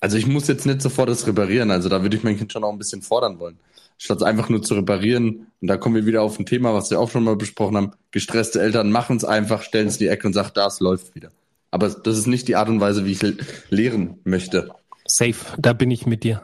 Also 0.00 0.16
ich 0.16 0.26
muss 0.26 0.48
jetzt 0.48 0.64
nicht 0.64 0.80
sofort 0.80 1.10
das 1.10 1.26
reparieren, 1.26 1.70
also 1.70 1.90
da 1.90 2.02
würde 2.02 2.16
ich 2.16 2.22
mein 2.22 2.38
Kind 2.38 2.52
schon 2.52 2.64
auch 2.64 2.72
ein 2.72 2.78
bisschen 2.78 3.02
fordern 3.02 3.38
wollen. 3.38 3.58
Statt 3.98 4.22
einfach 4.22 4.48
nur 4.48 4.62
zu 4.62 4.74
reparieren, 4.74 5.48
und 5.60 5.68
da 5.68 5.76
kommen 5.76 5.94
wir 5.94 6.06
wieder 6.06 6.22
auf 6.22 6.38
ein 6.38 6.46
Thema, 6.46 6.72
was 6.72 6.90
wir 6.90 6.98
auch 6.98 7.10
schon 7.10 7.24
mal 7.24 7.36
besprochen 7.36 7.76
haben, 7.76 7.92
gestresste 8.10 8.62
Eltern 8.62 8.90
machen 8.90 9.18
es 9.18 9.24
einfach, 9.24 9.62
stellen 9.62 9.88
es 9.88 9.96
in 9.96 10.06
die 10.06 10.08
Ecke 10.08 10.26
und 10.26 10.32
sagen, 10.32 10.50
das 10.54 10.80
läuft 10.80 11.14
wieder. 11.14 11.30
Aber 11.70 11.88
das 11.88 12.18
ist 12.18 12.26
nicht 12.26 12.48
die 12.48 12.56
Art 12.56 12.68
und 12.68 12.80
Weise, 12.80 13.04
wie 13.04 13.12
ich 13.12 13.22
lehren 13.70 14.18
möchte. 14.24 14.70
Safe, 15.06 15.36
da 15.58 15.72
bin 15.72 15.90
ich 15.90 16.06
mit 16.06 16.24
dir. 16.24 16.42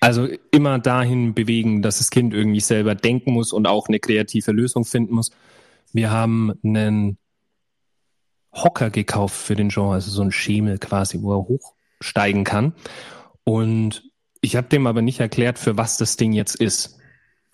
Also 0.00 0.28
immer 0.50 0.78
dahin 0.78 1.34
bewegen, 1.34 1.82
dass 1.82 1.98
das 1.98 2.10
Kind 2.10 2.32
irgendwie 2.32 2.60
selber 2.60 2.94
denken 2.94 3.32
muss 3.32 3.52
und 3.52 3.66
auch 3.66 3.88
eine 3.88 4.00
kreative 4.00 4.52
Lösung 4.52 4.84
finden 4.84 5.14
muss. 5.14 5.30
Wir 5.92 6.10
haben 6.10 6.52
einen 6.64 7.18
Hocker 8.52 8.90
gekauft 8.90 9.36
für 9.36 9.54
den 9.54 9.68
Genre, 9.68 9.94
also 9.94 10.10
so 10.10 10.22
ein 10.22 10.32
Schemel 10.32 10.78
quasi, 10.78 11.20
wo 11.20 11.34
er 11.34 11.48
hochsteigen 11.48 12.44
kann. 12.44 12.72
Und 13.44 14.10
ich 14.40 14.56
habe 14.56 14.68
dem 14.68 14.86
aber 14.86 15.02
nicht 15.02 15.20
erklärt, 15.20 15.58
für 15.58 15.76
was 15.76 15.98
das 15.98 16.16
Ding 16.16 16.32
jetzt 16.32 16.54
ist. 16.54 16.98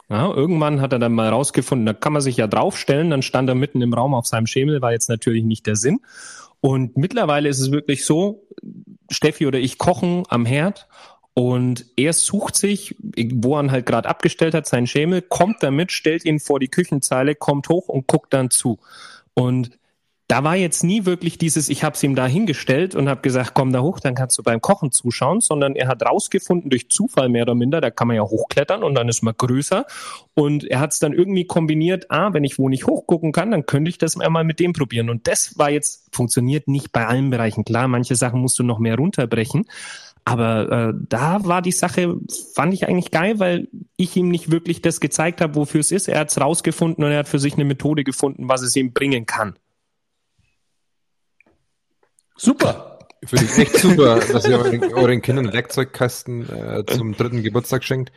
Ja, 0.08 0.32
irgendwann 0.32 0.80
hat 0.80 0.92
er 0.92 1.00
dann 1.00 1.14
mal 1.14 1.28
rausgefunden, 1.28 1.84
da 1.84 1.92
kann 1.92 2.12
man 2.12 2.22
sich 2.22 2.36
ja 2.36 2.46
draufstellen, 2.46 3.10
dann 3.10 3.22
stand 3.22 3.48
er 3.48 3.56
mitten 3.56 3.82
im 3.82 3.92
Raum 3.92 4.14
auf 4.14 4.26
seinem 4.26 4.46
Schemel, 4.46 4.80
war 4.80 4.92
jetzt 4.92 5.08
natürlich 5.08 5.42
nicht 5.42 5.66
der 5.66 5.74
Sinn. 5.74 5.98
Und 6.66 6.96
mittlerweile 6.96 7.48
ist 7.48 7.60
es 7.60 7.70
wirklich 7.70 8.04
so, 8.04 8.42
Steffi 9.08 9.46
oder 9.46 9.60
ich 9.60 9.78
kochen 9.78 10.24
am 10.28 10.44
Herd 10.44 10.88
und 11.32 11.86
er 11.96 12.12
sucht 12.12 12.56
sich, 12.56 12.96
wo 13.34 13.56
er 13.56 13.70
halt 13.70 13.86
gerade 13.86 14.08
abgestellt 14.08 14.52
hat, 14.52 14.66
seinen 14.66 14.88
Schemel, 14.88 15.22
kommt 15.22 15.62
damit, 15.62 15.92
stellt 15.92 16.24
ihn 16.24 16.40
vor 16.40 16.58
die 16.58 16.66
Küchenzeile, 16.66 17.36
kommt 17.36 17.68
hoch 17.68 17.86
und 17.86 18.08
guckt 18.08 18.34
dann 18.34 18.50
zu. 18.50 18.80
Und 19.32 19.78
da 20.28 20.42
war 20.42 20.56
jetzt 20.56 20.82
nie 20.82 21.04
wirklich 21.04 21.38
dieses, 21.38 21.68
ich 21.68 21.84
habe 21.84 21.94
es 21.94 22.02
ihm 22.02 22.16
da 22.16 22.26
hingestellt 22.26 22.96
und 22.96 23.08
habe 23.08 23.20
gesagt, 23.20 23.52
komm 23.54 23.72
da 23.72 23.80
hoch, 23.80 24.00
dann 24.00 24.16
kannst 24.16 24.36
du 24.36 24.42
beim 24.42 24.60
Kochen 24.60 24.90
zuschauen, 24.90 25.40
sondern 25.40 25.76
er 25.76 25.86
hat 25.86 26.04
rausgefunden 26.04 26.68
durch 26.68 26.90
Zufall 26.90 27.28
mehr 27.28 27.42
oder 27.42 27.54
minder, 27.54 27.80
da 27.80 27.90
kann 27.90 28.08
man 28.08 28.16
ja 28.16 28.22
hochklettern 28.22 28.82
und 28.82 28.96
dann 28.96 29.08
ist 29.08 29.22
man 29.22 29.34
größer 29.38 29.86
und 30.34 30.64
er 30.64 30.80
hat 30.80 30.92
es 30.92 30.98
dann 30.98 31.12
irgendwie 31.12 31.46
kombiniert, 31.46 32.10
ah, 32.10 32.32
wenn 32.32 32.42
ich 32.42 32.58
wo 32.58 32.68
nicht 32.68 32.86
hochgucken 32.86 33.30
kann, 33.30 33.52
dann 33.52 33.66
könnte 33.66 33.88
ich 33.88 33.98
das 33.98 34.16
mal 34.16 34.42
mit 34.42 34.58
dem 34.58 34.72
probieren 34.72 35.10
und 35.10 35.28
das 35.28 35.56
war 35.58 35.70
jetzt, 35.70 36.08
funktioniert 36.12 36.66
nicht 36.66 36.90
bei 36.90 37.06
allen 37.06 37.30
Bereichen, 37.30 37.64
klar, 37.64 37.86
manche 37.86 38.16
Sachen 38.16 38.40
musst 38.40 38.58
du 38.58 38.64
noch 38.64 38.80
mehr 38.80 38.96
runterbrechen, 38.96 39.66
aber 40.24 40.72
äh, 40.72 40.94
da 41.08 41.44
war 41.44 41.62
die 41.62 41.70
Sache, 41.70 42.16
fand 42.52 42.74
ich 42.74 42.88
eigentlich 42.88 43.12
geil, 43.12 43.38
weil 43.38 43.68
ich 43.96 44.16
ihm 44.16 44.28
nicht 44.28 44.50
wirklich 44.50 44.82
das 44.82 44.98
gezeigt 44.98 45.40
habe, 45.40 45.54
wofür 45.54 45.78
es 45.78 45.92
ist. 45.92 46.08
Er 46.08 46.18
hat 46.18 46.32
es 46.32 46.40
rausgefunden 46.40 47.04
und 47.04 47.12
er 47.12 47.20
hat 47.20 47.28
für 47.28 47.38
sich 47.38 47.54
eine 47.54 47.64
Methode 47.64 48.02
gefunden, 48.02 48.48
was 48.48 48.62
es 48.62 48.74
ihm 48.74 48.92
bringen 48.92 49.26
kann. 49.26 49.54
Super. 52.36 52.98
Finde 53.24 53.44
ich 53.46 53.58
echt 53.58 53.76
super, 53.78 54.20
dass 54.20 54.46
ihr 54.46 54.58
euren, 54.58 54.92
euren 54.94 55.22
Kindern 55.22 55.52
Werkzeugkasten 55.52 56.48
äh, 56.48 56.84
zum 56.86 57.16
dritten 57.16 57.42
Geburtstag 57.42 57.82
schenkt. 57.82 58.12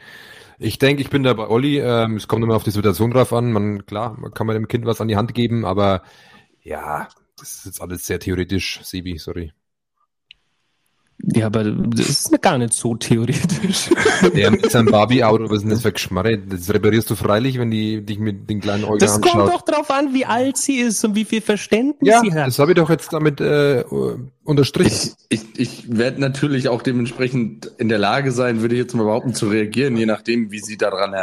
Ich 0.60 0.78
denke, 0.78 1.02
ich 1.02 1.10
bin 1.10 1.24
da 1.24 1.34
bei 1.34 1.48
Olli. 1.48 1.80
Ähm, 1.80 2.18
es 2.18 2.28
kommt 2.28 2.44
immer 2.44 2.56
auf 2.56 2.64
die 2.64 2.72
Situation 2.72 3.12
drauf 3.12 3.32
an. 3.32 3.52
Man, 3.52 3.86
klar, 3.86 4.18
man 4.20 4.34
kann 4.34 4.46
man 4.46 4.56
dem 4.56 4.68
Kind 4.68 4.86
was 4.86 5.00
an 5.00 5.08
die 5.08 5.16
Hand 5.16 5.34
geben, 5.34 5.66
aber 5.66 6.04
ja, 6.62 7.08
das 7.38 7.56
ist 7.56 7.66
jetzt 7.66 7.82
alles 7.82 8.06
sehr 8.06 8.20
theoretisch, 8.20 8.82
Sebi, 8.84 9.18
sorry. 9.18 9.54
Ja, 11.22 11.48
aber 11.48 11.66
das 11.66 12.10
ist 12.10 12.42
gar 12.42 12.58
nicht 12.58 12.74
so 12.74 12.96
theoretisch. 12.96 13.90
Der 14.36 14.52
mit 14.52 14.72
seinem 14.72 14.88
Barbie-Auto, 14.88 15.46
was 15.46 15.58
ist 15.58 15.62
denn 15.64 15.70
das 15.72 15.82
für 15.82 15.92
Geschmarre? 15.92 16.38
Das 16.38 16.74
reparierst 16.74 17.10
du 17.10 17.16
freilich, 17.16 17.60
wenn 17.60 17.70
die 17.70 18.06
dich 18.06 18.20
mit 18.20 18.50
den 18.50 18.62
kleinen 18.62 18.86
Das 19.00 19.16
anschaut. 19.16 19.32
kommt 19.34 19.50
doch 19.50 19.62
drauf 19.62 19.92
an, 19.92 20.14
wie 20.14 20.26
alt 20.26 20.56
sie 20.58 20.78
ist 20.78 21.04
und 21.04 21.16
wie 21.16 21.26
viel 21.26 21.42
Verständnis 21.42 22.10
ja, 22.10 22.22
sie 22.22 22.34
hat. 22.34 22.48
das 22.48 22.58
habe 22.60 22.72
ich 22.72 22.78
doch 22.78 22.90
jetzt 22.90 23.12
damit 23.12 23.42
äh, 23.42 23.84
unterstrichen. 24.46 25.12
Ich, 25.28 25.42
ich, 25.42 25.60
ich 25.60 25.98
werde 25.98 26.22
natürlich 26.22 26.70
auch 26.70 26.82
dementsprechend 26.82 27.70
in 27.78 27.90
der 27.90 28.00
Lage 28.00 28.32
sein, 28.32 28.62
würde 28.62 28.76
ich 28.76 28.82
jetzt 28.82 28.96
mal 28.96 29.04
behaupten, 29.04 29.34
zu 29.34 29.50
reagieren, 29.50 29.98
je 29.98 30.06
nachdem, 30.06 30.52
wie 30.52 30.60
sie 30.60 30.78
daran 30.78 31.14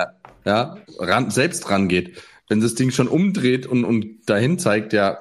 ja, 0.44 0.76
ran, 0.98 1.30
selbst 1.30 1.70
rangeht. 1.70 2.22
Wenn 2.48 2.60
sie 2.60 2.66
das 2.66 2.74
Ding 2.76 2.90
schon 2.90 3.08
umdreht 3.08 3.66
und, 3.66 3.84
und 3.84 4.20
dahin 4.26 4.58
zeigt, 4.58 4.92
ja, 4.92 5.18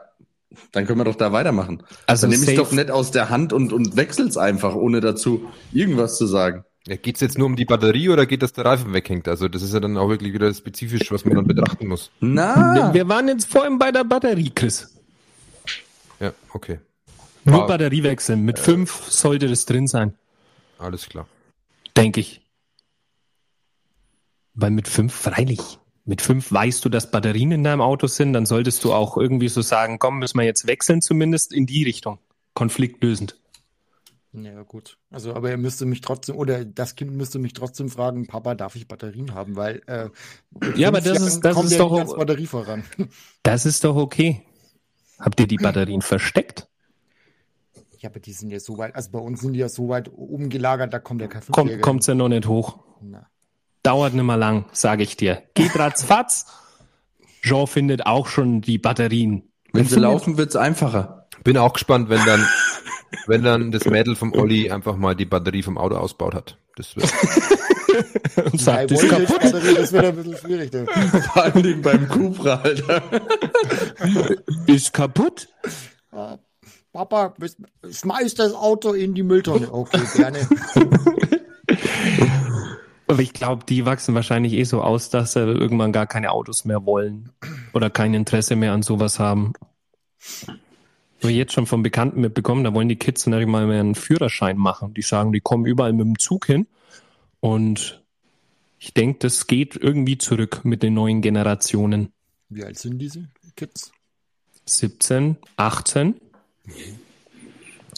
dann 0.71 0.85
können 0.85 0.99
wir 0.99 1.05
doch 1.05 1.15
da 1.15 1.31
weitermachen. 1.31 1.83
Also 2.05 2.27
dann 2.27 2.37
nehme 2.39 2.51
ich 2.51 2.57
doch 2.57 2.71
nicht 2.71 2.91
aus 2.91 3.11
der 3.11 3.29
Hand 3.29 3.53
und, 3.53 3.73
und 3.73 3.95
wechsel's 3.95 4.37
einfach, 4.37 4.75
ohne 4.75 5.01
dazu 5.01 5.49
irgendwas 5.71 6.17
zu 6.17 6.25
sagen. 6.25 6.63
Ja, 6.87 6.97
geht's 6.97 7.19
jetzt 7.19 7.37
nur 7.37 7.47
um 7.47 7.55
die 7.55 7.65
Batterie 7.65 8.09
oder 8.09 8.27
geht, 8.27 8.43
dass 8.43 8.53
der 8.53 8.65
Reifen 8.65 8.93
weghängt? 8.93 9.27
Also 9.27 9.47
das 9.47 9.63
ist 9.63 9.73
ja 9.73 9.79
dann 9.79 9.97
auch 9.97 10.07
wirklich 10.07 10.33
wieder 10.33 10.53
spezifisch, 10.53 11.11
was 11.11 11.25
man 11.25 11.35
dann 11.35 11.47
betrachten 11.47 11.87
muss. 11.87 12.11
Na, 12.19 12.93
wir 12.93 13.09
waren 13.09 13.27
jetzt 13.27 13.51
vor 13.51 13.63
allem 13.63 13.79
bei 13.79 13.91
der 13.91 14.03
Batterie, 14.03 14.51
Chris. 14.53 14.95
Ja, 16.19 16.31
okay. 16.53 16.79
Nur 17.43 17.61
War, 17.61 17.67
Batterie 17.67 18.03
wechseln. 18.03 18.41
Mit 18.41 18.59
äh, 18.59 18.61
fünf 18.61 19.11
sollte 19.11 19.47
das 19.47 19.65
drin 19.65 19.87
sein. 19.87 20.15
Alles 20.77 21.09
klar. 21.09 21.27
Denke 21.97 22.19
ich. 22.19 22.41
Weil 24.53 24.71
mit 24.71 24.87
fünf 24.87 25.13
freilich. 25.13 25.79
Mit 26.05 26.21
fünf 26.21 26.51
weißt 26.51 26.85
du, 26.85 26.89
dass 26.89 27.09
Batterien 27.09 27.51
in 27.51 27.63
deinem 27.63 27.81
Auto 27.81 28.07
sind, 28.07 28.33
dann 28.33 28.45
solltest 28.45 28.83
du 28.83 28.93
auch 28.93 29.17
irgendwie 29.17 29.49
so 29.49 29.61
sagen, 29.61 29.99
komm, 29.99 30.19
müssen 30.19 30.37
wir 30.37 30.45
jetzt 30.45 30.67
wechseln, 30.67 31.01
zumindest 31.01 31.51
in 31.51 31.65
die 31.65 31.83
Richtung. 31.83 32.19
Konfliktlösend. 32.53 33.35
Ja, 34.31 34.63
gut. 34.63 34.97
Also, 35.11 35.33
aber 35.33 35.49
er 35.49 35.57
müsste 35.57 35.85
mich 35.85 36.01
trotzdem, 36.01 36.35
oder 36.35 36.65
das 36.65 36.95
Kind 36.95 37.11
müsste 37.11 37.39
mich 37.39 37.53
trotzdem 37.53 37.89
fragen, 37.89 38.27
Papa, 38.27 38.53
darf 38.53 38.75
ich 38.75 38.87
Batterien 38.87 39.33
haben? 39.33 39.55
Weil, 39.55 39.81
äh, 39.87 40.09
ja, 40.75 40.89
aber 40.89 41.01
das 41.01 41.21
ist, 41.21 41.39
das 41.41 41.63
ist 41.63 41.79
doch, 41.79 42.15
Batterie 42.15 42.45
voran. 42.45 42.83
Das 43.43 43.65
ist 43.65 43.83
doch 43.83 43.95
okay. 43.95 44.41
Habt 45.19 45.39
ihr 45.39 45.47
die 45.47 45.57
Batterien 45.57 46.01
versteckt? 46.01 46.67
Ja, 47.99 48.09
aber 48.09 48.19
die 48.19 48.33
sind 48.33 48.51
ja 48.51 48.59
so 48.59 48.77
weit, 48.77 48.93
also 48.95 49.11
bei 49.11 49.19
uns 49.19 49.39
sind 49.39 49.53
die 49.53 49.59
ja 49.59 49.69
so 49.69 49.87
weit 49.87 50.11
oben 50.13 50.49
gelagert, 50.49 50.93
da 50.93 50.99
kommt 50.99 51.21
ja 51.21 51.27
kein 51.27 51.41
Kommt, 51.47 51.81
kommt's 51.81 52.07
ja 52.07 52.15
noch 52.15 52.27
nicht 52.27 52.47
hoch. 52.47 52.79
Na. 53.01 53.27
Dauert 53.85 54.15
nicht 54.15 54.23
mal 54.23 54.33
lang, 54.33 54.65
sage 54.71 55.03
ich 55.03 55.15
dir. 55.15 55.43
Geht 55.53 55.77
ratzfatz. 55.77 56.47
Jean 57.43 57.67
findet 57.67 58.07
auch 58.07 58.25
schon 58.25 58.61
die 58.61 58.79
Batterien. 58.79 59.51
Wenn 59.73 59.85
sie 59.85 59.99
laufen, 59.99 60.37
wird's 60.37 60.55
einfacher. 60.55 61.27
Bin 61.43 61.55
auch 61.57 61.73
gespannt, 61.73 62.09
wenn 62.09 62.25
dann 62.25 62.43
wenn 63.27 63.43
dann 63.43 63.71
das 63.71 63.85
Mädel 63.85 64.15
vom 64.15 64.33
Olli 64.33 64.71
einfach 64.71 64.97
mal 64.97 65.15
die 65.15 65.25
Batterie 65.25 65.61
vom 65.61 65.77
Auto 65.77 65.97
ausbaut 65.97 66.33
hat. 66.33 66.57
Das 66.75 66.95
wird. 66.95 67.13
Und 68.51 68.59
sagt, 68.59 68.89
ja, 68.89 68.97
ist 68.97 69.07
kaputt. 69.07 69.39
Batterie, 69.39 69.75
das 69.75 69.93
wird 69.93 70.05
ein 70.05 70.15
bisschen 70.15 70.37
schwierig. 70.37 70.71
Dann. 70.71 70.87
Vor 71.33 71.43
allem 71.43 71.81
beim 71.83 72.09
Cupra, 72.09 72.55
Alter. 72.55 73.03
ist 74.65 74.93
kaputt? 74.93 75.47
Papa, 76.91 77.33
schmeiß 77.89 78.35
das 78.35 78.53
Auto 78.53 78.93
in 78.93 79.13
die 79.13 79.23
Mülltonne. 79.23 79.71
Okay, 79.71 80.01
gerne. 80.15 80.47
Aber 83.07 83.19
ich 83.19 83.33
glaube, 83.33 83.65
die 83.67 83.85
wachsen 83.85 84.15
wahrscheinlich 84.15 84.53
eh 84.53 84.63
so 84.63 84.81
aus, 84.81 85.09
dass 85.09 85.33
sie 85.33 85.39
irgendwann 85.39 85.91
gar 85.91 86.07
keine 86.07 86.31
Autos 86.31 86.65
mehr 86.65 86.85
wollen 86.85 87.31
oder 87.73 87.89
kein 87.89 88.13
Interesse 88.13 88.55
mehr 88.55 88.73
an 88.73 88.81
sowas 88.81 89.19
haben 89.19 89.53
habe 91.25 91.33
jetzt 91.33 91.53
schon 91.53 91.65
von 91.65 91.83
Bekannten 91.83 92.21
mitbekommen, 92.21 92.63
da 92.63 92.73
wollen 92.73 92.89
die 92.89 92.95
Kids 92.95 93.27
nicht 93.27 93.47
mal 93.47 93.67
mehr 93.67 93.79
einen 93.79 93.95
Führerschein 93.95 94.57
machen. 94.57 94.93
Die 94.93 95.01
sagen, 95.01 95.31
die 95.31 95.41
kommen 95.41 95.65
überall 95.65 95.93
mit 95.93 96.05
dem 96.05 96.19
Zug 96.19 96.45
hin. 96.45 96.67
Und 97.39 98.03
ich 98.79 98.93
denke, 98.93 99.19
das 99.19 99.47
geht 99.47 99.75
irgendwie 99.75 100.17
zurück 100.17 100.61
mit 100.63 100.83
den 100.83 100.93
neuen 100.93 101.21
Generationen. 101.21 102.11
Wie 102.49 102.63
alt 102.63 102.77
sind 102.77 102.99
diese 102.99 103.27
Kids? 103.55 103.91
17, 104.65 105.37
18. 105.57 106.15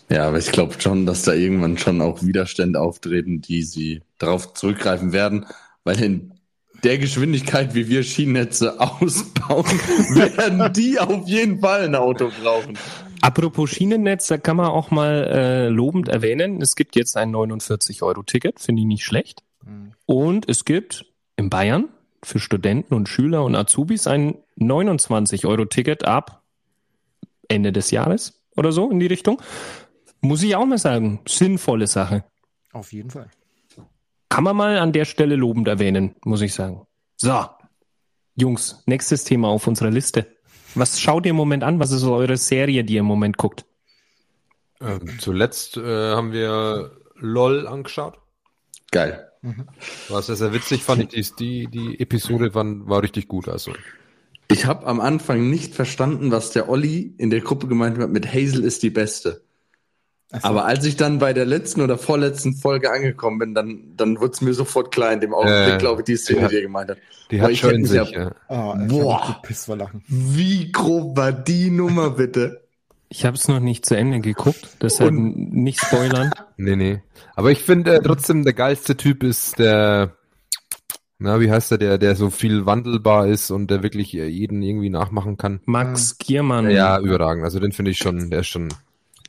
Ja, 0.09 0.27
aber 0.27 0.37
ich 0.37 0.51
glaube 0.51 0.79
schon, 0.79 1.05
dass 1.05 1.23
da 1.23 1.33
irgendwann 1.33 1.77
schon 1.77 2.01
auch 2.01 2.23
Widerstände 2.23 2.79
auftreten, 2.79 3.41
die 3.41 3.63
sie 3.63 4.01
darauf 4.19 4.53
zurückgreifen 4.53 5.11
werden, 5.11 5.45
weil 5.83 6.01
in 6.01 6.33
der 6.83 6.97
Geschwindigkeit, 6.97 7.73
wie 7.73 7.89
wir 7.89 8.03
Schienennetze 8.03 8.79
ausbauen, 8.79 9.65
werden 9.65 10.71
die 10.73 10.99
auf 10.99 11.27
jeden 11.27 11.59
Fall 11.59 11.85
ein 11.85 11.95
Auto 11.95 12.31
brauchen. 12.41 12.77
Apropos 13.21 13.71
Schienennetz, 13.71 14.27
da 14.27 14.37
kann 14.37 14.57
man 14.57 14.67
auch 14.67 14.91
mal 14.91 15.27
äh, 15.29 15.67
lobend 15.69 16.07
erwähnen, 16.07 16.61
es 16.61 16.75
gibt 16.75 16.95
jetzt 16.95 17.17
ein 17.17 17.35
49-Euro-Ticket, 17.35 18.59
finde 18.59 18.81
ich 18.83 18.87
nicht 18.87 19.03
schlecht. 19.03 19.43
Mhm. 19.65 19.93
Und 20.05 20.49
es 20.49 20.65
gibt 20.65 21.05
in 21.35 21.49
Bayern 21.49 21.89
für 22.23 22.39
Studenten 22.39 22.93
und 22.93 23.09
Schüler 23.09 23.43
und 23.43 23.55
Azubis 23.55 24.07
ein 24.07 24.35
29-Euro-Ticket 24.59 26.05
ab 26.05 26.43
Ende 27.47 27.71
des 27.71 27.91
Jahres 27.91 28.41
oder 28.55 28.71
so 28.71 28.89
in 28.89 28.99
die 28.99 29.07
Richtung. 29.07 29.41
Muss 30.21 30.43
ich 30.43 30.55
auch 30.55 30.65
mal 30.65 30.77
sagen, 30.77 31.21
sinnvolle 31.27 31.87
Sache. 31.87 32.23
Auf 32.73 32.91
jeden 32.93 33.09
Fall. 33.09 33.29
Kann 34.29 34.43
man 34.43 34.55
mal 34.55 34.77
an 34.77 34.91
der 34.91 35.05
Stelle 35.05 35.35
lobend 35.35 35.67
erwähnen, 35.67 36.15
muss 36.23 36.41
ich 36.41 36.53
sagen. 36.53 36.85
So, 37.15 37.45
Jungs, 38.35 38.83
nächstes 38.85 39.23
Thema 39.23 39.47
auf 39.47 39.65
unserer 39.67 39.89
Liste. 39.89 40.27
Was 40.75 41.01
schaut 41.01 41.25
ihr 41.25 41.31
im 41.31 41.35
Moment 41.35 41.63
an? 41.63 41.79
Was 41.79 41.91
ist 41.91 42.01
so 42.01 42.13
eure 42.13 42.37
Serie, 42.37 42.83
die 42.83 42.93
ihr 42.93 42.99
im 42.99 43.05
Moment 43.07 43.37
guckt? 43.37 43.65
Ähm, 44.79 45.17
zuletzt 45.19 45.77
äh, 45.77 46.11
haben 46.11 46.31
wir 46.31 46.91
LOL 47.15 47.67
angeschaut. 47.67 48.19
Geil. 48.91 49.27
Mhm. 49.41 49.67
Was 50.09 50.27
sehr, 50.27 50.35
sehr 50.35 50.53
witzig 50.53 50.83
fand 50.83 51.13
ich, 51.15 51.33
die, 51.33 51.67
die 51.67 51.99
Episode 51.99 52.53
war, 52.53 52.65
war 52.87 53.01
richtig 53.01 53.27
gut. 53.27 53.49
Also. 53.49 53.73
Ich 54.49 54.65
habe 54.65 54.85
am 54.85 54.99
Anfang 54.99 55.49
nicht 55.49 55.73
verstanden, 55.73 56.31
was 56.31 56.51
der 56.51 56.69
Olli 56.69 57.15
in 57.17 57.31
der 57.31 57.41
Gruppe 57.41 57.67
gemeint 57.67 57.97
hat 57.97 58.11
mit 58.11 58.31
Hazel 58.31 58.63
ist 58.63 58.83
die 58.83 58.91
Beste. 58.91 59.46
So. 60.29 60.39
Aber 60.41 60.65
als 60.65 60.83
ich 60.83 60.97
dann 60.97 61.19
bei 61.19 61.31
der 61.31 61.45
letzten 61.45 61.81
oder 61.81 61.97
vorletzten 61.97 62.53
Folge 62.53 62.91
angekommen 62.91 63.39
bin, 63.39 63.53
dann, 63.53 63.93
dann 63.95 64.19
wurde 64.19 64.33
es 64.33 64.41
mir 64.41 64.53
sofort 64.53 64.91
klar 64.91 65.13
in 65.13 65.21
dem 65.21 65.33
Augenblick, 65.33 65.75
äh, 65.75 65.77
glaube 65.77 66.01
ich, 66.01 66.05
die 66.05 66.17
Szene, 66.17 66.41
die, 66.41 66.47
die 66.49 66.55
er 66.57 66.61
gemeint 66.63 66.89
hat. 66.89 66.97
Die 67.31 67.41
hat 67.41 67.55
schon 67.55 67.85
sich, 67.85 68.11
ja. 68.11 68.31
Oh, 68.49 68.73
boah, 68.87 69.41
wie 70.07 70.71
grob 70.71 71.15
war 71.15 71.31
die 71.31 71.69
Nummer 71.69 72.11
bitte? 72.11 72.61
Ich 73.09 73.25
habe 73.25 73.37
es 73.37 73.47
noch 73.47 73.61
nicht 73.61 73.85
zu 73.85 73.95
Ende 73.95 74.19
geguckt, 74.19 74.77
deshalb 74.81 75.11
Und, 75.11 75.53
nicht 75.53 75.79
spoilern. 75.79 76.31
Nee, 76.59 76.75
nee. 76.75 77.03
Aber 77.35 77.51
ich 77.51 77.59
finde 77.59 77.97
äh, 77.97 78.01
trotzdem, 78.01 78.43
der 78.43 78.53
geilste 78.53 78.97
Typ 78.97 79.21
ist 79.21 79.59
der, 79.59 80.17
na, 81.19 81.39
wie 81.39 81.51
heißt 81.51 81.69
der, 81.69 81.77
der, 81.77 81.97
der 81.99 82.15
so 82.15 82.31
viel 82.31 82.65
wandelbar 82.65 83.27
ist 83.27 83.51
und 83.51 83.69
der 83.69 83.83
wirklich 83.83 84.15
äh, 84.15 84.25
jeden 84.25 84.63
irgendwie 84.63 84.89
nachmachen 84.89 85.37
kann? 85.37 85.61
Max 85.65 86.17
Giermann. 86.17 86.71
Ja, 86.71 86.99
überragend. 86.99 87.43
Also 87.43 87.59
den 87.59 87.73
finde 87.73 87.91
ich 87.91 87.99
schon, 87.99 88.31
der 88.31 88.39
ist 88.39 88.47
schon 88.47 88.69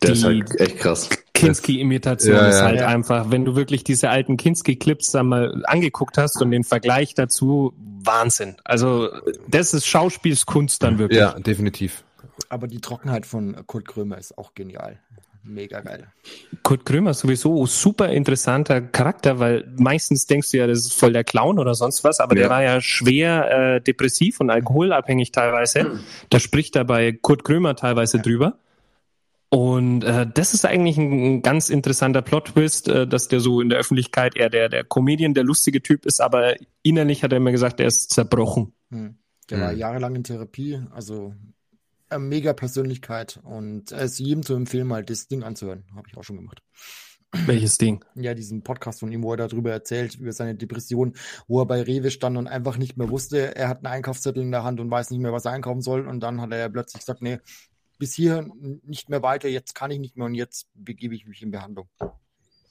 der 0.03 0.13
ist 0.13 0.25
halt 0.25 0.61
echt 0.61 0.79
krass. 0.79 1.09
Kinski-Imitation 1.35 2.35
ja, 2.35 2.49
ist 2.49 2.63
halt 2.63 2.81
ja. 2.81 2.89
einfach, 2.89 3.31
wenn 3.31 3.45
du 3.45 3.55
wirklich 3.55 3.85
diese 3.85 4.11
alten 4.11 4.37
Kinski-Clips 4.37 5.15
einmal 5.15 5.63
angeguckt 5.67 6.19
hast 6.19 6.43
und 6.43 6.51
den 6.51 6.65
Vergleich 6.65 7.15
dazu, 7.15 7.75
Wahnsinn. 8.03 8.57
Also 8.65 9.09
das 9.47 9.75
ist 9.75 9.87
Schauspielskunst 9.87 10.83
dann 10.83 10.99
wirklich. 10.99 11.21
Ja, 11.21 11.39
definitiv. 11.39 12.05
Aber 12.49 12.67
die 12.67 12.81
Trockenheit 12.81 13.27
von 13.27 13.57
Kurt 13.67 13.87
Krömer 13.87 14.19
ist 14.19 14.37
auch 14.39 14.55
genial. 14.55 14.99
Mega 15.45 15.81
geil. 15.81 16.09
Kurt 16.63 16.85
Krömer 16.85 17.13
ist 17.13 17.21
sowieso 17.21 17.65
super 17.67 18.11
interessanter 18.11 18.81
Charakter, 18.81 19.39
weil 19.39 19.67
meistens 19.77 20.27
denkst 20.27 20.51
du 20.51 20.59
ja, 20.59 20.67
das 20.67 20.81
ist 20.81 20.93
voll 20.93 21.13
der 21.13 21.25
Clown 21.25 21.59
oder 21.59 21.75
sonst 21.75 22.05
was, 22.05 22.21
aber 22.21 22.37
ja. 22.37 22.43
der 22.43 22.51
war 22.51 22.63
ja 22.63 22.81
schwer 22.81 23.77
äh, 23.77 23.81
depressiv 23.81 24.41
und 24.41 24.51
alkoholabhängig 24.51 25.33
teilweise. 25.33 26.01
Da 26.29 26.39
spricht 26.39 26.77
er 26.77 26.85
bei 26.85 27.13
Kurt 27.13 27.45
Krömer 27.45 27.77
teilweise 27.77 28.19
ja. 28.19 28.23
drüber. 28.23 28.59
Und 29.51 30.05
äh, 30.05 30.27
das 30.27 30.53
ist 30.53 30.67
eigentlich 30.67 30.99
ein, 30.99 31.13
ein 31.13 31.43
ganz 31.43 31.71
interessanter 31.71 32.21
Plot-Twist, 32.21 32.89
äh, 32.89 33.07
dass 33.07 33.29
der 33.29 33.41
so 33.41 33.61
in 33.61 33.71
der 33.71 33.79
Öffentlichkeit 33.79 34.37
eher 34.37 34.51
der, 34.51 34.69
der 34.69 34.85
Comedian, 34.85 35.33
der 35.33 35.45
lustige 35.45 35.83
Typ 35.83 36.05
ist, 36.05 36.21
aber 36.21 36.57
innerlich 36.83 37.23
hat 37.23 37.33
er 37.33 37.39
immer 37.39 37.53
gesagt, 37.53 37.81
er 37.81 37.87
ist 37.87 38.11
zerbrochen. 38.11 38.75
Hm. 38.91 39.17
Der 39.49 39.59
hm. 39.59 39.65
war 39.65 39.73
jahrelang 39.73 40.17
in 40.17 40.25
Therapie, 40.25 40.83
also 40.91 41.35
eine 42.11 42.25
mega 42.25 42.53
Persönlichkeit 42.53 43.41
und 43.43 43.93
es 43.93 44.13
ist 44.13 44.19
jedem 44.19 44.43
zu 44.43 44.55
empfehlen, 44.55 44.87
mal 44.87 45.05
das 45.05 45.29
Ding 45.29 45.43
anzuhören. 45.43 45.85
Habe 45.95 46.09
ich 46.09 46.17
auch 46.17 46.25
schon 46.25 46.37
gemacht. 46.37 46.63
Welches 47.47 47.77
Ding? 47.77 48.05
Ja, 48.15 48.33
diesen 48.33 48.63
Podcast 48.63 49.01
von 49.01 49.13
ihm, 49.13 49.23
wo 49.23 49.33
er 49.33 49.37
darüber 49.37 49.71
erzählt, 49.71 50.15
über 50.15 50.33
seine 50.33 50.55
Depression, 50.55 51.15
wo 51.47 51.61
er 51.61 51.67
bei 51.67 51.83
Rewe 51.83 52.11
stand 52.11 52.39
und 52.39 52.47
einfach 52.47 52.79
nicht 52.79 52.97
mehr 52.97 53.11
wusste, 53.11 53.55
er 53.55 53.69
hat 53.69 53.79
einen 53.79 53.93
Einkaufszettel 53.93 54.43
in 54.43 54.51
der 54.51 54.65
Hand 54.65 54.81
und 54.81 54.91
weiß 54.91 55.11
nicht 55.11 55.21
mehr, 55.21 55.33
was 55.33 55.45
er 55.45 55.53
einkaufen 55.53 55.83
soll. 55.83 56.07
Und 56.07 56.21
dann 56.21 56.41
hat 56.41 56.53
er 56.53 56.59
ja 56.59 56.69
plötzlich 56.71 57.01
gesagt, 57.01 57.21
nee, 57.21 57.39
bis 57.99 58.15
hier 58.15 58.49
nicht 58.85 59.09
mehr 59.09 59.23
weiter, 59.23 59.49
jetzt 59.49 59.75
kann 59.75 59.91
ich 59.91 59.99
nicht 59.99 60.17
mehr 60.17 60.27
und 60.27 60.35
jetzt 60.35 60.69
begebe 60.75 61.15
ich 61.15 61.27
mich 61.27 61.43
in 61.43 61.51
Behandlung. 61.51 61.89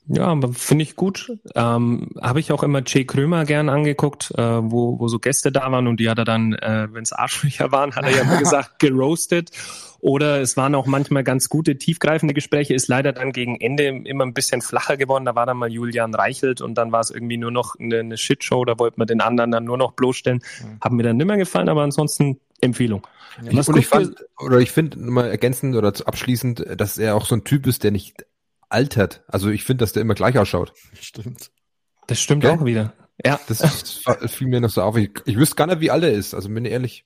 Ja, 0.09 0.37
finde 0.53 0.83
ich 0.83 0.95
gut. 0.95 1.37
Ähm, 1.53 2.11
Habe 2.21 2.39
ich 2.39 2.53
auch 2.53 2.63
immer 2.63 2.81
Jay 2.85 3.03
Krömer 3.03 3.43
gern 3.43 3.67
angeguckt, 3.67 4.31
äh, 4.37 4.41
wo, 4.41 4.99
wo 4.99 5.07
so 5.09 5.19
Gäste 5.19 5.51
da 5.51 5.69
waren 5.69 5.85
und 5.85 5.99
die 5.99 6.09
hat 6.09 6.17
er 6.17 6.23
dann, 6.23 6.53
äh, 6.53 6.87
wenn 6.91 7.03
es 7.03 7.11
Arschlöcher 7.11 7.71
waren, 7.73 7.93
hat 7.93 8.05
er 8.05 8.11
ja 8.11 8.21
immer 8.21 8.37
gesagt, 8.39 8.79
geroastet. 8.79 9.51
Oder 9.99 10.39
es 10.39 10.55
waren 10.55 10.75
auch 10.75 10.85
manchmal 10.85 11.23
ganz 11.23 11.49
gute, 11.49 11.77
tiefgreifende 11.77 12.33
Gespräche, 12.33 12.73
ist 12.73 12.87
leider 12.87 13.11
dann 13.11 13.33
gegen 13.33 13.59
Ende 13.59 13.83
immer 13.83 14.25
ein 14.25 14.33
bisschen 14.33 14.61
flacher 14.61 14.95
geworden. 14.95 15.25
Da 15.25 15.35
war 15.35 15.45
dann 15.45 15.57
mal 15.57 15.71
Julian 15.71 16.13
Reichelt 16.13 16.61
und 16.61 16.75
dann 16.75 16.91
war 16.91 17.01
es 17.01 17.09
irgendwie 17.09 17.37
nur 17.37 17.51
noch 17.51 17.75
eine, 17.77 17.99
eine 17.99 18.17
Shitshow, 18.17 18.63
da 18.63 18.79
wollte 18.79 18.99
man 18.99 19.07
den 19.07 19.19
anderen 19.19 19.51
dann 19.51 19.65
nur 19.65 19.77
noch 19.77 19.93
bloßstellen. 19.93 20.39
Mhm. 20.61 20.77
Hat 20.79 20.91
mir 20.93 21.03
dann 21.03 21.17
nimmer 21.17 21.35
gefallen, 21.35 21.67
aber 21.67 21.81
ansonsten 21.81 22.39
Empfehlung. 22.61 23.05
Ja, 23.43 23.55
Was 23.55 23.69
und 23.69 23.77
ich 23.77 23.87
fand, 23.87 24.15
oder 24.39 24.59
ich 24.59 24.71
finde 24.71 24.97
mal 24.97 25.29
ergänzend 25.29 25.75
oder 25.75 25.89
abschließend, 25.89 26.65
dass 26.77 26.97
er 26.97 27.15
auch 27.15 27.25
so 27.25 27.35
ein 27.35 27.43
Typ 27.43 27.67
ist, 27.67 27.83
der 27.83 27.91
nicht 27.91 28.25
altert. 28.69 29.23
Also 29.27 29.49
ich 29.49 29.63
finde, 29.63 29.83
dass 29.83 29.93
der 29.93 30.01
immer 30.01 30.15
gleich 30.15 30.37
ausschaut. 30.37 30.73
Stimmt. 30.99 31.51
Das 32.07 32.19
stimmt 32.19 32.45
okay? 32.45 32.57
auch 32.57 32.65
wieder. 32.65 32.93
Ja. 33.23 33.39
Das 33.47 34.01
fiel 34.27 34.47
mir 34.47 34.61
noch 34.61 34.69
so 34.69 34.81
auf. 34.81 34.97
Ich, 34.97 35.11
ich 35.25 35.37
wüsste 35.37 35.55
gar 35.55 35.67
nicht, 35.67 35.81
wie 35.81 35.91
alt 35.91 36.03
er 36.03 36.11
ist. 36.11 36.33
Also 36.33 36.49
bin 36.49 36.65
ich 36.65 36.71
ehrlich. 36.71 37.05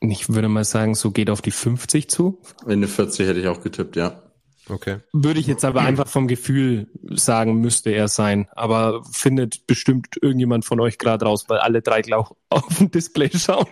Ich 0.00 0.28
würde 0.28 0.48
mal 0.48 0.64
sagen, 0.64 0.94
so 0.94 1.10
geht 1.10 1.30
auf 1.30 1.42
die 1.42 1.50
50 1.50 2.10
zu. 2.10 2.40
Ende 2.66 2.88
40 2.88 3.26
hätte 3.26 3.40
ich 3.40 3.48
auch 3.48 3.62
getippt, 3.62 3.96
ja. 3.96 4.22
Okay. 4.68 4.98
Würde 5.12 5.38
ich 5.38 5.46
jetzt 5.46 5.64
aber 5.64 5.82
einfach 5.82 6.08
vom 6.08 6.26
Gefühl 6.26 6.88
sagen, 7.02 7.60
müsste 7.60 7.90
er 7.90 8.08
sein. 8.08 8.48
Aber 8.52 9.04
findet 9.12 9.66
bestimmt 9.66 10.16
irgendjemand 10.20 10.64
von 10.64 10.80
euch 10.80 10.98
gerade 10.98 11.24
raus, 11.24 11.44
weil 11.48 11.58
alle 11.58 11.82
drei 11.82 12.02
gleich 12.02 12.24
auf 12.50 12.78
dem 12.78 12.90
Display 12.90 13.30
schauen. 13.30 13.66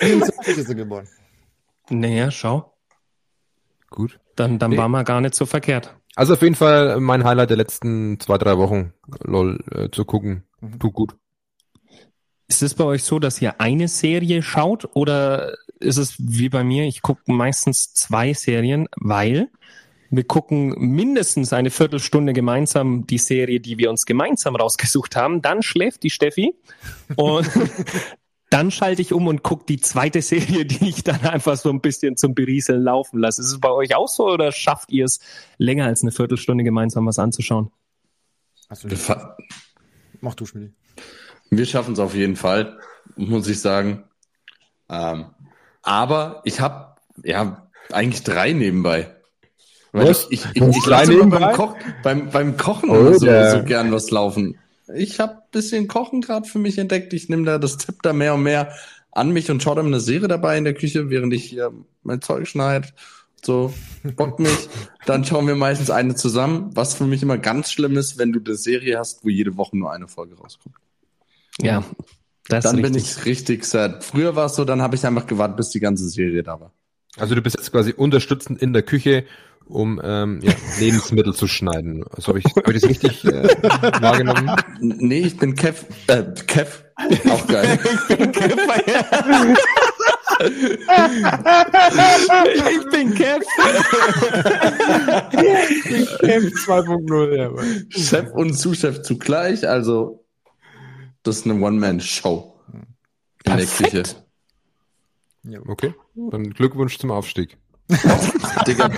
24 0.00 0.58
ist 0.58 0.68
er 0.68 0.74
geboren. 0.74 1.08
Naja, 1.88 2.30
schau. 2.30 2.74
Gut. 3.88 4.18
Dann, 4.34 4.58
dann 4.58 4.72
nee. 4.72 4.76
war 4.76 4.88
man 4.88 5.04
gar 5.04 5.20
nicht 5.20 5.34
so 5.34 5.46
verkehrt. 5.46 5.94
Also 6.16 6.34
auf 6.34 6.42
jeden 6.42 6.54
Fall 6.54 7.00
mein 7.00 7.24
Highlight 7.24 7.50
der 7.50 7.56
letzten 7.56 8.18
zwei, 8.20 8.38
drei 8.38 8.58
Wochen, 8.58 8.92
lol, 9.22 9.62
äh, 9.70 9.90
zu 9.90 10.04
gucken. 10.04 10.44
Mhm. 10.60 10.78
Tut 10.78 10.92
gut. 10.92 11.16
Ist 12.48 12.62
es 12.62 12.74
bei 12.74 12.84
euch 12.84 13.02
so, 13.02 13.18
dass 13.18 13.40
ihr 13.42 13.60
eine 13.60 13.88
Serie 13.88 14.42
schaut 14.42 14.88
oder 14.94 15.56
ist 15.80 15.96
es 15.96 16.14
wie 16.18 16.48
bei 16.48 16.64
mir, 16.64 16.84
ich 16.84 17.02
gucke 17.02 17.30
meistens 17.32 17.92
zwei 17.94 18.32
Serien, 18.34 18.88
weil 18.96 19.48
wir 20.10 20.24
gucken 20.24 20.74
mindestens 20.78 21.52
eine 21.52 21.70
Viertelstunde 21.70 22.32
gemeinsam 22.32 23.06
die 23.06 23.18
Serie, 23.18 23.60
die 23.60 23.78
wir 23.78 23.90
uns 23.90 24.06
gemeinsam 24.06 24.56
rausgesucht 24.56 25.16
haben. 25.16 25.42
Dann 25.42 25.62
schläft 25.62 26.02
die 26.02 26.10
Steffi 26.10 26.54
und 27.16 27.48
dann 28.50 28.70
schalte 28.70 29.02
ich 29.02 29.12
um 29.12 29.26
und 29.26 29.42
gucke 29.42 29.64
die 29.66 29.80
zweite 29.80 30.22
Serie, 30.22 30.64
die 30.64 30.88
ich 30.88 31.02
dann 31.02 31.20
einfach 31.22 31.56
so 31.56 31.70
ein 31.70 31.80
bisschen 31.80 32.16
zum 32.16 32.34
Berieseln 32.34 32.82
laufen 32.82 33.18
lasse. 33.18 33.42
Ist 33.42 33.48
es 33.48 33.60
bei 33.60 33.70
euch 33.70 33.94
auch 33.94 34.08
so 34.08 34.28
oder 34.28 34.52
schafft 34.52 34.92
ihr 34.92 35.04
es 35.04 35.20
länger 35.58 35.86
als 35.86 36.02
eine 36.02 36.12
Viertelstunde 36.12 36.64
gemeinsam 36.64 37.06
was 37.06 37.18
anzuschauen? 37.18 37.70
Also, 38.68 38.88
Mach 40.20 40.34
du, 40.34 40.46
Schmidt. 40.46 40.72
Wir 41.50 41.66
schaffen 41.66 41.92
es 41.92 41.98
auf 41.98 42.14
jeden 42.14 42.36
Fall, 42.36 42.78
muss 43.16 43.46
ich 43.48 43.60
sagen. 43.60 44.04
Ähm, 44.88 45.26
aber 45.82 46.42
ich 46.44 46.60
habe 46.60 46.96
ja 47.22 47.70
eigentlich 47.92 48.24
drei 48.24 48.52
nebenbei. 48.52 49.15
Was? 49.96 50.26
ich, 50.30 50.44
ich, 50.44 50.56
ich, 50.56 50.76
ich 50.76 50.86
lasse 50.86 51.16
beim, 51.24 51.52
Koch, 51.54 51.76
beim, 52.02 52.30
beim 52.30 52.56
Kochen 52.56 52.90
oh, 52.90 53.12
so, 53.12 53.18
so 53.18 53.64
gern 53.64 53.92
was 53.92 54.10
laufen. 54.10 54.58
Ich 54.94 55.18
habe 55.20 55.42
bisschen 55.50 55.88
Kochen 55.88 56.20
gerade 56.20 56.48
für 56.48 56.58
mich 56.58 56.78
entdeckt. 56.78 57.12
Ich 57.12 57.28
nehme 57.28 57.44
da 57.44 57.58
das 57.58 57.76
Tipp 57.76 58.02
da 58.02 58.12
mehr 58.12 58.34
und 58.34 58.42
mehr 58.42 58.72
an 59.10 59.30
mich 59.30 59.50
und 59.50 59.62
schaue 59.62 59.76
dann 59.76 59.86
eine 59.86 60.00
Serie 60.00 60.28
dabei 60.28 60.58
in 60.58 60.64
der 60.64 60.74
Küche, 60.74 61.10
während 61.10 61.32
ich 61.32 61.44
hier 61.44 61.72
mein 62.02 62.20
Zeug 62.20 62.46
schneide. 62.46 62.88
So, 63.42 63.72
bockt 64.16 64.40
mich. 64.40 64.68
Dann 65.06 65.24
schauen 65.24 65.46
wir 65.46 65.56
meistens 65.56 65.90
eine 65.90 66.14
zusammen. 66.14 66.70
Was 66.74 66.94
für 66.94 67.04
mich 67.04 67.22
immer 67.22 67.38
ganz 67.38 67.70
schlimm 67.70 67.96
ist, 67.96 68.18
wenn 68.18 68.32
du 68.32 68.40
eine 68.44 68.56
Serie 68.56 68.98
hast, 68.98 69.24
wo 69.24 69.28
jede 69.28 69.56
Woche 69.56 69.76
nur 69.76 69.92
eine 69.92 70.08
Folge 70.08 70.36
rauskommt. 70.36 70.76
Ja, 71.60 71.84
das 72.48 72.64
dann 72.64 72.82
bin 72.82 72.94
ich 72.94 73.24
richtig 73.24 73.64
sad. 73.64 74.04
Früher 74.04 74.36
war 74.36 74.46
es 74.46 74.54
so, 74.54 74.64
dann 74.64 74.82
habe 74.82 74.94
ich 74.94 75.06
einfach 75.06 75.26
gewartet, 75.26 75.56
bis 75.56 75.70
die 75.70 75.80
ganze 75.80 76.08
Serie 76.08 76.42
da 76.42 76.60
war. 76.60 76.72
Also 77.16 77.34
du 77.34 77.40
bist 77.40 77.56
jetzt 77.56 77.72
quasi 77.72 77.92
unterstützend 77.92 78.60
in 78.60 78.72
der 78.72 78.82
Küche, 78.82 79.24
um 79.66 80.00
ähm, 80.02 80.40
ja, 80.42 80.52
Lebensmittel 80.78 81.34
zu 81.34 81.46
schneiden. 81.46 82.04
Also 82.10 82.28
habe 82.28 82.38
ich, 82.38 82.44
hab 82.44 82.68
ich 82.68 82.80
das 82.80 82.88
richtig 82.88 83.24
äh, 83.24 83.48
wahrgenommen? 84.00 84.50
Nee, 84.80 85.20
ich 85.20 85.36
bin 85.36 85.54
Kev. 85.54 85.84
Äh, 86.06 86.24
Kev. 86.46 86.84
Auch 87.28 87.46
geil. 87.46 87.78
ich 88.08 88.16
bin 88.16 88.32
Kev. 88.32 88.64
ich 92.64 92.90
bin 92.90 93.14
Kev. 93.14 93.44
Kev 96.20 96.44
2.0, 96.64 97.36
ja. 97.36 97.50
Chef 97.90 98.32
und 98.32 98.54
Zuschef 98.54 99.02
zugleich, 99.02 99.68
also 99.68 100.24
das 101.22 101.38
ist 101.38 101.46
eine 101.46 101.60
One-Man-Show 101.60 102.54
in 103.44 103.56
der 103.56 103.66
Küche. 103.66 104.02
Ja. 105.42 105.60
Okay, 105.66 105.94
dann 106.14 106.50
Glückwunsch 106.50 106.98
zum 106.98 107.10
Aufstieg. 107.10 107.56
Digga, 108.66 108.90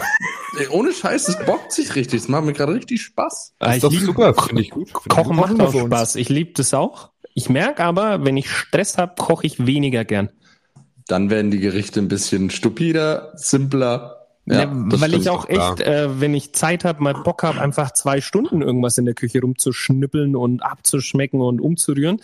ohne 0.71 0.93
Scheiß, 0.93 1.29
es 1.29 1.45
bockt 1.45 1.73
sich 1.73 1.95
richtig. 1.95 2.23
Es 2.23 2.29
macht 2.29 2.45
mir 2.45 2.53
gerade 2.53 2.75
richtig 2.75 3.03
Spaß. 3.03 3.55
Das 3.59 3.77
ist 3.77 3.85
doch 3.85 3.93
super, 3.93 4.35
finde 4.35 4.63
ich 4.63 4.71
gut. 4.71 4.93
Kochen 5.09 5.37
macht 5.37 5.61
auch 5.61 5.73
Spaß. 5.73 6.17
Ich 6.17 6.29
liebe 6.29 6.53
das 6.55 6.75
auch. 6.75 7.11
Ich 7.35 7.49
merke 7.49 7.85
aber, 7.85 8.25
wenn 8.25 8.37
ich 8.37 8.51
Stress 8.51 8.99
habe, 8.99 9.15
koche 9.17 9.47
ich 9.47 9.65
weniger 9.65 10.05
gern. 10.05 10.31
Dann 11.07 11.31
werden 11.31 11.51
die 11.51 11.61
Gerichte 11.61 12.01
ein 12.01 12.09
bisschen 12.09 12.51
stupider, 12.51 13.33
simpler. 13.35 14.27
Ja, 14.45 14.61
ja 14.61 14.71
weil 14.73 15.15
ich 15.15 15.29
auch 15.29 15.49
echt, 15.49 15.81
äh, 15.81 16.21
wenn 16.21 16.35
ich 16.35 16.55
Zeit 16.55 16.85
habe, 16.85 17.03
mal 17.03 17.15
Bock 17.15 17.43
habe, 17.43 17.61
einfach 17.61 17.93
zwei 17.93 18.21
Stunden 18.21 18.63
irgendwas 18.63 18.99
in 18.99 19.05
der 19.05 19.15
Küche 19.15 19.41
rumzuschnippeln 19.41 20.37
und 20.37 20.63
abzuschmecken 20.63 21.41
und 21.41 21.61
umzurühren. 21.61 22.21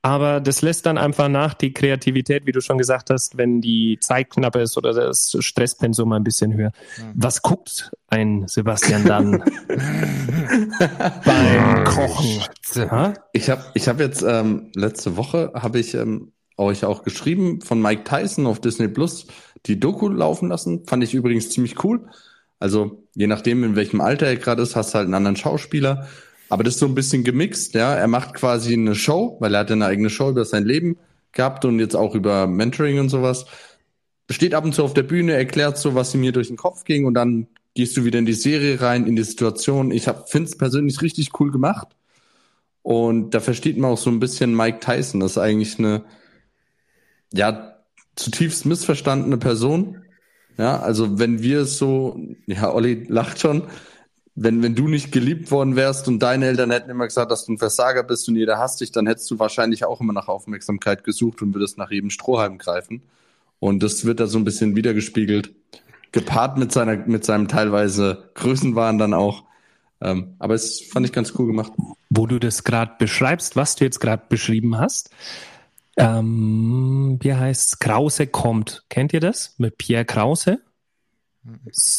Aber 0.00 0.40
das 0.40 0.62
lässt 0.62 0.86
dann 0.86 0.96
einfach 0.96 1.28
nach, 1.28 1.54
die 1.54 1.72
Kreativität, 1.72 2.46
wie 2.46 2.52
du 2.52 2.60
schon 2.60 2.78
gesagt 2.78 3.10
hast, 3.10 3.36
wenn 3.36 3.60
die 3.60 3.98
Zeit 4.00 4.30
knapp 4.30 4.54
ist 4.56 4.76
oder 4.76 4.92
das 4.92 5.36
Stresspensum 5.40 6.12
ein 6.12 6.22
bisschen 6.22 6.54
höher. 6.54 6.70
Mhm. 6.98 7.12
Was 7.14 7.42
guckt 7.42 7.90
ein 8.06 8.46
Sebastian 8.46 9.04
dann 9.04 9.30
beim 11.24 11.84
Kochen? 11.84 12.44
Ich 13.32 13.50
habe 13.50 13.64
ich 13.74 13.88
hab 13.88 13.98
jetzt 13.98 14.22
ähm, 14.22 14.70
letzte 14.74 15.16
Woche 15.16 15.52
habe 15.54 15.80
ich 15.80 15.94
ähm, 15.94 16.32
euch 16.56 16.84
auch 16.84 17.02
geschrieben 17.02 17.60
von 17.60 17.82
Mike 17.82 18.04
Tyson 18.04 18.46
auf 18.46 18.60
Disney 18.60 18.88
Plus 18.88 19.26
die 19.66 19.80
Doku 19.80 20.08
laufen 20.08 20.48
lassen. 20.48 20.86
Fand 20.86 21.02
ich 21.02 21.14
übrigens 21.14 21.50
ziemlich 21.50 21.82
cool. 21.84 22.08
Also 22.60 23.04
je 23.14 23.26
nachdem, 23.26 23.64
in 23.64 23.76
welchem 23.76 24.00
Alter 24.00 24.26
er 24.26 24.36
gerade 24.36 24.62
ist, 24.62 24.76
hast 24.76 24.90
du 24.90 24.98
halt 24.98 25.06
einen 25.06 25.14
anderen 25.14 25.36
Schauspieler. 25.36 26.06
Aber 26.48 26.64
das 26.64 26.74
ist 26.74 26.80
so 26.80 26.86
ein 26.86 26.94
bisschen 26.94 27.24
gemixt, 27.24 27.74
ja. 27.74 27.94
Er 27.94 28.08
macht 28.08 28.34
quasi 28.34 28.72
eine 28.72 28.94
Show, 28.94 29.36
weil 29.40 29.54
er 29.54 29.60
hat 29.60 29.70
eine 29.70 29.86
eigene 29.86 30.10
Show 30.10 30.30
über 30.30 30.44
sein 30.44 30.64
Leben 30.64 30.98
gehabt 31.32 31.64
und 31.64 31.78
jetzt 31.78 31.94
auch 31.94 32.14
über 32.14 32.46
Mentoring 32.46 32.98
und 33.00 33.08
sowas. 33.08 33.46
Steht 34.30 34.54
ab 34.54 34.64
und 34.64 34.74
zu 34.74 34.82
auf 34.84 34.94
der 34.94 35.02
Bühne, 35.02 35.34
erklärt 35.34 35.78
so, 35.78 35.94
was 35.94 36.14
ihm 36.14 36.22
hier 36.22 36.32
durch 36.32 36.48
den 36.48 36.56
Kopf 36.56 36.84
ging 36.84 37.06
und 37.06 37.14
dann 37.14 37.48
gehst 37.74 37.96
du 37.96 38.04
wieder 38.04 38.18
in 38.18 38.26
die 38.26 38.32
Serie 38.32 38.80
rein, 38.80 39.06
in 39.06 39.16
die 39.16 39.22
Situation. 39.22 39.90
Ich 39.90 40.10
finde 40.26 40.48
es 40.48 40.58
persönlich 40.58 41.00
richtig 41.00 41.30
cool 41.38 41.52
gemacht. 41.52 41.88
Und 42.82 43.34
da 43.34 43.40
versteht 43.40 43.76
man 43.76 43.92
auch 43.92 43.98
so 43.98 44.10
ein 44.10 44.20
bisschen 44.20 44.56
Mike 44.56 44.80
Tyson. 44.80 45.20
Das 45.20 45.32
ist 45.32 45.38
eigentlich 45.38 45.78
eine, 45.78 46.04
ja, 47.32 47.76
zutiefst 48.16 48.66
missverstandene 48.66 49.36
Person. 49.36 50.02
Ja, 50.56 50.80
also 50.80 51.18
wenn 51.18 51.42
wir 51.42 51.60
es 51.60 51.78
so, 51.78 52.18
ja, 52.46 52.72
Olli 52.72 53.04
lacht 53.08 53.40
schon, 53.40 53.64
wenn, 54.40 54.62
wenn 54.62 54.76
du 54.76 54.86
nicht 54.86 55.10
geliebt 55.10 55.50
worden 55.50 55.74
wärst 55.74 56.06
und 56.06 56.20
deine 56.20 56.46
Eltern 56.46 56.70
hätten 56.70 56.90
immer 56.90 57.06
gesagt, 57.06 57.32
dass 57.32 57.44
du 57.44 57.52
ein 57.52 57.58
Versager 57.58 58.04
bist 58.04 58.28
und 58.28 58.36
jeder 58.36 58.58
hasst 58.58 58.80
dich, 58.80 58.92
dann 58.92 59.06
hättest 59.06 59.28
du 59.30 59.38
wahrscheinlich 59.38 59.84
auch 59.84 60.00
immer 60.00 60.12
nach 60.12 60.28
Aufmerksamkeit 60.28 61.02
gesucht 61.02 61.42
und 61.42 61.54
würdest 61.54 61.76
nach 61.76 61.90
jedem 61.90 62.10
Strohhalm 62.10 62.58
greifen. 62.58 63.02
Und 63.58 63.82
das 63.82 64.04
wird 64.04 64.20
da 64.20 64.28
so 64.28 64.38
ein 64.38 64.44
bisschen 64.44 64.76
wiedergespiegelt. 64.76 65.52
Gepaart 66.12 66.56
mit 66.56 66.70
seiner, 66.70 66.96
mit 66.96 67.24
seinem 67.24 67.48
teilweise 67.48 68.30
Größenwahn 68.34 68.98
dann 68.98 69.12
auch. 69.12 69.42
Ähm, 70.00 70.36
aber 70.38 70.54
es 70.54 70.82
fand 70.82 71.04
ich 71.04 71.12
ganz 71.12 71.34
cool 71.36 71.48
gemacht. 71.48 71.72
Wo 72.08 72.26
du 72.26 72.38
das 72.38 72.62
gerade 72.62 72.92
beschreibst, 72.96 73.56
was 73.56 73.74
du 73.74 73.84
jetzt 73.84 73.98
gerade 73.98 74.22
beschrieben 74.28 74.78
hast, 74.78 75.10
ähm, 75.96 77.18
wie 77.20 77.34
heißt 77.34 77.80
Krause 77.80 78.28
kommt. 78.28 78.84
Kennt 78.88 79.12
ihr 79.12 79.20
das? 79.20 79.54
Mit 79.58 79.78
Pierre 79.78 80.04
Krause? 80.04 80.60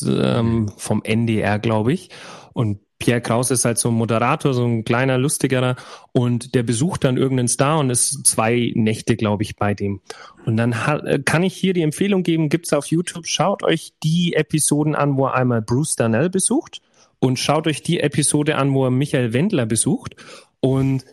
Ähm, 0.06 0.72
vom 0.78 1.04
NDR, 1.04 1.60
glaube 1.60 1.94
ich. 1.94 2.10
Und 2.54 2.80
Pierre 3.00 3.22
Kraus 3.22 3.50
ist 3.50 3.64
halt 3.64 3.78
so 3.78 3.90
ein 3.90 3.96
Moderator, 3.96 4.54
so 4.54 4.66
ein 4.66 4.84
kleiner, 4.84 5.18
lustigerer 5.18 5.78
und 6.12 6.54
der 6.54 6.64
besucht 6.64 7.06
dann 7.06 7.16
irgendeinen 7.16 7.48
Star 7.48 7.80
und 7.80 7.90
ist 7.90 8.26
zwei 8.26 8.74
Nächte, 8.76 9.16
glaube 9.16 9.44
ich, 9.44 9.56
bei 9.56 9.74
dem. 9.74 10.02
Und 10.46 10.58
dann 10.58 10.74
äh, 11.06 11.20
kann 11.24 11.44
ich 11.44 11.56
hier 11.56 11.74
die 11.74 11.82
Empfehlung 11.82 12.24
geben, 12.24 12.50
gibt's 12.50 12.74
auf 12.74 12.88
YouTube, 12.88 13.26
schaut 13.26 13.64
euch 13.64 13.94
die 14.04 14.34
Episoden 14.34 14.96
an, 14.96 15.18
wo 15.18 15.28
er 15.28 15.36
einmal 15.36 15.62
Bruce 15.62 15.96
Darnell 15.96 16.30
besucht 16.30 16.82
und 17.20 17.40
schaut 17.40 17.68
euch 17.68 17.82
die 17.82 18.02
Episode 18.02 18.58
an, 18.58 18.74
wo 18.74 18.84
er 18.84 18.92
Michael 18.92 19.32
Wendler 19.32 19.66
besucht 19.66 20.18
und 20.60 21.06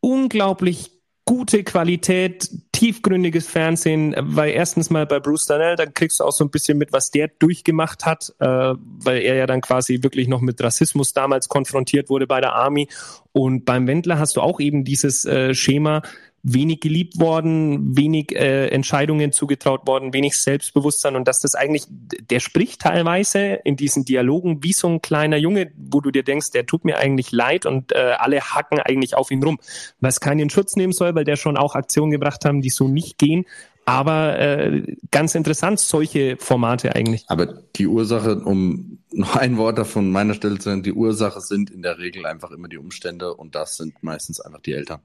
unglaublich 0.00 0.99
gute 1.30 1.62
Qualität, 1.62 2.50
tiefgründiges 2.72 3.46
Fernsehen, 3.46 4.16
weil 4.18 4.50
erstens 4.50 4.90
mal 4.90 5.06
bei 5.06 5.20
Bruce 5.20 5.46
Darnell, 5.46 5.76
da 5.76 5.86
kriegst 5.86 6.18
du 6.18 6.24
auch 6.24 6.32
so 6.32 6.42
ein 6.42 6.50
bisschen 6.50 6.76
mit, 6.76 6.92
was 6.92 7.12
der 7.12 7.28
durchgemacht 7.28 8.04
hat, 8.04 8.34
äh, 8.40 8.46
weil 8.46 9.22
er 9.22 9.36
ja 9.36 9.46
dann 9.46 9.60
quasi 9.60 10.02
wirklich 10.02 10.26
noch 10.26 10.40
mit 10.40 10.60
Rassismus 10.60 11.12
damals 11.12 11.48
konfrontiert 11.48 12.10
wurde 12.10 12.26
bei 12.26 12.40
der 12.40 12.54
Army. 12.54 12.88
Und 13.30 13.64
beim 13.64 13.86
Wendler 13.86 14.18
hast 14.18 14.34
du 14.34 14.40
auch 14.40 14.58
eben 14.58 14.82
dieses 14.82 15.24
äh, 15.24 15.54
Schema, 15.54 16.02
wenig 16.42 16.80
geliebt 16.80 17.20
worden, 17.20 17.96
wenig 17.96 18.34
äh, 18.34 18.68
Entscheidungen 18.68 19.32
zugetraut 19.32 19.86
worden, 19.86 20.14
wenig 20.14 20.38
Selbstbewusstsein 20.38 21.16
und 21.16 21.28
dass 21.28 21.40
das 21.40 21.54
eigentlich, 21.54 21.84
der 21.88 22.40
spricht 22.40 22.80
teilweise 22.80 23.60
in 23.64 23.76
diesen 23.76 24.04
Dialogen 24.04 24.62
wie 24.62 24.72
so 24.72 24.88
ein 24.88 25.02
kleiner 25.02 25.36
Junge, 25.36 25.70
wo 25.76 26.00
du 26.00 26.10
dir 26.10 26.22
denkst, 26.22 26.50
der 26.52 26.66
tut 26.66 26.84
mir 26.84 26.98
eigentlich 26.98 27.32
leid 27.32 27.66
und 27.66 27.92
äh, 27.92 28.14
alle 28.18 28.40
hacken 28.40 28.78
eigentlich 28.80 29.16
auf 29.16 29.30
ihn 29.30 29.42
rum, 29.42 29.58
was 30.00 30.20
keinen 30.20 30.48
Schutz 30.48 30.76
nehmen 30.76 30.92
soll, 30.92 31.14
weil 31.14 31.24
der 31.24 31.36
schon 31.36 31.56
auch 31.56 31.74
Aktionen 31.74 32.10
gebracht 32.10 32.44
haben, 32.44 32.62
die 32.62 32.70
so 32.70 32.88
nicht 32.88 33.18
gehen. 33.18 33.44
Aber 33.84 34.38
äh, 34.38 34.96
ganz 35.10 35.34
interessant, 35.34 35.80
solche 35.80 36.36
Formate 36.36 36.94
eigentlich. 36.94 37.24
Aber 37.28 37.46
die 37.46 37.86
Ursache, 37.86 38.38
um 38.38 38.98
noch 39.10 39.36
ein 39.36 39.56
Wort 39.56 39.78
davon 39.78 40.10
meiner 40.10 40.34
Stelle 40.34 40.58
zu 40.58 40.70
sagen, 40.70 40.82
die 40.82 40.92
Ursache 40.92 41.40
sind 41.40 41.70
in 41.70 41.82
der 41.82 41.98
Regel 41.98 42.24
einfach 42.24 42.50
immer 42.52 42.68
die 42.68 42.78
Umstände 42.78 43.34
und 43.34 43.54
das 43.54 43.76
sind 43.76 44.02
meistens 44.02 44.40
einfach 44.40 44.60
die 44.60 44.74
Eltern. 44.74 45.00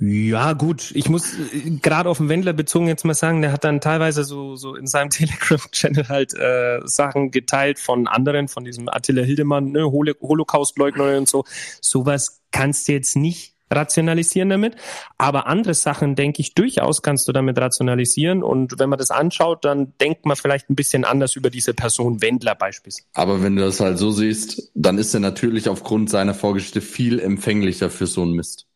Ja, 0.00 0.54
gut. 0.54 0.90
Ich 0.94 1.08
muss 1.08 1.34
äh, 1.34 1.70
gerade 1.80 2.08
auf 2.08 2.18
den 2.18 2.28
Wendler 2.28 2.52
bezogen 2.52 2.88
jetzt 2.88 3.04
mal 3.04 3.14
sagen, 3.14 3.42
der 3.42 3.52
hat 3.52 3.64
dann 3.64 3.80
teilweise 3.80 4.24
so, 4.24 4.56
so 4.56 4.74
in 4.74 4.86
seinem 4.86 5.10
Telegram-Channel 5.10 6.08
halt 6.08 6.34
äh, 6.34 6.80
Sachen 6.84 7.30
geteilt 7.30 7.78
von 7.78 8.08
anderen, 8.08 8.48
von 8.48 8.64
diesem 8.64 8.88
Attila 8.88 9.22
Hildemann, 9.22 9.70
ne, 9.70 9.84
Hol 9.84 10.12
Holocaust-Leugner 10.20 11.16
und 11.16 11.28
so. 11.28 11.44
Sowas 11.80 12.42
kannst 12.50 12.88
du 12.88 12.92
jetzt 12.92 13.16
nicht 13.16 13.54
rationalisieren 13.70 14.50
damit. 14.50 14.76
Aber 15.16 15.46
andere 15.46 15.74
Sachen, 15.74 16.16
denke 16.16 16.40
ich, 16.40 16.54
durchaus 16.54 17.02
kannst 17.02 17.26
du 17.28 17.32
damit 17.32 17.58
rationalisieren. 17.58 18.42
Und 18.42 18.78
wenn 18.78 18.88
man 18.88 18.98
das 18.98 19.10
anschaut, 19.10 19.64
dann 19.64 19.94
denkt 20.00 20.26
man 20.26 20.36
vielleicht 20.36 20.70
ein 20.70 20.76
bisschen 20.76 21.04
anders 21.04 21.36
über 21.36 21.50
diese 21.50 21.72
Person 21.72 22.20
Wendler 22.20 22.54
beispielsweise. 22.54 23.08
Aber 23.14 23.42
wenn 23.42 23.56
du 23.56 23.62
das 23.62 23.80
halt 23.80 23.98
so 23.98 24.10
siehst, 24.10 24.70
dann 24.74 24.98
ist 24.98 25.14
er 25.14 25.20
natürlich 25.20 25.68
aufgrund 25.68 26.10
seiner 26.10 26.34
Vorgeschichte 26.34 26.80
viel 26.80 27.20
empfänglicher 27.20 27.90
für 27.90 28.06
so 28.06 28.22
einen 28.22 28.32
Mist 28.32 28.66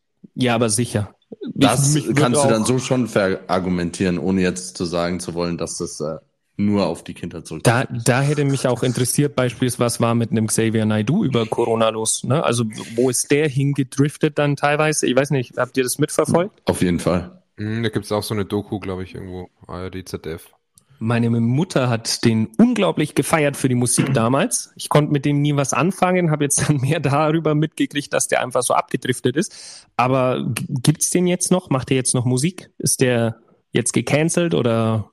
Ja, 0.41 0.55
aber 0.55 0.69
sicher. 0.69 1.13
Das 1.53 1.97
kannst 2.15 2.43
du 2.43 2.47
dann 2.47 2.65
so 2.65 2.79
schon 2.79 3.07
verargumentieren, 3.07 4.17
ohne 4.17 4.41
jetzt 4.41 4.77
zu 4.77 4.85
sagen 4.85 5.19
zu 5.19 5.33
wollen, 5.33 5.57
dass 5.57 5.77
das 5.77 5.99
äh, 5.99 6.17
nur 6.55 6.87
auf 6.87 7.03
die 7.03 7.13
Kindheit 7.13 7.45
zurück. 7.45 7.63
Da, 7.63 7.85
da 7.85 8.21
hätte 8.21 8.45
mich 8.45 8.67
auch 8.67 8.83
interessiert, 8.83 9.35
beispielsweise, 9.35 9.79
was 9.79 10.01
war 10.01 10.15
mit 10.15 10.31
einem 10.31 10.47
Xavier 10.47 10.85
Naidu 10.85 11.23
über 11.23 11.45
Corona 11.45 11.89
los? 11.89 12.23
Ne? 12.23 12.43
Also 12.43 12.65
wo 12.95 13.09
ist 13.09 13.31
der 13.31 13.47
hingedriftet 13.47 14.37
dann 14.37 14.55
teilweise? 14.55 15.07
Ich 15.07 15.15
weiß 15.15 15.31
nicht, 15.31 15.57
habt 15.57 15.77
ihr 15.77 15.83
das 15.83 15.99
mitverfolgt? 15.99 16.61
Auf 16.65 16.81
jeden 16.81 16.99
Fall. 16.99 17.43
Mhm, 17.57 17.83
da 17.83 17.89
gibt's 17.89 18.11
auch 18.11 18.23
so 18.23 18.33
eine 18.33 18.45
Doku, 18.45 18.79
glaube 18.79 19.03
ich, 19.03 19.15
irgendwo, 19.15 19.49
ARD, 19.67 20.07
ZDF. 20.07 20.53
Meine 21.01 21.29
Mutter 21.29 21.89
hat 21.89 22.25
den 22.25 22.47
unglaublich 22.57 23.15
gefeiert 23.15 23.55
für 23.55 23.69
die 23.69 23.75
Musik 23.75 24.13
damals. 24.13 24.71
Ich 24.75 24.89
konnte 24.89 25.11
mit 25.11 25.25
dem 25.25 25.41
nie 25.41 25.55
was 25.55 25.73
anfangen, 25.73 26.29
habe 26.29 26.43
jetzt 26.43 26.67
dann 26.67 26.77
mehr 26.81 26.99
darüber 26.99 27.55
mitgekriegt, 27.55 28.13
dass 28.13 28.27
der 28.27 28.41
einfach 28.43 28.63
so 28.63 28.73
abgedriftet 28.73 29.35
ist. 29.35 29.87
Aber 29.95 30.45
gibt's 30.55 31.09
den 31.09 31.25
jetzt 31.25 31.51
noch? 31.51 31.69
Macht 31.69 31.89
der 31.89 31.97
jetzt 31.97 32.13
noch 32.13 32.25
Musik? 32.25 32.69
Ist 32.77 33.01
der 33.01 33.39
jetzt 33.71 33.93
gecancelt 33.93 34.53
oder 34.53 35.11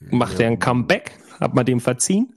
Macht 0.00 0.38
ja. 0.38 0.46
er 0.46 0.46
ein 0.48 0.58
Comeback? 0.58 1.12
Hat 1.38 1.54
man 1.54 1.64
dem 1.64 1.80
verziehen? 1.80 2.34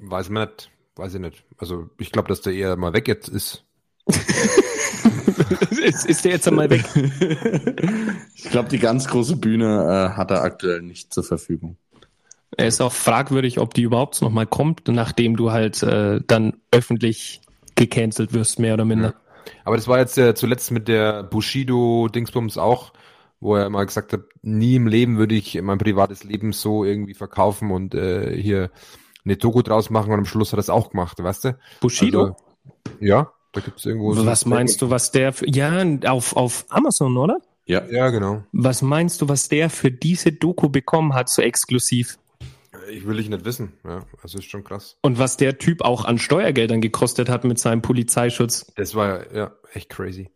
Weiß 0.00 0.28
man 0.28 0.48
nicht. 0.48 0.70
Weiß 0.96 1.14
ich 1.14 1.20
nicht. 1.20 1.44
Also 1.56 1.88
ich 1.98 2.12
glaube, 2.12 2.28
dass 2.28 2.42
der 2.42 2.52
eher 2.52 2.76
mal 2.76 2.92
weg 2.92 3.08
jetzt 3.08 3.28
ist. 3.28 3.64
ist, 5.70 6.06
ist 6.06 6.24
der 6.24 6.32
jetzt 6.32 6.48
einmal 6.48 6.70
weg? 6.70 6.84
ich 8.34 8.44
glaube, 8.50 8.68
die 8.68 8.78
ganz 8.78 9.08
große 9.08 9.36
Bühne 9.36 10.10
äh, 10.12 10.16
hat 10.16 10.30
er 10.30 10.42
aktuell 10.42 10.82
nicht 10.82 11.12
zur 11.12 11.24
Verfügung. 11.24 11.76
Er 12.56 12.66
ist 12.66 12.80
auch 12.80 12.92
fragwürdig, 12.92 13.60
ob 13.60 13.74
die 13.74 13.82
überhaupt 13.82 14.20
noch 14.22 14.30
mal 14.30 14.46
kommt, 14.46 14.88
nachdem 14.88 15.36
du 15.36 15.52
halt 15.52 15.82
äh, 15.82 16.20
dann 16.26 16.54
öffentlich 16.72 17.40
gecancelt 17.76 18.32
wirst, 18.32 18.58
mehr 18.58 18.74
oder 18.74 18.84
minder. 18.84 19.08
Ja. 19.08 19.52
Aber 19.64 19.76
das 19.76 19.88
war 19.88 19.98
jetzt 19.98 20.18
äh, 20.18 20.34
zuletzt 20.34 20.70
mit 20.70 20.88
der 20.88 21.22
Bushido-Dingsbums 21.22 22.58
auch 22.58 22.92
wo 23.40 23.56
er 23.56 23.70
mal 23.70 23.86
gesagt 23.86 24.12
hat, 24.12 24.20
nie 24.42 24.76
im 24.76 24.86
Leben 24.86 25.16
würde 25.18 25.34
ich 25.34 25.60
mein 25.60 25.78
privates 25.78 26.24
Leben 26.24 26.52
so 26.52 26.84
irgendwie 26.84 27.14
verkaufen 27.14 27.70
und 27.70 27.94
äh, 27.94 28.36
hier 28.36 28.70
eine 29.24 29.36
Doku 29.36 29.62
draus 29.62 29.90
machen 29.90 30.12
und 30.12 30.18
am 30.18 30.24
Schluss 30.26 30.52
hat 30.52 30.58
er 30.58 30.60
es 30.60 30.70
auch 30.70 30.90
gemacht, 30.90 31.22
weißt 31.22 31.44
du? 31.46 31.58
Bushido? 31.80 32.20
Also, 32.20 32.36
ja, 33.00 33.32
da 33.52 33.60
gibt's 33.60 33.84
irgendwo. 33.84 34.14
So 34.14 34.26
was 34.26 34.46
meinst 34.46 34.80
du, 34.82 34.90
was 34.90 35.10
der 35.10 35.32
für, 35.32 35.48
ja, 35.48 35.84
auf, 36.06 36.36
auf 36.36 36.64
Amazon, 36.68 37.16
oder? 37.16 37.38
Ja. 37.66 37.84
Ja, 37.90 38.10
genau. 38.10 38.42
Was 38.52 38.82
meinst 38.82 39.20
du, 39.22 39.28
was 39.28 39.48
der 39.48 39.70
für 39.70 39.90
diese 39.90 40.32
Doku 40.32 40.68
bekommen 40.68 41.14
hat, 41.14 41.28
so 41.28 41.42
exklusiv? 41.42 42.18
Ich 42.90 43.06
will 43.06 43.18
ich 43.20 43.28
nicht 43.28 43.44
wissen, 43.44 43.74
ja, 43.84 44.00
also 44.22 44.38
ist 44.38 44.50
schon 44.50 44.64
krass. 44.64 44.96
Und 45.02 45.18
was 45.18 45.36
der 45.36 45.58
Typ 45.58 45.82
auch 45.82 46.04
an 46.04 46.18
Steuergeldern 46.18 46.80
gekostet 46.80 47.28
hat 47.28 47.44
mit 47.44 47.58
seinem 47.58 47.82
Polizeischutz. 47.82 48.72
Das 48.76 48.94
war 48.94 49.32
ja 49.32 49.52
echt 49.72 49.90
crazy. 49.90 50.30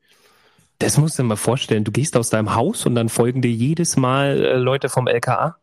Das 0.78 0.98
musst 0.98 1.18
du 1.18 1.22
dir 1.22 1.28
mal 1.28 1.36
vorstellen. 1.36 1.84
Du 1.84 1.92
gehst 1.92 2.16
aus 2.16 2.30
deinem 2.30 2.54
Haus 2.54 2.86
und 2.86 2.94
dann 2.94 3.08
folgen 3.08 3.42
dir 3.42 3.50
jedes 3.50 3.96
Mal 3.96 4.44
äh, 4.44 4.56
Leute 4.56 4.88
vom 4.88 5.06
LKA. 5.06 5.56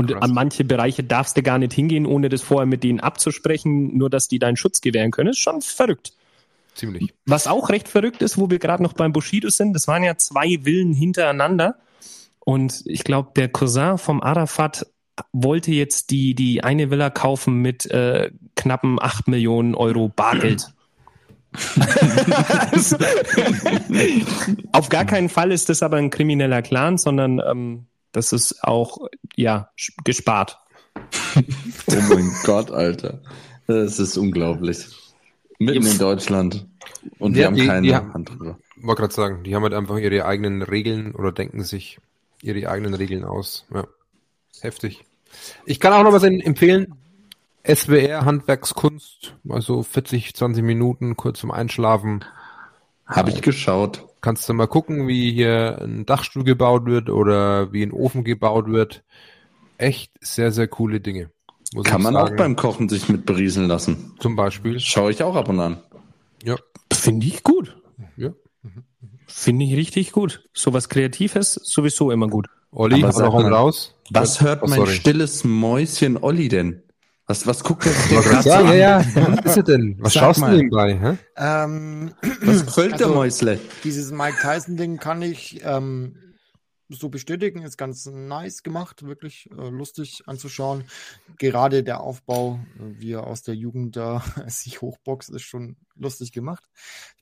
Und 0.00 0.12
krass. 0.12 0.22
an 0.22 0.32
manche 0.32 0.64
Bereiche 0.64 1.04
darfst 1.04 1.36
du 1.36 1.42
gar 1.42 1.58
nicht 1.58 1.74
hingehen, 1.74 2.06
ohne 2.06 2.30
das 2.30 2.40
vorher 2.40 2.64
mit 2.64 2.82
denen 2.82 3.00
abzusprechen, 3.00 3.98
nur 3.98 4.08
dass 4.08 4.28
die 4.28 4.38
deinen 4.38 4.56
Schutz 4.56 4.80
gewähren 4.80 5.10
können. 5.10 5.28
ist 5.28 5.40
schon 5.40 5.60
verrückt. 5.60 6.14
Ziemlich. 6.74 7.12
Was 7.26 7.46
auch 7.46 7.68
recht 7.68 7.86
verrückt 7.86 8.22
ist, 8.22 8.38
wo 8.38 8.48
wir 8.48 8.58
gerade 8.58 8.82
noch 8.82 8.94
beim 8.94 9.12
Bushido 9.12 9.50
sind, 9.50 9.74
das 9.74 9.88
waren 9.88 10.02
ja 10.02 10.16
zwei 10.16 10.60
Villen 10.62 10.94
hintereinander. 10.94 11.76
Und 12.38 12.82
ich 12.86 13.04
glaube, 13.04 13.32
der 13.36 13.48
Cousin 13.48 13.98
vom 13.98 14.22
Arafat 14.22 14.86
wollte 15.32 15.72
jetzt 15.72 16.10
die, 16.10 16.34
die 16.34 16.64
eine 16.64 16.90
Villa 16.90 17.10
kaufen 17.10 17.56
mit 17.56 17.84
äh, 17.90 18.30
knappen 18.56 18.98
acht 18.98 19.28
Millionen 19.28 19.74
Euro 19.74 20.08
Bargeld. 20.08 20.72
Auf 24.72 24.88
gar 24.88 25.04
keinen 25.04 25.28
Fall 25.28 25.52
ist 25.52 25.68
das 25.68 25.82
aber 25.82 25.98
ein 25.98 26.08
krimineller 26.08 26.62
Clan, 26.62 26.96
sondern 26.96 27.42
ähm, 27.46 27.84
das 28.12 28.32
ist 28.32 28.64
auch 28.64 28.98
ja 29.36 29.70
gespart. 30.04 30.58
oh 31.36 31.94
mein 32.08 32.30
Gott, 32.44 32.70
Alter. 32.70 33.20
Das 33.66 33.98
ist 33.98 34.16
unglaublich. 34.16 34.86
Mitten 35.58 35.86
in 35.86 35.98
Deutschland. 35.98 36.66
Und 37.18 37.34
wir 37.34 37.42
ja, 37.42 37.46
haben 37.48 37.56
die, 37.56 37.66
keine 37.66 37.86
die 37.86 37.94
Hand 37.94 38.30
drüber. 38.30 38.58
Wollte 38.76 39.02
gerade 39.02 39.14
sagen, 39.14 39.44
die 39.44 39.54
haben 39.54 39.62
halt 39.62 39.74
einfach 39.74 39.98
ihre 39.98 40.24
eigenen 40.24 40.62
Regeln 40.62 41.14
oder 41.14 41.32
denken 41.32 41.62
sich 41.62 41.98
ihre 42.42 42.68
eigenen 42.68 42.94
Regeln 42.94 43.24
aus. 43.24 43.66
Ja. 43.72 43.86
Heftig. 44.60 45.04
Ich 45.66 45.80
kann 45.80 45.92
auch 45.92 46.02
noch 46.02 46.12
was 46.12 46.22
empfehlen. 46.22 46.94
SWR 47.66 48.24
Handwerkskunst, 48.24 49.36
also 49.48 49.82
40, 49.82 50.34
20 50.34 50.64
Minuten 50.64 51.16
kurz 51.16 51.40
zum 51.40 51.50
Einschlafen. 51.50 52.24
Habe 53.06 53.30
ich 53.30 53.42
geschaut. 53.42 54.06
Kannst 54.20 54.48
du 54.48 54.52
mal 54.52 54.66
gucken, 54.66 55.08
wie 55.08 55.32
hier 55.32 55.80
ein 55.82 56.04
Dachstuhl 56.04 56.44
gebaut 56.44 56.86
wird 56.86 57.08
oder 57.08 57.72
wie 57.72 57.82
ein 57.82 57.92
Ofen 57.92 58.24
gebaut 58.24 58.66
wird. 58.66 59.02
Echt 59.78 60.12
sehr, 60.20 60.52
sehr 60.52 60.68
coole 60.68 61.00
Dinge. 61.00 61.30
Kann 61.84 62.02
man 62.02 62.14
sagen. 62.14 62.32
auch 62.32 62.36
beim 62.36 62.56
Kochen 62.56 62.88
sich 62.88 63.08
mit 63.08 63.24
berieseln 63.24 63.68
lassen. 63.68 64.14
Zum 64.18 64.36
Beispiel. 64.36 64.80
Schaue 64.80 65.10
ich 65.10 65.22
auch 65.22 65.36
ab 65.36 65.48
und 65.48 65.60
an. 65.60 65.78
Ja. 66.42 66.56
Finde 66.92 67.26
ich 67.26 67.42
gut. 67.42 67.76
Ja. 68.16 68.30
Finde 69.26 69.64
ich 69.64 69.74
richtig 69.74 70.12
gut. 70.12 70.44
Sowas 70.52 70.88
Kreatives 70.88 71.54
sowieso 71.54 72.10
immer 72.10 72.28
gut. 72.28 72.48
Olli, 72.72 73.02
Aber 73.04 73.30
mal, 73.30 73.52
raus. 73.52 73.94
Was 74.10 74.40
hört 74.40 74.62
oh, 74.62 74.66
mein 74.66 74.86
stilles 74.86 75.44
Mäuschen 75.44 76.16
Olli 76.22 76.48
denn? 76.48 76.82
Was, 77.30 77.46
was 77.46 77.62
guckt 77.62 77.84
der 77.84 77.92
dir 77.92 78.28
gerade 78.28 78.42
so 78.42 78.48
Ja, 78.48 78.74
ja, 78.74 79.04
was 79.14 79.44
ist 79.44 79.56
er 79.58 79.62
denn? 79.62 79.96
Was 80.00 80.14
Sag 80.14 80.20
schaust 80.20 80.40
mal. 80.40 80.50
du 80.50 80.56
nebenbei? 80.56 80.98
Hä? 80.98 81.16
Ähm, 81.36 82.12
was 82.42 82.66
gefällt 82.66 82.94
also, 82.94 83.04
der 83.04 83.14
Mäusle? 83.14 83.60
Dieses 83.84 84.10
Mike 84.10 84.38
Tyson-Ding 84.42 84.96
kann 84.96 85.22
ich 85.22 85.60
ähm, 85.62 86.16
so 86.88 87.08
bestätigen, 87.08 87.62
ist 87.62 87.76
ganz 87.76 88.06
nice 88.06 88.64
gemacht, 88.64 89.04
wirklich 89.04 89.48
äh, 89.52 89.68
lustig 89.68 90.22
anzuschauen. 90.26 90.82
Gerade 91.38 91.84
der 91.84 92.00
Aufbau, 92.00 92.58
äh, 92.80 93.00
wie 93.00 93.12
er 93.12 93.28
aus 93.28 93.42
der 93.42 93.54
Jugend 93.54 93.94
da 93.94 94.24
sich 94.48 94.80
hochboxt, 94.80 95.30
ist 95.30 95.42
schon 95.42 95.76
lustig 95.94 96.32
gemacht. 96.32 96.64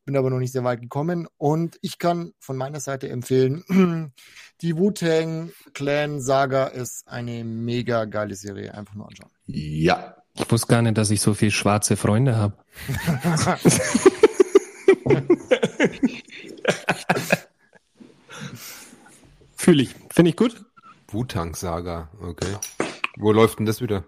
Ich 0.08 0.10
bin 0.10 0.16
aber 0.16 0.30
noch 0.30 0.38
nicht 0.38 0.54
sehr 0.54 0.64
weit 0.64 0.80
gekommen 0.80 1.28
und 1.36 1.78
ich 1.82 1.98
kann 1.98 2.32
von 2.40 2.56
meiner 2.56 2.80
Seite 2.80 3.10
empfehlen, 3.10 3.62
die 4.62 4.74
Wu-Tang 4.74 5.52
Clan 5.74 6.22
Saga 6.22 6.64
ist 6.64 7.06
eine 7.08 7.44
mega 7.44 8.06
geile 8.06 8.34
Serie, 8.34 8.72
einfach 8.72 8.94
nur 8.94 9.06
anschauen. 9.06 9.28
Ja. 9.44 10.16
Ich 10.32 10.50
wusste 10.50 10.68
gar 10.68 10.80
nicht, 10.80 10.96
dass 10.96 11.10
ich 11.10 11.20
so 11.20 11.34
viele 11.34 11.50
schwarze 11.50 11.98
Freunde 11.98 12.36
habe. 12.36 12.56
Fühle 19.56 19.82
ich. 19.82 19.94
Finde 20.08 20.30
ich 20.30 20.36
gut. 20.36 20.64
Wutang-Saga, 21.08 22.08
okay. 22.22 22.56
Wo 23.18 23.30
läuft 23.30 23.58
denn 23.58 23.66
das 23.66 23.82
wieder? 23.82 24.04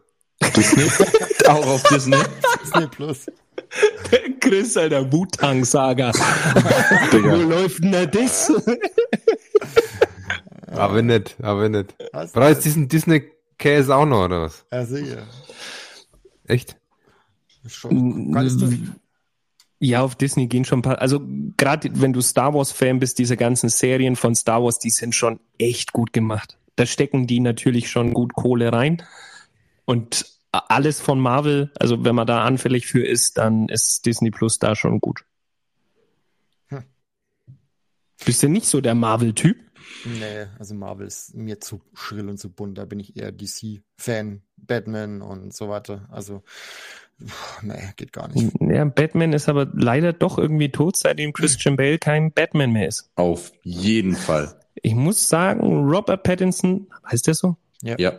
Disney? 0.56 0.90
Auch 1.46 1.66
auf 1.66 1.82
Disney? 1.82 2.16
Disney 2.62 2.86
Plus. 2.86 3.26
Chris, 4.40 4.76
Alter, 4.76 5.10
Wutang-Saga. 5.12 6.12
Wo 7.12 7.48
läuft 7.48 7.82
denn 7.84 8.10
das? 8.10 8.52
aber 10.66 11.02
nicht, 11.02 11.36
aber 11.42 11.68
nicht. 11.68 11.94
Brauchst 12.32 12.64
diesen 12.64 12.88
Disney-Käse 12.88 13.94
auch 13.94 14.06
noch, 14.06 14.24
oder 14.24 14.42
was? 14.42 14.64
Ja, 14.72 14.84
sicher. 14.84 15.26
Echt? 16.46 16.76
Schon 17.66 18.34
ja, 19.82 20.02
auf 20.02 20.14
Disney 20.14 20.46
gehen 20.46 20.66
schon 20.66 20.80
ein 20.80 20.82
paar. 20.82 21.00
Also 21.00 21.22
gerade 21.56 21.90
wenn 21.94 22.12
du 22.12 22.20
Star 22.20 22.52
Wars-Fan 22.52 23.00
bist, 23.00 23.18
diese 23.18 23.38
ganzen 23.38 23.70
Serien 23.70 24.14
von 24.14 24.34
Star 24.34 24.62
Wars, 24.62 24.78
die 24.78 24.90
sind 24.90 25.14
schon 25.14 25.40
echt 25.58 25.92
gut 25.92 26.12
gemacht. 26.12 26.58
Da 26.76 26.84
stecken 26.84 27.26
die 27.26 27.40
natürlich 27.40 27.90
schon 27.90 28.12
gut 28.12 28.34
Kohle 28.34 28.72
rein. 28.74 29.02
Und 29.86 30.26
alles 30.52 31.00
von 31.00 31.20
Marvel, 31.20 31.70
also 31.78 32.04
wenn 32.04 32.14
man 32.14 32.26
da 32.26 32.44
anfällig 32.44 32.86
für 32.86 33.04
ist, 33.04 33.38
dann 33.38 33.68
ist 33.68 34.06
Disney 34.06 34.30
Plus 34.30 34.58
da 34.58 34.74
schon 34.74 35.00
gut. 35.00 35.24
Hm. 36.68 36.84
Bist 38.24 38.42
du 38.42 38.48
nicht 38.48 38.66
so 38.66 38.80
der 38.80 38.94
Marvel-Typ? 38.94 39.56
Nee, 40.04 40.46
also 40.58 40.74
Marvel 40.74 41.06
ist 41.06 41.34
mir 41.34 41.60
zu 41.60 41.80
schrill 41.94 42.28
und 42.28 42.38
zu 42.38 42.50
bunt. 42.50 42.78
Da 42.78 42.84
bin 42.84 43.00
ich 43.00 43.16
eher 43.16 43.32
DC-Fan, 43.32 44.42
Batman 44.56 45.22
und 45.22 45.54
so 45.54 45.68
weiter. 45.68 46.08
Also 46.10 46.42
Nee, 47.62 47.92
geht 47.96 48.12
gar 48.12 48.28
nicht. 48.28 48.52
Ja, 48.60 48.84
Batman 48.84 49.32
ist 49.32 49.48
aber 49.48 49.68
leider 49.74 50.12
doch 50.12 50.38
irgendwie 50.38 50.70
tot, 50.70 50.96
seitdem 50.96 51.32
Christian 51.32 51.76
Bale 51.76 51.98
kein 51.98 52.32
Batman 52.32 52.72
mehr 52.72 52.88
ist. 52.88 53.10
Auf 53.14 53.52
jeden 53.62 54.16
Fall. 54.16 54.58
Ich 54.82 54.94
muss 54.94 55.28
sagen, 55.28 55.90
Robert 55.90 56.22
Pattinson, 56.22 56.86
heißt 57.10 57.26
der 57.26 57.34
so? 57.34 57.56
Ja. 57.82 57.96
ja. 57.98 58.18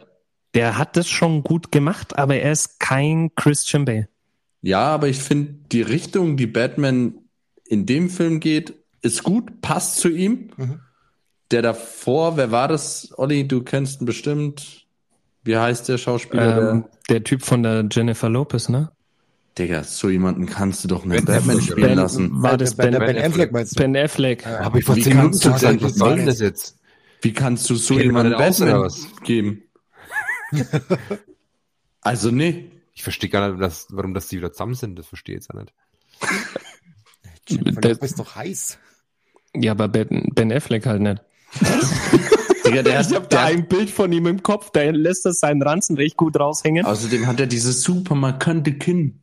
Der 0.54 0.78
hat 0.78 0.97
das 0.97 1.08
schon 1.08 1.43
gut 1.43 1.72
gemacht, 1.72 2.18
aber 2.18 2.36
er 2.36 2.52
ist 2.52 2.80
kein 2.80 3.34
Christian 3.36 3.86
Bale. 3.86 4.10
Ja, 4.62 4.82
aber 4.82 5.08
ich 5.08 5.20
finde, 5.20 5.56
die 5.72 5.82
Richtung, 5.82 6.38
die 6.38 6.47
Batman 6.47 7.14
in 7.66 7.86
dem 7.86 8.10
Film 8.10 8.39
geht, 8.39 8.74
ist 9.02 9.24
gut, 9.24 9.62
passt 9.62 9.97
zu 9.97 10.10
ihm. 10.10 10.52
Mhm. 10.58 10.80
Der 11.52 11.62
davor, 11.62 12.38
wer 12.38 12.52
war 12.52 12.68
das? 12.68 13.14
Olli, 13.18 13.47
du 13.47 13.64
kennst 13.64 14.02
ihn 14.02 14.06
bestimmt. 14.06 14.86
Wie 15.43 15.58
heißt 15.58 15.89
der 15.89 15.97
Schauspieler? 15.97 16.72
Ähm, 16.72 16.86
der 17.10 17.24
Typ 17.24 17.43
von 17.43 17.64
der 17.64 17.88
Jennifer 17.91 18.30
Lopez, 18.30 18.70
ne? 18.70 18.91
Digga, 19.58 19.84
so 19.84 20.10
jemanden 20.10 20.45
kannst 20.45 20.84
du 20.84 20.88
doch 20.88 21.04
nicht 21.04 21.26
Batman 21.26 21.60
spielen 21.62 21.82
Ben, 21.82 21.97
lassen. 21.97 22.41
war 22.41 22.58
das 22.58 22.76
Ben, 22.76 22.91
Ben, 22.91 23.06
ben 23.06 23.18
Affleck 23.18 23.52
meinst 23.52 23.78
du? 23.78 23.82
Ben 23.84 23.97
Affleck? 23.97 24.43
Ja. 24.45 24.60
Habe 24.60 24.80
ich 24.80 24.86
vor 24.86 24.95
Wie 24.95 25.02
zehn 25.02 25.18
Minuten 25.18 25.39
kannst 25.39 25.45
du 25.45 25.49
schon 25.49 25.78
gesagt, 25.78 25.84
was 25.84 25.95
soll 25.95 26.16
denn 26.18 26.26
das 26.26 26.39
jetzt? 26.39 26.78
Wie 27.22 27.34
kannst 27.34 27.70
du 27.70 27.76
so 27.76 27.99
jemanden 27.99 28.34
Batman 28.34 28.82
was? 28.82 29.08
geben? 29.24 29.64
also 32.02 32.32
nee. 32.32 32.72
Ich 32.93 33.04
verstehe 33.04 33.30
gar 33.30 33.49
nicht, 33.49 33.62
dass, 33.62 33.88
warum 33.89 34.14
das 34.14 34.28
die 34.28 34.38
wieder 34.38 34.52
zusammen 34.52 34.74
sind. 34.76 34.99
Das 34.99 35.08
verstehe 35.08 35.36
ich 35.36 35.41
jetzt 35.41 35.49
auch 35.52 35.60
nicht. 35.60 35.74
Jennifer 37.47 37.82
Der- 37.82 37.91
Lopez 37.91 38.12
ist 38.12 38.20
doch 38.20 38.36
heiß. 38.36 38.78
Ja, 39.56 39.72
aber 39.72 39.88
Ben, 39.88 40.30
ben 40.34 40.52
Affleck 40.52 40.86
halt 40.86 41.02
nicht. 41.02 41.22
Digga, 42.66 42.84
der 42.84 42.99
Ich 43.02 43.08
habe 43.08 43.16
hat, 43.24 43.34
da 43.34 43.38
der, 43.47 43.58
ein 43.58 43.68
Bild 43.68 43.89
von 43.89 44.12
ihm 44.14 44.28
im 44.28 44.43
Kopf, 44.43 44.70
da 44.72 44.82
lässt 44.84 45.26
er 45.26 45.34
seinen 45.34 45.62
Ranzen 45.64 45.95
recht 45.97 46.16
gut 46.16 46.39
raushängen. 46.39 46.86
außerdem 46.86 47.28
hat 47.28 47.39
er 47.39 47.47
dieses 47.47 47.82
super 47.82 48.16
markante 48.16 48.74
Kinn. 48.74 49.20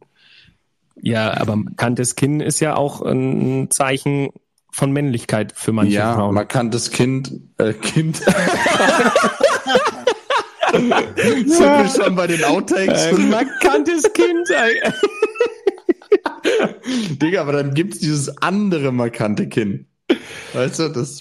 Ja, 1.00 1.32
aber 1.40 1.54
markantes 1.56 2.16
Kinn 2.16 2.40
ist 2.40 2.58
ja 2.60 2.74
auch 2.76 3.00
ein 3.02 3.70
Zeichen 3.70 4.30
von 4.72 4.90
Männlichkeit 4.92 5.52
für 5.54 5.72
manche 5.72 5.94
ja, 5.94 6.14
Frauen. 6.14 6.34
markantes 6.34 6.90
Kind, 6.90 7.32
äh, 7.58 7.72
Kind. 7.72 8.20
Sind 10.72 11.60
wir 11.60 11.88
schon 11.88 12.14
bei 12.14 12.26
den 12.26 12.44
Outtakes? 12.44 13.06
Ein 13.06 13.30
markantes 13.30 14.02
Kind. 14.12 14.48
Digga, 17.20 17.42
aber 17.42 17.52
dann 17.52 17.74
gibt's 17.74 17.98
dieses 17.98 18.36
andere 18.42 18.92
markante 18.92 19.48
Kinn. 19.48 19.86
Weißt 20.54 20.78
du, 20.78 20.88
das, 20.88 21.20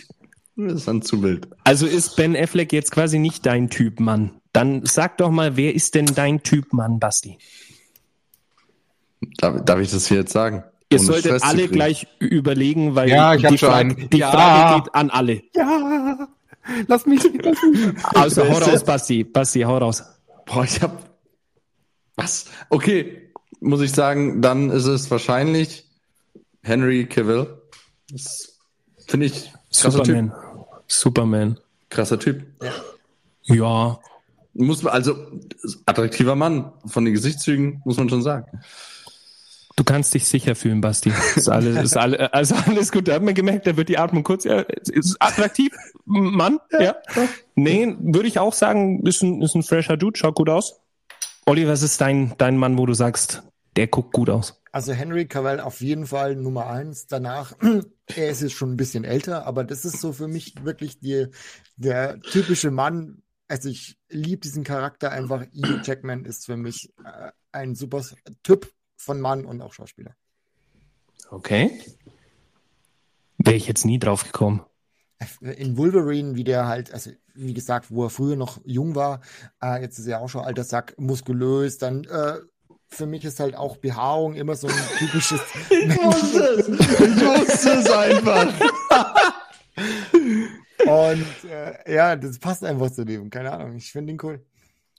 das 0.55 0.73
ist 0.73 0.87
dann 0.87 1.01
zu 1.01 1.21
wild. 1.23 1.47
Also 1.63 1.85
ist 1.85 2.15
Ben 2.15 2.35
Affleck 2.35 2.71
jetzt 2.73 2.91
quasi 2.91 3.19
nicht 3.19 3.45
dein 3.45 3.69
Typ 3.69 3.99
Mann. 3.99 4.31
Dann 4.53 4.85
sag 4.85 5.17
doch 5.17 5.29
mal, 5.29 5.57
wer 5.57 5.75
ist 5.75 5.95
denn 5.95 6.05
dein 6.05 6.41
Typ 6.43 6.73
Mann, 6.73 6.99
Basti? 6.99 7.37
Darf, 9.37 9.63
darf 9.65 9.79
ich 9.79 9.91
das 9.91 10.07
hier 10.07 10.17
jetzt 10.17 10.33
sagen? 10.33 10.63
Ihr 10.89 10.99
Ohne 10.99 11.05
solltet 11.07 11.25
Stress 11.25 11.41
alle 11.43 11.67
gleich 11.67 12.07
überlegen, 12.19 12.95
weil 12.95 13.09
Ja, 13.09 13.33
ich 13.35 13.41
die, 13.41 13.57
schon 13.57 13.69
Frage, 13.69 13.89
einen. 13.95 14.09
die 14.09 14.17
Ja. 14.19 14.31
Frage 14.31 14.81
geht 14.83 14.95
an 14.95 15.09
alle. 15.09 15.41
Ja, 15.53 16.27
lass 16.87 17.05
mich, 17.05 17.23
lass 17.23 17.57
mich. 17.63 18.05
Also 18.15 18.47
hau 18.47 18.57
raus, 18.57 18.83
Basti. 18.83 19.23
Basti, 19.23 19.61
hau 19.61 19.77
raus. 19.77 20.03
Boah, 20.45 20.63
ich 20.63 20.81
hab. 20.81 21.09
Was? 22.15 22.45
Okay, 22.69 23.31
muss 23.59 23.81
ich 23.81 23.91
sagen, 23.91 24.41
dann 24.41 24.69
ist 24.69 24.85
es 24.85 25.09
wahrscheinlich 25.11 25.85
Henry 26.61 27.05
Cavill. 27.07 27.61
Das 28.11 28.59
finde 29.07 29.27
ich 29.27 29.51
krasser 29.71 30.03
Typ. 30.03 30.15
Superman. 30.15 30.33
Superman. 30.87 31.59
Krasser 31.89 32.19
Typ. 32.19 32.45
Ja. 33.43 33.99
Muss 34.53 34.81
man, 34.83 34.93
also 34.93 35.15
attraktiver 35.85 36.35
Mann 36.35 36.71
von 36.85 37.05
den 37.05 37.13
Gesichtszügen, 37.13 37.81
muss 37.85 37.97
man 37.97 38.09
schon 38.09 38.23
sagen. 38.23 38.59
Du 39.77 39.83
kannst 39.83 40.11
dich 40.15 40.27
sicher 40.27 40.55
fühlen, 40.55 40.81
Basti. 40.81 41.13
Ist 41.35 41.49
alles, 41.49 41.77
ist 41.77 41.95
alle, 41.95 42.33
also 42.33 42.55
alles 42.65 42.91
gut. 42.91 43.07
Da 43.07 43.13
hat 43.13 43.21
man 43.21 43.35
gemerkt, 43.35 43.67
da 43.67 43.77
wird 43.77 43.89
die 43.89 43.99
Atmung 43.99 44.23
kurz. 44.23 44.43
Ja, 44.43 44.61
ist 44.61 45.17
attraktiv, 45.19 45.71
Mann. 46.03 46.59
Ja. 46.79 46.95
Nee, 47.53 47.95
würde 47.99 48.27
ich 48.27 48.39
auch 48.39 48.53
sagen, 48.53 49.05
ist 49.05 49.21
ein, 49.21 49.39
ist 49.43 49.55
ein 49.55 49.61
fresher 49.61 49.95
Dude, 49.95 50.17
schaut 50.17 50.33
gut 50.33 50.49
aus. 50.49 50.81
Olli, 51.45 51.67
was 51.67 51.83
ist 51.83 52.01
dein, 52.01 52.33
dein 52.39 52.57
Mann, 52.57 52.79
wo 52.79 52.87
du 52.87 52.95
sagst, 52.95 53.43
der 53.75 53.85
guckt 53.85 54.13
gut 54.13 54.31
aus? 54.31 54.59
Also 54.71 54.93
Henry 54.93 55.27
Cavell 55.27 55.59
auf 55.59 55.79
jeden 55.79 56.07
Fall 56.07 56.35
Nummer 56.35 56.67
eins. 56.67 57.05
Danach, 57.05 57.53
er 58.15 58.29
ist 58.29 58.41
jetzt 58.41 58.53
schon 58.53 58.73
ein 58.73 58.77
bisschen 58.77 59.03
älter, 59.03 59.45
aber 59.45 59.63
das 59.63 59.85
ist 59.85 60.01
so 60.01 60.11
für 60.11 60.27
mich 60.27 60.55
wirklich 60.63 60.99
die, 60.99 61.27
der 61.75 62.19
typische 62.21 62.71
Mann. 62.71 63.21
Also 63.47 63.69
ich 63.69 63.99
liebe 64.09 64.41
diesen 64.41 64.63
Charakter 64.63 65.11
einfach. 65.11 65.45
Hugh 65.53 65.81
Jackman 65.83 66.25
ist 66.25 66.47
für 66.47 66.57
mich 66.57 66.91
äh, 67.05 67.29
ein 67.51 67.75
super 67.75 68.03
Typ 68.41 68.71
von 68.97 69.21
Mann 69.21 69.45
und 69.45 69.61
auch 69.61 69.73
Schauspieler. 69.73 70.15
Okay. 71.29 71.81
Wäre 73.37 73.55
ich 73.55 73.67
jetzt 73.67 73.85
nie 73.85 73.99
drauf 73.99 74.23
gekommen. 74.23 74.61
In 75.41 75.77
Wolverine, 75.77 76.35
wie 76.35 76.43
der 76.43 76.67
halt, 76.67 76.93
also 76.93 77.11
wie 77.33 77.53
gesagt, 77.53 77.89
wo 77.89 78.03
er 78.03 78.09
früher 78.09 78.35
noch 78.35 78.59
jung 78.65 78.93
war, 78.95 79.21
äh, 79.63 79.81
jetzt 79.81 79.97
ist 79.97 80.07
er 80.07 80.21
auch 80.21 80.29
schon 80.29 80.43
alter 80.45 80.63
Sack, 80.63 80.93
muskulös, 80.97 81.77
dann 81.77 82.03
äh, 82.03 82.35
für 82.89 83.05
mich 83.05 83.25
ist 83.25 83.39
halt 83.39 83.55
auch 83.55 83.77
Behaarung 83.77 84.35
immer 84.35 84.55
so 84.55 84.67
ein 84.67 84.75
typisches 84.97 85.41
Ich 85.69 85.97
wusste 85.97 86.39
es. 86.39 86.67
Ich 86.67 86.77
wusste 86.77 87.69
es 87.71 87.89
einfach. 87.91 88.53
Und 90.85 91.49
äh, 91.49 91.93
ja, 91.93 92.15
das 92.15 92.39
passt 92.39 92.63
einfach 92.63 92.91
zu 92.91 93.03
dem. 93.05 93.29
Keine 93.29 93.51
Ahnung, 93.51 93.75
ich 93.75 93.91
finde 93.91 94.13
ihn 94.13 94.19
cool. 94.23 94.45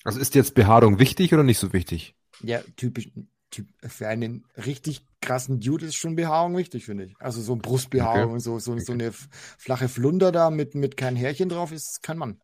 Also 0.04 0.20
ist 0.20 0.34
jetzt 0.34 0.54
Behaarung 0.54 0.98
wichtig 0.98 1.32
oder 1.32 1.42
nicht 1.42 1.58
so 1.58 1.72
wichtig? 1.72 2.14
Ja, 2.42 2.60
typisch. 2.76 3.10
Typ, 3.50 3.66
für 3.86 4.08
einen 4.08 4.44
richtig 4.66 5.02
krassen 5.22 5.58
Dude 5.60 5.86
ist 5.86 5.96
schon 5.96 6.16
Behaarung 6.16 6.56
wichtig, 6.56 6.84
finde 6.84 7.04
ich. 7.04 7.14
Also 7.18 7.40
so 7.40 7.56
Brustbehaarung 7.56 8.24
Okay. 8.24 8.32
und 8.32 8.40
so, 8.40 8.58
so, 8.58 8.78
so 8.78 8.92
eine 8.92 9.10
flache 9.56 9.88
Flunder 9.88 10.32
da 10.32 10.50
mit, 10.50 10.74
mit 10.74 10.96
kein 10.96 11.16
Härchen 11.16 11.48
drauf 11.48 11.72
ist 11.72 12.02
kein 12.02 12.18
Mann. 12.18 12.40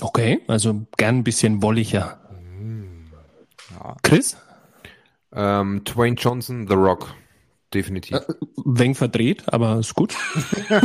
Okay, 0.00 0.40
also 0.48 0.86
gern 0.96 1.18
ein 1.18 1.24
bisschen 1.24 1.62
wolliger. 1.62 2.18
Ja. 3.70 3.96
Chris? 4.02 4.36
Ähm, 5.32 5.82
Dwayne 5.84 6.16
Johnson, 6.16 6.66
The 6.68 6.74
Rock. 6.74 7.14
Definitiv. 7.72 8.18
Weng 8.64 8.94
verdreht, 8.94 9.44
aber 9.52 9.78
ist 9.80 9.94
gut. 9.94 10.14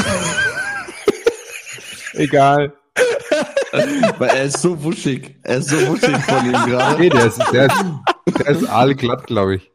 Egal. 2.13 2.73
Weil 4.17 4.29
er 4.29 4.43
ist 4.45 4.59
so 4.61 4.83
wuschig. 4.83 5.35
Er 5.43 5.57
ist 5.57 5.69
so 5.69 5.77
wuschig 5.87 6.17
von 6.17 6.45
ihm 6.45 6.51
gerade. 6.51 6.99
Nee, 6.99 7.09
der 7.09 7.25
ist, 7.27 7.37
der 7.53 7.65
ist, 7.67 7.85
der 8.39 8.47
ist 8.47 8.65
allglatt, 8.65 9.27
glaube 9.27 9.55
ich. 9.57 9.71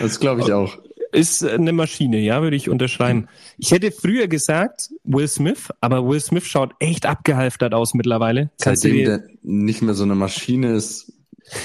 Das 0.00 0.20
glaube 0.20 0.42
ich 0.42 0.52
auch. 0.52 0.78
Ist 1.12 1.44
eine 1.44 1.72
Maschine, 1.72 2.18
ja, 2.20 2.40
würde 2.40 2.54
ich 2.56 2.68
unterschreiben. 2.70 3.26
Ich 3.58 3.72
hätte 3.72 3.90
früher 3.90 4.28
gesagt 4.28 4.90
Will 5.02 5.26
Smith, 5.26 5.70
aber 5.80 6.06
Will 6.08 6.20
Smith 6.20 6.46
schaut 6.46 6.72
echt 6.78 7.04
abgehalftert 7.04 7.74
aus 7.74 7.94
mittlerweile. 7.94 8.50
Kannst 8.60 8.84
du 8.84 8.88
Seitdem 8.88 9.04
dir, 9.04 9.18
der 9.18 9.28
nicht 9.42 9.82
mehr 9.82 9.94
so 9.94 10.04
eine 10.04 10.14
Maschine 10.14 10.72
ist. 10.74 11.12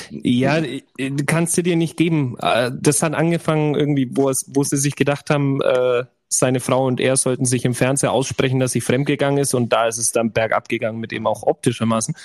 ja, 0.09 0.57
äh, 0.57 0.81
kannst 1.27 1.55
du 1.57 1.61
dir 1.61 1.75
nicht 1.75 1.95
geben. 1.95 2.37
Äh, 2.39 2.71
Das 2.81 3.03
hat 3.03 3.13
angefangen 3.13 3.75
irgendwie, 3.75 4.09
wo, 4.15 4.29
es, 4.31 4.45
wo 4.47 4.63
sie 4.63 4.77
sich 4.77 4.95
gedacht 4.95 5.29
haben, 5.29 5.61
äh, 5.61 6.05
seine 6.27 6.59
Frau 6.59 6.87
und 6.87 6.99
er 6.99 7.15
sollten 7.15 7.45
sich 7.45 7.65
im 7.65 7.75
Fernseher 7.75 8.11
aussprechen, 8.11 8.59
dass 8.59 8.71
sie 8.71 8.81
fremdgegangen 8.81 9.37
ist 9.37 9.53
und 9.53 9.71
da 9.71 9.87
ist 9.87 9.99
es 9.99 10.11
dann 10.11 10.31
bergab 10.31 10.69
gegangen 10.69 10.99
mit 10.99 11.13
ihm 11.13 11.27
auch 11.27 11.43
optischermaßen. 11.43 12.15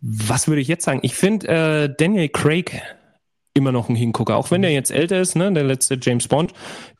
Was 0.00 0.48
würde 0.48 0.60
ich 0.60 0.68
jetzt 0.68 0.84
sagen? 0.84 0.98
Ich 1.02 1.14
finde 1.14 1.46
äh, 1.48 1.94
Daniel 1.96 2.28
Craig 2.28 2.82
immer 3.56 3.72
noch 3.72 3.88
ein 3.88 3.96
Hingucker, 3.96 4.36
auch 4.36 4.50
wenn 4.50 4.62
der 4.62 4.72
jetzt 4.72 4.90
älter 4.90 5.20
ist, 5.20 5.34
ne, 5.34 5.52
der 5.52 5.64
letzte 5.64 5.98
James 6.00 6.28
Bond, 6.28 6.52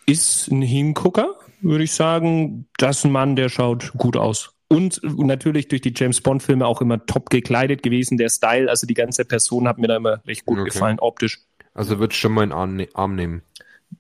ist 0.06 0.48
ein 0.50 0.62
Hingucker, 0.62 1.34
würde 1.60 1.84
ich 1.84 1.92
sagen. 1.92 2.66
Das 2.78 2.98
ist 2.98 3.04
ein 3.04 3.12
Mann, 3.12 3.36
der 3.36 3.48
schaut 3.48 3.92
gut 3.96 4.16
aus. 4.16 4.52
Und 4.68 5.00
natürlich 5.04 5.68
durch 5.68 5.80
die 5.82 5.92
James 5.94 6.20
Bond 6.20 6.42
Filme 6.42 6.66
auch 6.66 6.80
immer 6.80 7.04
top 7.06 7.30
gekleidet 7.30 7.82
gewesen, 7.84 8.16
der 8.18 8.28
Style, 8.30 8.68
also 8.68 8.86
die 8.86 8.94
ganze 8.94 9.24
Person 9.24 9.68
hat 9.68 9.78
mir 9.78 9.86
da 9.86 9.96
immer 9.96 10.20
recht 10.26 10.44
gut 10.44 10.58
Okay. 10.58 10.70
gefallen, 10.70 10.98
optisch. 10.98 11.40
Also 11.74 11.98
wird 12.00 12.14
schon 12.14 12.32
mal 12.32 12.50
Arm, 12.52 12.74
ne- 12.76 12.88
Arm 12.94 13.14
nehmen. 13.14 13.42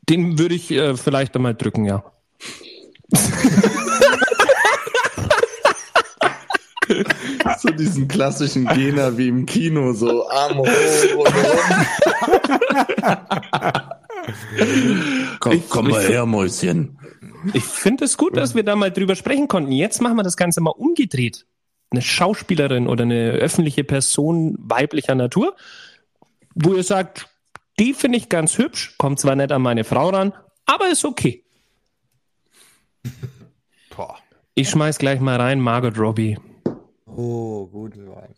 Den 0.08 0.38
würde 0.38 0.54
ich 0.56 0.70
äh, 0.72 0.96
vielleicht 0.96 1.36
einmal 1.36 1.54
drücken, 1.54 1.84
ja. 1.84 2.04
So 7.60 7.68
diesen 7.70 8.08
klassischen 8.08 8.66
Gena 8.66 9.16
wie 9.16 9.28
im 9.28 9.46
Kino, 9.46 9.92
so 9.92 10.28
Arme 10.28 10.62
hoch 10.62 11.24
und 11.24 11.34
komm, 15.40 15.52
Ich- 15.52 15.68
komm 15.68 15.88
mal 15.88 16.02
ich- 16.02 16.08
her, 16.08 16.26
Mäuschen. 16.26 16.98
Ich 17.54 17.62
finde 17.64 18.04
es 18.06 18.16
gut, 18.16 18.36
dass 18.36 18.54
wir 18.56 18.64
da 18.64 18.74
mal 18.74 18.90
drüber 18.90 19.14
sprechen 19.14 19.46
konnten. 19.46 19.70
Jetzt 19.70 20.02
machen 20.02 20.16
wir 20.16 20.24
das 20.24 20.36
Ganze 20.36 20.60
mal 20.60 20.70
umgedreht. 20.70 21.46
Eine 21.90 22.02
Schauspielerin 22.02 22.88
oder 22.88 23.04
eine 23.04 23.30
öffentliche 23.30 23.84
Person 23.84 24.56
weiblicher 24.58 25.14
Natur, 25.14 25.54
wo 26.56 26.74
ihr 26.74 26.82
sagt, 26.82 27.28
die 27.78 27.94
finde 27.94 28.18
ich 28.18 28.28
ganz 28.28 28.58
hübsch, 28.58 28.94
kommt 28.98 29.20
zwar 29.20 29.36
nicht 29.36 29.52
an 29.52 29.62
meine 29.62 29.84
Frau 29.84 30.08
ran, 30.08 30.32
aber 30.64 30.88
ist 30.88 31.04
okay. 31.04 31.44
Boah. 33.96 34.16
Ich 34.56 34.68
schmeiß 34.70 34.98
gleich 34.98 35.20
mal 35.20 35.36
rein, 35.40 35.60
Margot 35.60 35.96
Robbie. 35.98 36.38
Oh, 37.16 37.66
gut. 37.66 37.94
Wahl. 37.96 38.28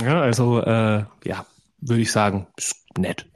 Ja, 0.00 0.20
also, 0.20 0.60
äh, 0.60 1.04
ja, 1.24 1.46
würde 1.80 2.02
ich 2.02 2.12
sagen, 2.12 2.46
ist 2.56 2.76
nett. 2.98 3.26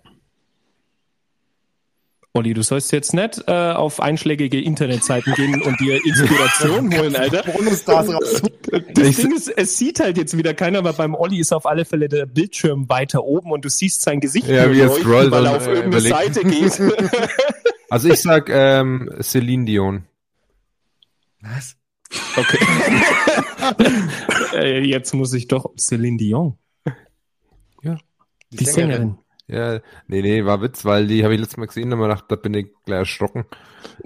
Olli, 2.35 2.53
du 2.53 2.63
sollst 2.63 2.93
jetzt 2.93 3.15
nicht 3.15 3.45
äh, 3.47 3.73
auf 3.73 3.99
einschlägige 3.99 4.61
Internetseiten 4.61 5.33
gehen 5.35 5.63
und 5.63 5.81
dir 5.81 6.05
Inspiration 6.05 6.95
holen, 6.99 7.17
Alter. 7.17 7.51
Bonus-Stars 7.51 8.11
raus. 8.13 8.43
Das 8.95 9.17
Ding 9.17 9.35
ist, 9.35 9.49
es 9.49 9.79
sieht 9.79 10.01
halt 10.01 10.19
jetzt 10.19 10.37
wieder 10.37 10.53
keiner, 10.53 10.81
aber 10.81 10.93
beim 10.93 11.15
Olli 11.15 11.39
ist 11.41 11.55
auf 11.55 11.65
alle 11.65 11.87
Fälle 11.87 12.09
der 12.09 12.27
Bildschirm 12.27 12.91
weiter 12.91 13.25
oben 13.25 13.53
und 13.53 13.65
du 13.65 13.71
siehst 13.71 14.03
sein 14.03 14.21
Gesicht 14.21 14.49
Ja, 14.49 14.71
wie 14.71 14.81
er 14.81 14.91
scrollt 14.91 15.31
weil 15.31 15.47
er 15.47 15.57
auf 15.57 15.67
äh, 15.67 15.73
irgendeine 15.73 16.09
überlegt. 16.09 16.35
Seite 16.35 16.45
geht. 16.45 16.81
Also 17.89 18.09
ich 18.09 18.21
sag 18.21 18.51
ähm, 18.51 19.09
Celine 19.23 19.65
Dion. 19.65 20.05
Was? 21.41 21.77
Okay. 22.37 22.59
äh, 24.55 24.81
jetzt 24.85 25.15
muss 25.15 25.33
ich 25.33 25.49
doch 25.49 25.75
Celine 25.77 26.17
Dion, 26.17 26.59
Die, 27.83 27.97
die 28.59 28.65
Sängerin. 28.65 29.19
Ja, 29.49 29.81
nee, 30.09 30.23
nee, 30.23 30.45
war 30.45 30.61
Witz, 30.61 30.85
weil 30.85 31.07
die 31.07 31.23
habe 31.23 31.35
ich 31.35 31.41
letztes 31.41 31.57
Mal 31.57 31.67
gesehen 31.67 31.93
und 31.93 31.99
mir 32.01 32.09
gedacht, 32.09 32.25
da 32.29 32.37
bin 32.37 32.55
ich 32.55 32.67
gleich 32.85 33.01
erschrocken. 33.01 33.45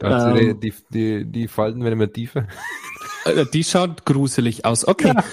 also 0.00 0.28
um, 0.28 0.60
die, 0.60 0.72
die, 0.90 1.24
die 1.30 1.48
Falten 1.48 1.82
werden 1.82 1.94
immer 1.94 2.10
tiefer. 2.10 2.48
Äh, 3.26 3.44
die 3.52 3.64
schaut 3.64 4.06
gruselig 4.06 4.64
aus. 4.64 4.86
Okay. 4.88 5.08
Ja. 5.08 5.24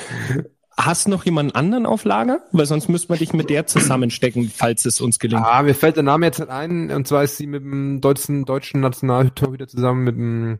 Hast 0.78 1.05
du 1.05 1.11
noch 1.11 1.23
jemanden 1.23 1.55
anderen 1.55 1.86
auf 1.86 2.03
Lager? 2.03 2.41
Weil 2.51 2.65
sonst 2.65 2.89
müsste 2.89 3.09
man 3.09 3.19
dich 3.19 3.32
mit 3.32 3.49
der 3.49 3.65
zusammenstecken, 3.65 4.51
falls 4.53 4.86
es 4.86 4.99
uns 4.99 5.19
gelingt. 5.19 5.45
Ah, 5.45 5.63
mir 5.63 5.73
fällt 5.73 5.95
der 5.95 6.03
Name 6.03 6.26
jetzt 6.26 6.41
ein, 6.49 6.91
und 6.91 7.07
zwar 7.07 7.23
ist 7.23 7.38
sie 7.38 7.47
mit 7.47 7.63
dem 7.63 8.01
deutschen, 8.01 8.43
deutschen 8.43 8.82
Nationaltorhüter 8.82 9.67
zusammen 9.67 10.03
mit 10.03 10.15
dem 10.17 10.59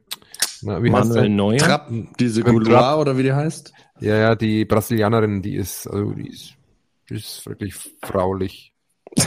na, 0.62 0.82
wie 0.82 0.90
Manuel 0.90 1.30
Neuer. 1.30 1.58
Trapp, 1.58 1.92
diese 2.18 2.44
Gouloir 2.44 2.98
oder 2.98 3.18
wie 3.18 3.24
die 3.24 3.34
heißt? 3.34 3.74
Ja, 4.00 4.16
ja, 4.16 4.36
die 4.36 4.64
Brasilianerin, 4.66 5.42
die 5.42 5.56
ist, 5.56 5.86
also 5.88 6.12
die 6.12 6.30
ist, 6.30 6.54
die 7.10 7.16
ist 7.16 7.46
wirklich 7.46 7.76
fraulich. 8.02 8.74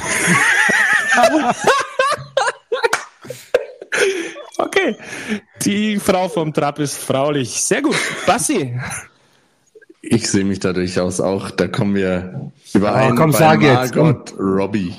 okay, 4.59 4.97
die 5.65 5.99
Frau 5.99 6.29
vom 6.29 6.55
Trapp 6.55 6.79
ist 6.79 6.97
fraulich. 6.97 7.63
Sehr 7.63 7.83
gut. 7.83 7.97
Bassi. 8.27 8.75
Ich 10.11 10.31
sehe 10.31 10.45
mich 10.45 10.59
da 10.59 10.73
durchaus 10.73 11.21
auch. 11.21 11.51
Da 11.51 11.69
kommen 11.69 11.95
wir 11.95 12.51
überein 12.73 13.13
oh, 13.13 13.15
komm, 13.15 13.33
bei 13.33 13.39
sag 13.39 13.61
Margot 13.61 14.31
jetzt. 14.31 14.39
Robbie. 14.39 14.95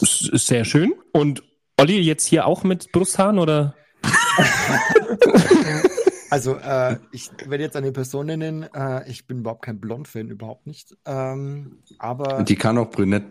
Sehr 0.00 0.64
schön. 0.64 0.94
Und 1.12 1.42
Olli 1.76 2.00
jetzt 2.00 2.24
hier 2.26 2.46
auch 2.46 2.64
mit 2.64 2.92
Brusthaaren 2.92 3.38
oder? 3.38 3.74
also 6.30 6.56
äh, 6.56 6.96
ich 7.12 7.30
werde 7.44 7.64
jetzt 7.64 7.76
eine 7.76 7.92
Person 7.92 8.24
nennen. 8.26 8.62
Äh, 8.74 9.06
ich 9.10 9.26
bin 9.26 9.40
überhaupt 9.40 9.66
kein 9.66 9.80
Blond-Fan, 9.80 10.30
überhaupt 10.30 10.66
nicht. 10.66 10.96
Ähm, 11.04 11.82
aber 11.98 12.44
die 12.44 12.56
kann 12.56 12.78
auch 12.78 12.90
brünett. 12.90 13.24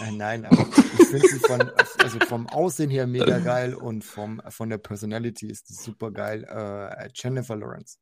Äh, 0.00 0.12
nein, 0.12 0.44
aber 0.44 0.64
ich 0.98 1.08
finde 1.08 1.28
sie 1.28 1.40
von, 1.40 1.70
also 1.98 2.18
vom 2.28 2.48
Aussehen 2.48 2.90
her 2.90 3.08
mega 3.08 3.38
geil 3.38 3.74
und 3.74 4.04
vom, 4.04 4.40
von 4.48 4.68
der 4.68 4.78
Personality 4.78 5.48
ist 5.48 5.66
sie 5.68 5.74
super 5.74 6.12
geil. 6.12 6.44
Äh, 6.44 7.08
Jennifer 7.14 7.56
Lawrence. 7.56 7.98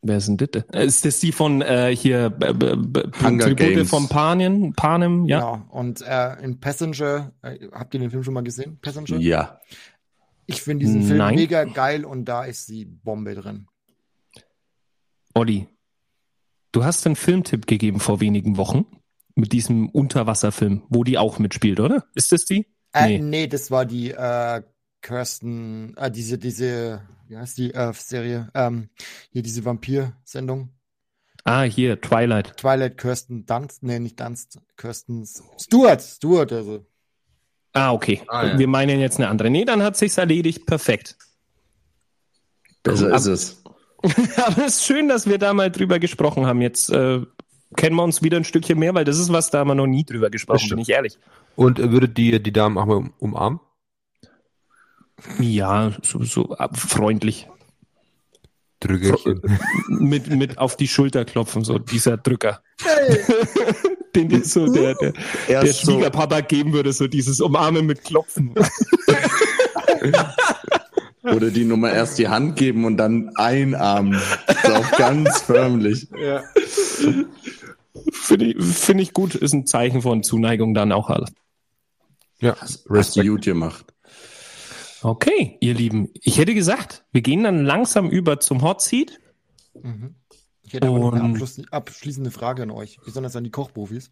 Wer 0.00 0.18
ist 0.18 0.28
denn 0.28 0.36
das? 0.36 0.64
Äh, 0.72 0.86
ist 0.86 1.04
das 1.04 1.18
die 1.18 1.32
von 1.32 1.60
äh, 1.60 1.94
hier 1.94 2.36
äh, 2.40 2.54
Hunger 3.22 3.54
Games. 3.54 3.90
von 3.90 4.08
Panem, 4.08 4.72
Panem, 4.74 5.24
ja? 5.24 5.40
Genau. 5.40 5.66
Und 5.70 6.02
äh, 6.02 6.34
in 6.42 6.60
Passenger, 6.60 7.32
äh, 7.42 7.68
habt 7.72 7.94
ihr 7.94 8.00
den 8.00 8.10
Film 8.10 8.22
schon 8.22 8.34
mal 8.34 8.44
gesehen? 8.44 8.78
Passenger? 8.80 9.18
Ja. 9.18 9.60
Ich 10.46 10.62
finde 10.62 10.86
diesen 10.86 11.02
Film 11.02 11.18
Nein. 11.18 11.34
mega 11.34 11.64
geil 11.64 12.04
und 12.04 12.24
da 12.26 12.44
ist 12.44 12.68
die 12.68 12.84
Bombe 12.84 13.34
drin. 13.34 13.66
Olli, 15.34 15.66
du 16.72 16.84
hast 16.84 17.04
einen 17.06 17.16
Filmtipp 17.16 17.66
gegeben 17.66 18.00
vor 18.00 18.20
wenigen 18.20 18.56
Wochen 18.56 18.86
mit 19.34 19.52
diesem 19.52 19.88
Unterwasserfilm, 19.88 20.84
wo 20.88 21.04
die 21.04 21.18
auch 21.18 21.38
mitspielt, 21.38 21.80
oder? 21.80 22.04
Ist 22.14 22.32
das 22.32 22.44
die? 22.44 22.66
Äh, 22.92 23.18
nee. 23.18 23.18
nee, 23.18 23.46
das 23.46 23.70
war 23.70 23.84
die 23.84 24.10
äh, 24.12 24.62
Kirsten, 25.02 25.96
äh, 25.96 26.10
diese, 26.10 26.38
diese 26.38 27.02
wie 27.28 27.36
heißt 27.36 27.58
die 27.58 27.74
äh, 27.74 27.92
Serie? 27.92 28.50
Ähm, 28.54 28.88
hier 29.30 29.42
diese 29.42 29.64
Vampir-Sendung. 29.64 30.70
Ah, 31.44 31.62
hier, 31.62 32.00
Twilight. 32.00 32.56
Twilight, 32.56 32.98
Kirsten 32.98 33.46
Dunst, 33.46 33.82
nee, 33.82 33.98
nicht 33.98 34.18
Dunst, 34.20 34.58
Kirsten 34.76 35.24
Stewart, 35.26 36.02
Stewart, 36.02 36.52
also. 36.52 36.86
Ah, 37.72 37.92
okay. 37.92 38.22
Ah, 38.28 38.46
ja. 38.46 38.58
Wir 38.58 38.68
meinen 38.68 38.98
jetzt 39.00 39.18
eine 39.18 39.28
andere. 39.28 39.50
Nee, 39.50 39.64
dann 39.64 39.82
hat 39.82 39.96
sich's 39.96 40.18
erledigt. 40.18 40.66
Perfekt. 40.66 41.16
Besser 42.82 43.14
ist 43.14 43.26
es. 43.26 43.62
Aber 44.36 44.66
es 44.66 44.78
ist 44.78 44.84
schön, 44.84 45.08
dass 45.08 45.26
wir 45.26 45.38
da 45.38 45.52
mal 45.52 45.70
drüber 45.70 45.98
gesprochen 45.98 46.46
haben. 46.46 46.60
Jetzt 46.60 46.90
äh, 46.90 47.20
kennen 47.76 47.96
wir 47.96 48.04
uns 48.04 48.22
wieder 48.22 48.36
ein 48.36 48.44
Stückchen 48.44 48.78
mehr, 48.78 48.94
weil 48.94 49.04
das 49.04 49.18
ist 49.18 49.32
was, 49.32 49.50
da 49.50 49.58
haben 49.58 49.68
wir 49.68 49.74
noch 49.74 49.86
nie 49.86 50.04
drüber 50.04 50.30
gesprochen, 50.30 50.68
bin 50.68 50.78
ich 50.78 50.88
ehrlich. 50.88 51.18
Und 51.56 51.78
äh, 51.78 51.92
würde 51.92 52.08
die, 52.08 52.42
die 52.42 52.52
Damen 52.52 52.78
auch 52.78 52.86
mal 52.86 53.10
umarmen? 53.18 53.60
Ja, 55.38 55.92
so, 56.02 56.22
so 56.22 56.56
freundlich. 56.74 57.48
Drückerchen. 58.80 59.42
mit, 59.88 60.28
mit 60.30 60.58
auf 60.58 60.76
die 60.76 60.86
Schulter 60.86 61.24
klopfen, 61.24 61.64
so 61.64 61.78
dieser 61.78 62.16
Drücker. 62.16 62.62
Hey. 62.82 63.18
Den 64.14 64.28
dir 64.28 64.44
so 64.44 64.72
der, 64.72 64.94
der, 64.94 65.12
der 65.48 65.72
Schwiegerpapa 65.72 66.38
so. 66.38 66.44
geben 66.44 66.72
würde, 66.72 66.92
so 66.92 67.06
dieses 67.08 67.40
Umarmen 67.40 67.84
mit 67.86 68.04
Klopfen. 68.04 68.54
Oder 71.22 71.50
die 71.50 71.64
Nummer 71.64 71.92
erst 71.92 72.18
die 72.18 72.28
Hand 72.28 72.56
geben 72.56 72.84
und 72.84 72.96
dann 72.96 73.30
einarmen. 73.36 74.18
So 74.64 74.72
auch 74.72 74.90
ganz 74.92 75.42
förmlich. 75.46 76.08
Ja. 76.18 76.42
Finde 78.12 78.46
ich, 78.46 78.64
find 78.64 79.00
ich 79.00 79.12
gut, 79.12 79.34
ist 79.34 79.52
ein 79.52 79.66
Zeichen 79.66 80.00
von 80.02 80.22
Zuneigung 80.22 80.72
dann 80.74 80.92
auch 80.92 81.10
alles. 81.10 81.30
Ja, 82.40 82.56
hast, 82.58 82.88
hast 82.88 83.16
du 83.16 83.24
gut 83.24 83.42
gemacht. 83.44 83.84
Okay, 85.02 85.56
ihr 85.60 85.74
Lieben. 85.74 86.10
Ich 86.14 86.38
hätte 86.38 86.54
gesagt, 86.54 87.04
wir 87.12 87.22
gehen 87.22 87.44
dann 87.44 87.64
langsam 87.64 88.10
über 88.10 88.40
zum 88.40 88.62
Hot 88.62 88.82
Seat. 88.82 89.20
Mhm. 89.80 90.16
Ich 90.62 90.74
hätte 90.74 90.88
aber 90.88 90.98
noch 90.98 91.12
eine 91.12 91.40
abschließende 91.70 92.30
Frage 92.30 92.64
an 92.64 92.70
euch, 92.70 92.98
besonders 93.04 93.36
an 93.36 93.44
die 93.44 93.50
Kochprofis. 93.50 94.10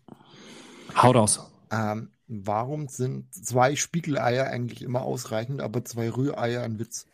Hau 0.94 1.10
raus. 1.10 1.52
Ähm, 1.70 2.10
warum 2.28 2.88
sind 2.88 3.34
zwei 3.34 3.76
Spiegeleier 3.76 4.46
eigentlich 4.46 4.82
immer 4.82 5.02
ausreichend, 5.02 5.60
aber 5.60 5.84
zwei 5.84 6.08
Rühreier 6.08 6.62
ein 6.62 6.78
Witz? 6.78 7.06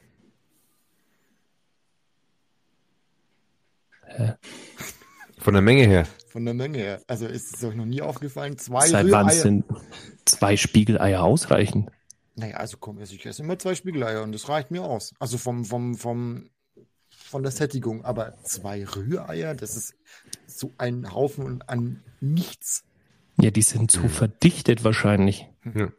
Hä? 4.05 4.35
Von 5.39 5.55
der 5.55 5.63
Menge 5.63 5.87
her. 5.87 6.07
Von 6.29 6.45
der 6.45 6.55
Menge 6.55 6.79
her. 6.79 7.03
Also 7.09 7.27
ist 7.27 7.57
es 7.57 7.65
euch 7.65 7.75
noch 7.75 7.85
nie 7.85 8.03
aufgefallen? 8.03 8.59
Zwei 8.59 8.87
Seit 8.87 9.07
Rühreier. 9.07 9.27
wann 9.27 9.31
sind 9.31 9.65
zwei 10.25 10.57
Spiegeleier 10.57 11.23
ausreichend? 11.23 11.91
Naja, 12.35 12.57
also 12.57 12.77
komm, 12.79 12.99
also 12.99 13.15
ich 13.15 13.27
esse 13.27 13.43
immer 13.43 13.59
zwei 13.59 13.75
Spiegeleier 13.75 14.23
und 14.23 14.33
das 14.33 14.49
reicht 14.49 14.71
mir 14.71 14.83
aus. 14.83 15.13
Also 15.19 15.39
vom, 15.39 15.65
vom, 15.65 15.97
vom, 15.97 16.51
von 17.11 17.43
der 17.43 17.53
Sättigung. 17.53 18.05
Aber 18.05 18.35
zwei 18.45 18.85
Rühreier, 18.85 19.55
das 19.55 19.77
ist 19.77 19.95
so 20.47 20.73
ein 20.79 21.13
Haufen 21.13 21.63
an 21.67 22.03
nichts. 22.21 22.85
Ja, 23.41 23.51
die 23.51 23.63
sind 23.63 23.91
zu 23.91 24.09
verdichtet 24.09 24.85
wahrscheinlich. 24.85 25.49
Ja. 25.75 25.93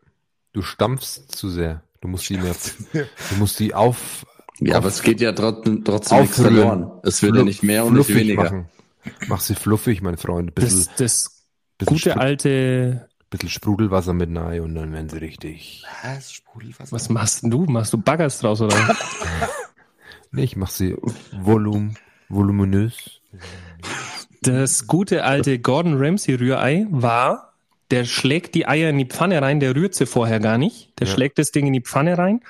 Du 0.53 0.61
stampfst 0.61 1.31
zu 1.31 1.49
sehr. 1.49 1.83
Du 2.01 2.07
musst 2.07 2.29
die 2.29 2.37
mehr, 2.37 2.55
du 2.93 3.35
musst 3.37 3.59
die 3.59 3.73
auf. 3.73 4.25
Ja, 4.59 4.73
auf, 4.73 4.77
aber 4.77 4.87
es 4.89 5.01
geht 5.01 5.21
ja 5.21 5.31
trotzdem, 5.31 5.83
trotzdem 5.83 6.21
nichts 6.21 6.41
verloren. 6.41 6.91
Es 7.03 7.21
wird 7.23 7.35
ja 7.35 7.43
nicht 7.43 7.63
mehr 7.63 7.85
und 7.85 7.95
nicht 7.95 8.09
weniger. 8.09 8.43
Machen. 8.43 8.69
Mach 9.27 9.39
sie 9.39 9.55
fluffig, 9.55 10.01
mein 10.01 10.17
Freund. 10.17 10.53
Bisschen, 10.53 10.87
das, 10.97 11.45
das 11.77 11.87
gute 11.87 12.17
alte 12.17 13.09
bisschen 13.33 13.49
Sprudelwasser 13.49 14.13
mit 14.13 14.29
rein 14.35 14.61
und 14.61 14.75
dann 14.75 14.93
werden 14.93 15.09
sie 15.09 15.17
richtig. 15.17 15.83
Was? 16.03 16.31
Sprudelwasser? 16.31 16.91
Was 16.91 17.09
machst 17.09 17.43
du? 17.43 17.65
Machst 17.65 17.93
du 17.93 17.97
Baggers 17.97 18.39
draus 18.39 18.61
oder? 18.61 18.75
nee, 20.31 20.43
ich 20.43 20.55
mach 20.55 20.69
sie 20.69 20.95
volum, 21.31 21.95
voluminös. 22.29 23.21
Das 24.41 24.87
gute 24.87 25.23
alte 25.23 25.59
Gordon 25.59 25.97
Ramsay 25.97 26.35
Rührei 26.35 26.85
war, 26.89 27.53
der 27.91 28.05
schlägt 28.05 28.55
die 28.55 28.67
Eier 28.67 28.89
in 28.89 28.97
die 28.97 29.05
Pfanne 29.05 29.41
rein, 29.41 29.59
der 29.59 29.75
rührt 29.75 29.95
sie 29.95 30.05
vorher 30.05 30.39
gar 30.39 30.57
nicht. 30.57 30.93
Der 30.99 31.07
ja. 31.07 31.13
schlägt 31.13 31.39
das 31.39 31.51
Ding 31.51 31.65
in 31.65 31.73
die 31.73 31.81
Pfanne 31.81 32.17
rein 32.17 32.41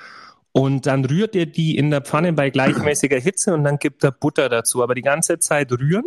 und 0.52 0.86
dann 0.86 1.04
rührt 1.04 1.34
er 1.34 1.46
die 1.46 1.78
in 1.78 1.90
der 1.90 2.02
Pfanne 2.02 2.32
bei 2.32 2.50
gleichmäßiger 2.50 3.18
Hitze 3.18 3.54
und 3.54 3.64
dann 3.64 3.78
gibt 3.78 4.04
er 4.04 4.12
Butter 4.12 4.48
dazu. 4.48 4.82
Aber 4.82 4.94
die 4.94 5.02
ganze 5.02 5.38
Zeit 5.38 5.72
rühren 5.72 6.04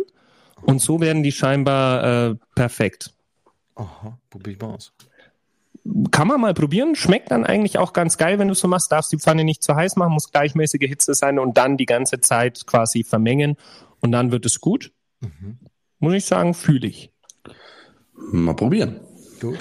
und 0.62 0.80
so 0.80 1.00
werden 1.00 1.22
die 1.22 1.32
scheinbar 1.32 2.30
äh, 2.30 2.34
perfekt. 2.54 3.12
Aha, 3.78 4.18
probier 4.28 4.54
ich 4.54 4.60
mal 4.60 4.74
aus. 4.74 4.92
Kann 6.10 6.28
man 6.28 6.40
mal 6.40 6.52
probieren. 6.52 6.96
Schmeckt 6.96 7.30
dann 7.30 7.46
eigentlich 7.46 7.78
auch 7.78 7.92
ganz 7.92 8.18
geil, 8.18 8.38
wenn 8.38 8.48
du 8.48 8.54
so 8.54 8.66
machst. 8.66 8.90
Darfst 8.90 9.12
die 9.12 9.18
Pfanne 9.18 9.44
nicht 9.44 9.62
zu 9.62 9.74
heiß 9.74 9.96
machen, 9.96 10.12
muss 10.12 10.32
gleichmäßige 10.32 10.88
Hitze 10.88 11.14
sein 11.14 11.38
und 11.38 11.56
dann 11.56 11.76
die 11.76 11.86
ganze 11.86 12.20
Zeit 12.20 12.66
quasi 12.66 13.04
vermengen 13.04 13.56
und 14.00 14.12
dann 14.12 14.32
wird 14.32 14.44
es 14.44 14.60
gut. 14.60 14.92
Mhm. 15.20 15.58
Muss 16.00 16.14
ich 16.14 16.24
sagen, 16.26 16.54
fühle 16.54 16.88
ich. 16.88 17.12
Mal 18.14 18.54
probieren. 18.54 19.00
Gut. 19.40 19.58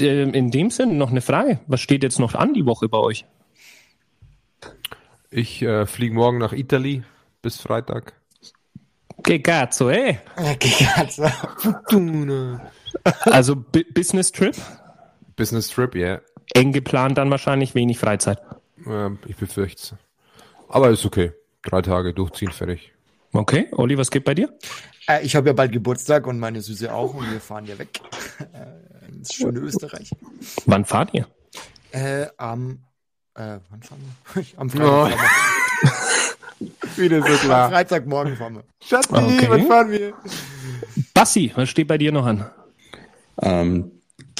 In 0.00 0.50
dem 0.52 0.70
Sinn 0.70 0.96
noch 0.96 1.10
eine 1.10 1.20
Frage. 1.20 1.58
Was 1.66 1.80
steht 1.80 2.04
jetzt 2.04 2.20
noch 2.20 2.34
an 2.36 2.54
die 2.54 2.64
Woche 2.64 2.88
bei 2.88 2.98
euch? 2.98 3.26
Ich 5.30 5.60
äh, 5.62 5.84
fliege 5.84 6.14
morgen 6.14 6.38
nach 6.38 6.52
Italien 6.52 7.04
bis 7.42 7.60
Freitag. 7.60 8.14
Che 9.22 9.40
cazzo, 9.40 9.90
eh? 9.90 10.18
Che 10.58 10.84
cazzo. 10.84 11.24
Also 13.24 13.56
B 13.56 13.84
Business 13.94 14.32
Trip? 14.32 14.54
Business 15.36 15.68
Trip, 15.68 15.94
ja. 15.94 16.06
Yeah. 16.06 16.22
Eng 16.54 16.72
geplant 16.72 17.18
dann 17.18 17.30
wahrscheinlich, 17.30 17.74
wenig 17.74 17.98
Freizeit. 17.98 18.40
Ja, 18.86 19.12
ich 19.26 19.36
befürchte 19.36 19.82
es. 19.82 19.94
Aber 20.68 20.90
ist 20.90 21.04
okay. 21.04 21.32
Drei 21.62 21.82
Tage 21.82 22.14
durchziehen, 22.14 22.52
fertig. 22.52 22.92
Okay, 23.32 23.68
Olli, 23.72 23.98
was 23.98 24.10
geht 24.10 24.24
bei 24.24 24.34
dir? 24.34 24.52
Äh, 25.08 25.24
ich 25.24 25.36
habe 25.36 25.48
ja 25.48 25.52
bald 25.52 25.72
Geburtstag 25.72 26.26
und 26.26 26.38
meine 26.38 26.60
Süße 26.60 26.92
auch 26.92 27.14
und 27.14 27.30
wir 27.30 27.40
fahren 27.40 27.66
ja 27.66 27.78
weg 27.78 28.00
äh, 28.40 29.06
ins 29.08 29.34
schöne 29.34 29.58
Österreich. 29.60 30.10
Wann 30.66 30.84
fahrt 30.84 31.12
ihr? 31.14 31.26
Äh, 31.90 32.26
am, 32.36 32.84
äh, 33.34 33.58
wann 33.68 33.82
fahren 33.82 34.00
wir? 34.34 34.44
am 34.56 34.70
Freitag. 34.70 35.18
Oh. 35.20 36.66
Wieder 36.96 37.22
so 37.22 37.36
klar. 37.46 37.66
Am 37.66 37.72
Freitagmorgen 37.72 38.36
fahren 38.36 38.54
wir. 38.56 38.64
Schatzi, 38.82 39.12
okay. 39.12 39.46
wann 39.48 39.66
fahren 39.66 39.90
wir? 39.90 40.14
Basti, 41.14 41.52
was 41.54 41.68
steht 41.68 41.88
bei 41.88 41.98
dir 41.98 42.12
noch 42.12 42.26
an? 42.26 42.50
Ähm, 43.40 43.90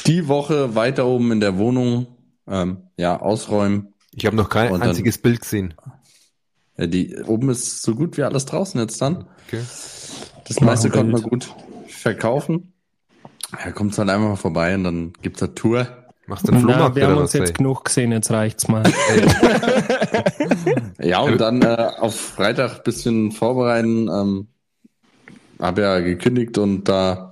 die 0.06 0.28
Woche 0.28 0.74
weiter 0.74 1.06
oben 1.06 1.32
in 1.32 1.40
der 1.40 1.58
Wohnung, 1.58 2.06
ähm, 2.48 2.78
ja, 2.96 3.20
ausräumen. 3.20 3.94
Ich 4.12 4.26
habe 4.26 4.36
noch 4.36 4.48
kein 4.48 4.72
Und 4.72 4.80
dann- 4.80 4.88
einziges 4.90 5.18
Bild 5.18 5.40
gesehen. 5.40 5.74
Ja, 6.76 6.86
die 6.86 7.16
oben 7.26 7.50
ist 7.50 7.82
so 7.82 7.94
gut 7.94 8.16
wie 8.16 8.22
alles 8.22 8.46
draußen 8.46 8.80
jetzt 8.80 9.00
dann. 9.02 9.26
Okay. 9.46 9.60
Das 10.46 10.60
meiste 10.60 10.90
konnte 10.90 11.12
man 11.12 11.22
gut 11.22 11.54
verkaufen. 11.88 12.72
Ja, 13.64 13.72
kommt 13.72 13.96
halt 13.98 14.08
einfach 14.10 14.28
mal 14.28 14.36
vorbei 14.36 14.74
und 14.74 14.84
dann 14.84 15.12
gibt's 15.22 15.42
eine 15.42 15.54
Tour. 15.54 15.88
Machst 16.26 16.46
du 16.46 16.52
einen 16.52 16.62
Na, 16.66 16.72
Flohmarkt 16.72 16.96
wir 16.96 17.08
haben 17.08 17.16
uns 17.18 17.32
jetzt 17.32 17.48
ey? 17.50 17.54
genug 17.54 17.84
gesehen, 17.86 18.12
jetzt 18.12 18.30
reicht's 18.30 18.68
mal. 18.68 18.82
Ja, 21.00 21.20
und 21.20 21.40
dann 21.40 21.62
äh, 21.62 21.90
auf 21.98 22.14
Freitag 22.14 22.84
bisschen 22.84 23.32
vorbereiten. 23.32 24.08
Ähm, 24.08 24.48
habe 25.60 25.82
ja 25.82 26.00
gekündigt 26.00 26.58
und 26.58 26.84
da 26.84 27.27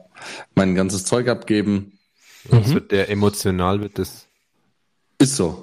mein 0.54 0.74
ganzes 0.74 1.04
Zeug 1.04 1.28
abgeben. 1.28 1.92
Das 2.50 2.72
wird 2.72 2.92
der 2.92 3.10
emotional 3.10 3.80
wird 3.80 3.98
das. 3.98 4.26
Ist 5.18 5.36
so. 5.36 5.62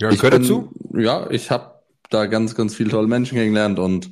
Ja, 0.00 0.10
Ich 0.10 0.16
gehört 0.20 0.34
bin- 0.34 0.42
dazu. 0.42 0.70
Ja, 0.94 1.28
ich 1.30 1.50
habe 1.50 1.72
da 2.10 2.26
ganz, 2.26 2.54
ganz 2.54 2.74
viele 2.74 2.90
tolle 2.90 3.08
Menschen 3.08 3.36
kennengelernt 3.36 3.78
und 3.78 4.10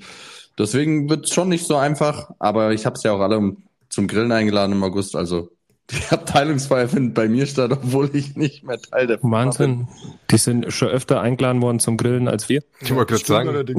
deswegen 0.58 1.08
wird's 1.08 1.32
schon 1.32 1.48
nicht 1.48 1.66
so 1.66 1.76
einfach, 1.76 2.30
aber 2.40 2.72
ich 2.72 2.84
habe 2.84 2.96
es 2.96 3.02
ja 3.04 3.12
auch 3.12 3.20
alle 3.20 3.56
zum 3.88 4.08
Grillen 4.08 4.32
eingeladen 4.32 4.72
im 4.72 4.82
August, 4.82 5.14
also 5.14 5.50
die 5.90 5.96
Abteilungsfeier 6.10 6.88
findet 6.88 7.14
bei 7.14 7.28
mir 7.28 7.46
statt, 7.46 7.70
obwohl 7.72 8.10
ich 8.14 8.34
nicht 8.36 8.64
mehr 8.64 8.80
Teil 8.80 9.06
der 9.06 9.18
Firma 9.20 9.38
bin. 9.42 9.46
Wahnsinn. 9.46 9.88
Die 10.30 10.38
sind 10.38 10.72
schon 10.72 10.88
öfter 10.88 11.20
eingeladen 11.20 11.62
worden 11.62 11.78
zum 11.78 11.96
Grillen 11.96 12.26
als 12.26 12.48
wir. 12.48 12.62
Ich 12.80 12.92
wollte 12.94 13.14
gerade 13.14 13.24
sagen. 13.26 13.76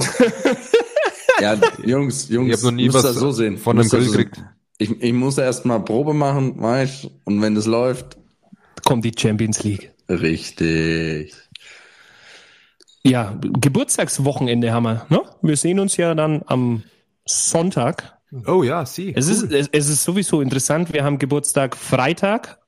Ja, 1.41 1.57
Jungs, 1.83 2.29
Jungs, 2.29 2.47
ich 2.49 2.53
habe 2.53 2.63
noch 2.67 2.71
nie 2.71 2.85
müsst 2.85 2.95
was 2.95 3.03
das 3.03 3.15
so 3.15 3.31
sehen. 3.31 3.57
von 3.57 3.77
einem 3.77 3.89
Grill 3.89 4.03
so 4.03 4.11
sehen. 4.11 4.17
gekriegt. 4.29 4.43
Ich, 4.77 5.01
ich 5.01 5.13
muss 5.13 5.37
erst 5.37 5.65
mal 5.65 5.79
Probe 5.79 6.13
machen, 6.13 6.59
weißt 6.61 7.09
und 7.23 7.41
wenn 7.41 7.55
das 7.55 7.65
läuft, 7.65 8.17
Kommt 8.83 9.03
die 9.05 9.13
Champions 9.17 9.63
League. 9.63 9.93
richtig. 10.09 11.33
Ja, 13.03 13.37
Geburtstagswochenende 13.41 14.73
haben 14.73 14.83
wir. 14.83 15.05
Ne? 15.09 15.21
Wir 15.41 15.57
sehen 15.57 15.79
uns 15.79 15.95
ja 15.97 16.15
dann 16.15 16.43
am 16.47 16.83
Sonntag. 17.25 18.17
Oh 18.47 18.63
ja, 18.63 18.85
sie. 18.85 19.13
Es 19.15 19.27
ist, 19.27 19.51
es, 19.51 19.69
es 19.71 19.89
ist 19.89 20.03
sowieso 20.03 20.41
interessant. 20.41 20.91
Wir 20.91 21.03
haben 21.03 21.19
Geburtstag 21.19 21.75
Freitag. 21.75 22.59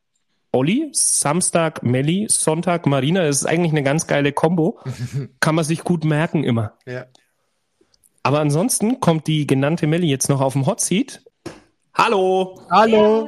Olli, 0.51 0.89
Samstag 0.93 1.83
Melli, 1.83 2.27
Sonntag 2.29 2.85
Marina. 2.85 3.23
Das 3.25 3.37
ist 3.37 3.45
eigentlich 3.45 3.71
eine 3.71 3.83
ganz 3.83 4.07
geile 4.07 4.31
Kombo. 4.31 4.79
Kann 5.39 5.55
man 5.55 5.65
sich 5.65 5.83
gut 5.83 6.03
merken 6.05 6.43
immer. 6.43 6.73
Ja. 6.85 7.05
Aber 8.23 8.39
ansonsten 8.39 8.99
kommt 8.99 9.27
die 9.27 9.45
genannte 9.45 9.87
Melli 9.87 10.07
jetzt 10.07 10.29
noch 10.29 10.41
auf 10.41 10.53
dem 10.53 10.65
Hot 10.65 10.81
Seat. 10.81 11.21
Hallo. 11.97 12.61
Hallo. 12.69 13.27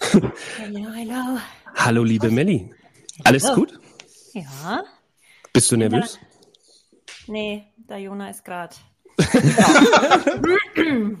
Hallo, 0.00 0.84
hallo. 0.94 1.38
Hallo, 1.74 2.02
liebe 2.02 2.30
Melli. 2.30 2.70
Alles 3.24 3.44
Hallo. 3.44 3.56
gut? 3.56 3.78
Ja? 4.32 4.82
Bist 5.52 5.70
du 5.70 5.76
nervös? 5.76 6.18
Nee, 7.26 7.64
der 7.76 7.98
Jona 7.98 8.30
ist 8.30 8.44
gerade. 8.44 8.74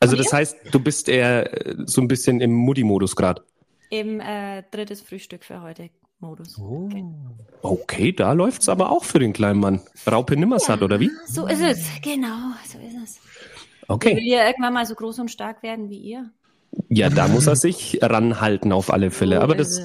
Also 0.00 0.16
das 0.16 0.32
heißt, 0.32 0.56
du 0.72 0.80
bist 0.80 1.08
eher 1.08 1.66
äh, 1.66 1.76
so 1.86 2.00
ein 2.00 2.08
bisschen 2.08 2.40
im 2.40 2.52
Mutti-Modus 2.52 3.14
gerade. 3.14 3.44
Im 3.88 4.18
äh, 4.18 4.64
drittes 4.72 5.00
Frühstück 5.00 5.44
für 5.44 5.62
heute 5.62 5.90
Modus. 6.18 6.58
Okay. 6.58 7.04
Okay, 7.62 8.12
da 8.12 8.32
läuft's 8.32 8.68
aber 8.68 8.90
auch 8.90 9.04
für 9.04 9.20
den 9.20 9.32
kleinen 9.32 9.60
Mann. 9.60 9.80
Raupe 10.10 10.36
Nimmersatt, 10.36 10.82
oder 10.82 10.98
wie? 10.98 11.10
So 11.26 11.46
ist 11.46 11.60
es, 11.60 11.86
genau, 12.02 12.52
so 12.66 12.78
ist 12.78 12.96
es. 13.02 13.20
Will 13.88 13.94
Okay. 13.96 14.18
ihr 14.20 14.44
irgendwann 14.46 14.72
mal 14.74 14.86
so 14.86 14.94
groß 14.94 15.18
und 15.20 15.30
stark 15.30 15.62
werden 15.62 15.90
wie 15.90 15.98
ihr? 15.98 16.30
Ja, 16.88 17.10
da 17.10 17.28
muss 17.28 17.46
er 17.46 17.56
sich 17.56 17.98
ranhalten 18.02 18.72
auf 18.72 18.92
alle 18.92 19.10
Fälle. 19.10 19.36
So 19.36 19.42
Aber 19.42 19.54
das, 19.54 19.80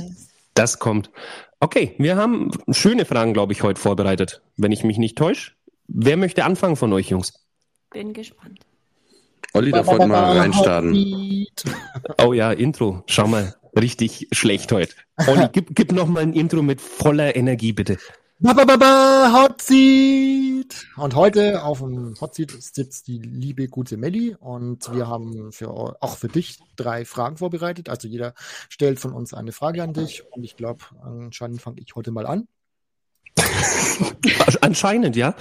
das 0.54 0.80
kommt. 0.80 1.12
Okay, 1.60 1.96
wir 1.98 2.16
haben 2.16 2.52
schöne 2.72 3.06
Fragen, 3.06 3.34
glaube 3.34 3.54
ich, 3.54 3.64
heute 3.64 3.82
vorbereitet. 3.82 4.42
Wenn 4.56 4.72
ich 4.72 4.84
mich 4.84 4.98
nicht 4.98 5.18
täusche. 5.18 5.52
Wer 5.88 6.18
möchte 6.18 6.46
anfangen 6.46 6.76
von 6.76 6.94
euch, 6.94 7.10
Jungs? 7.10 7.34
Bin 7.92 8.14
gespannt. 8.14 8.60
Olli 9.54 9.72
darf 9.72 9.88
heute 9.88 10.08
mal 10.08 10.38
reinstarten. 10.38 10.94
Oh 12.22 12.34
ja, 12.34 12.52
Intro. 12.52 13.04
Schau 13.08 13.28
mal, 13.28 13.56
richtig 13.76 14.28
schlecht 14.32 14.72
heute. 14.72 14.94
Olli, 15.28 15.48
gib, 15.52 15.76
gib 15.76 15.92
noch 15.92 16.08
mal 16.08 16.22
ein 16.22 16.34
Intro 16.34 16.62
mit 16.62 16.80
voller 16.82 17.36
Energie, 17.36 17.74
bitte. 17.74 17.98
Ba, 18.40 18.54
ba, 18.54 18.66
ba, 18.66 18.78
ba, 18.78 19.34
Hot 19.34 19.64
Seat! 19.64 20.86
Und 20.96 21.16
heute 21.16 21.64
auf 21.64 21.80
dem 21.80 22.14
Hot 22.22 22.36
Seat 22.36 22.52
sitzt 22.52 23.08
die 23.08 23.18
liebe 23.18 23.68
gute 23.68 23.98
Melli 23.98 24.36
und 24.40 24.94
wir 24.94 25.08
haben 25.08 25.52
für 25.52 25.72
auch 25.72 26.18
für 26.18 26.28
dich 26.28 26.60
drei 26.76 27.04
Fragen 27.04 27.38
vorbereitet. 27.38 27.90
Also 27.90 28.08
jeder 28.08 28.36
stellt 28.70 29.00
von 29.00 29.14
uns 29.14 29.34
eine 29.34 29.54
Frage 29.54 29.82
an 29.82 29.94
dich 29.94 30.24
und 30.30 30.44
ich 30.44 30.56
glaube, 30.56 30.86
anscheinend 31.02 31.64
fange 31.64 31.82
ich 31.82 31.96
heute 31.96 32.12
mal 32.12 32.28
an. 32.28 32.48
Anscheinend, 34.62 35.16
ja. 35.16 35.34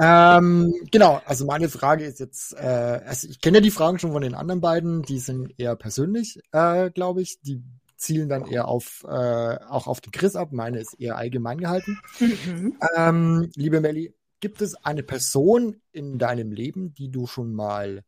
Ähm, 0.00 0.74
genau, 0.90 1.22
also 1.26 1.46
meine 1.46 1.68
Frage 1.68 2.04
ist 2.04 2.18
jetzt, 2.18 2.54
äh, 2.54 3.02
also 3.06 3.28
ich 3.28 3.40
kenne 3.40 3.58
ja 3.58 3.62
die 3.62 3.70
Fragen 3.70 4.00
schon 4.00 4.10
von 4.10 4.22
den 4.22 4.34
anderen 4.34 4.60
beiden, 4.60 5.02
die 5.02 5.20
sind 5.20 5.54
eher 5.58 5.76
persönlich, 5.76 6.40
äh, 6.50 6.90
glaube 6.90 7.22
ich. 7.22 7.40
Die 7.42 7.62
zielen 7.96 8.28
dann 8.28 8.46
eher 8.46 8.68
auf 8.68 9.04
äh, 9.08 9.58
auch 9.68 9.86
auf 9.86 10.00
den 10.00 10.12
Chris 10.12 10.36
ab. 10.36 10.52
Meine 10.52 10.78
ist 10.80 10.94
eher 10.94 11.16
allgemein 11.16 11.58
gehalten. 11.58 11.98
Mhm. 12.20 12.76
Ähm, 12.96 13.50
liebe 13.54 13.80
Melli, 13.80 14.14
gibt 14.40 14.60
es 14.60 14.74
eine 14.84 15.02
Person 15.02 15.80
in 15.92 16.18
deinem 16.18 16.52
Leben, 16.52 16.94
die 16.94 17.10
du 17.10 17.26
schon 17.26 17.54
mal 17.54 18.04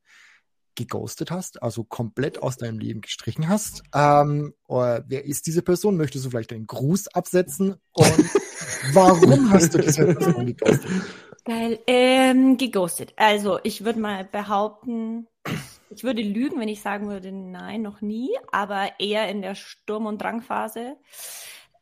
geghostet 0.78 1.30
hast, 1.30 1.60
also 1.62 1.82
komplett 1.82 2.40
aus 2.40 2.56
deinem 2.56 2.78
Leben 2.78 3.00
gestrichen 3.00 3.48
hast? 3.48 3.82
Ähm, 3.92 4.54
wer 4.68 5.24
ist 5.24 5.46
diese 5.46 5.62
Person? 5.62 5.96
Möchtest 5.96 6.24
du 6.24 6.30
vielleicht 6.30 6.52
einen 6.52 6.66
Gruß 6.66 7.08
absetzen? 7.08 7.74
Und 7.92 8.24
warum 8.92 9.50
hast 9.50 9.74
du 9.74 9.78
diese 9.78 10.14
Person 10.14 10.46
geghostet? 10.46 10.90
Geil. 11.44 11.80
Ähm, 11.86 12.56
geghostet. 12.56 13.12
Also, 13.16 13.58
ich 13.64 13.84
würde 13.84 13.98
mal 13.98 14.24
behaupten, 14.24 15.26
ich 15.90 16.04
würde 16.04 16.22
lügen, 16.22 16.60
wenn 16.60 16.68
ich 16.68 16.80
sagen 16.80 17.08
würde, 17.08 17.32
nein, 17.32 17.82
noch 17.82 18.00
nie, 18.00 18.30
aber 18.52 18.92
eher 18.98 19.28
in 19.28 19.42
der 19.42 19.54
Sturm- 19.54 20.06
und 20.06 20.20
Drangphase. 20.20 20.96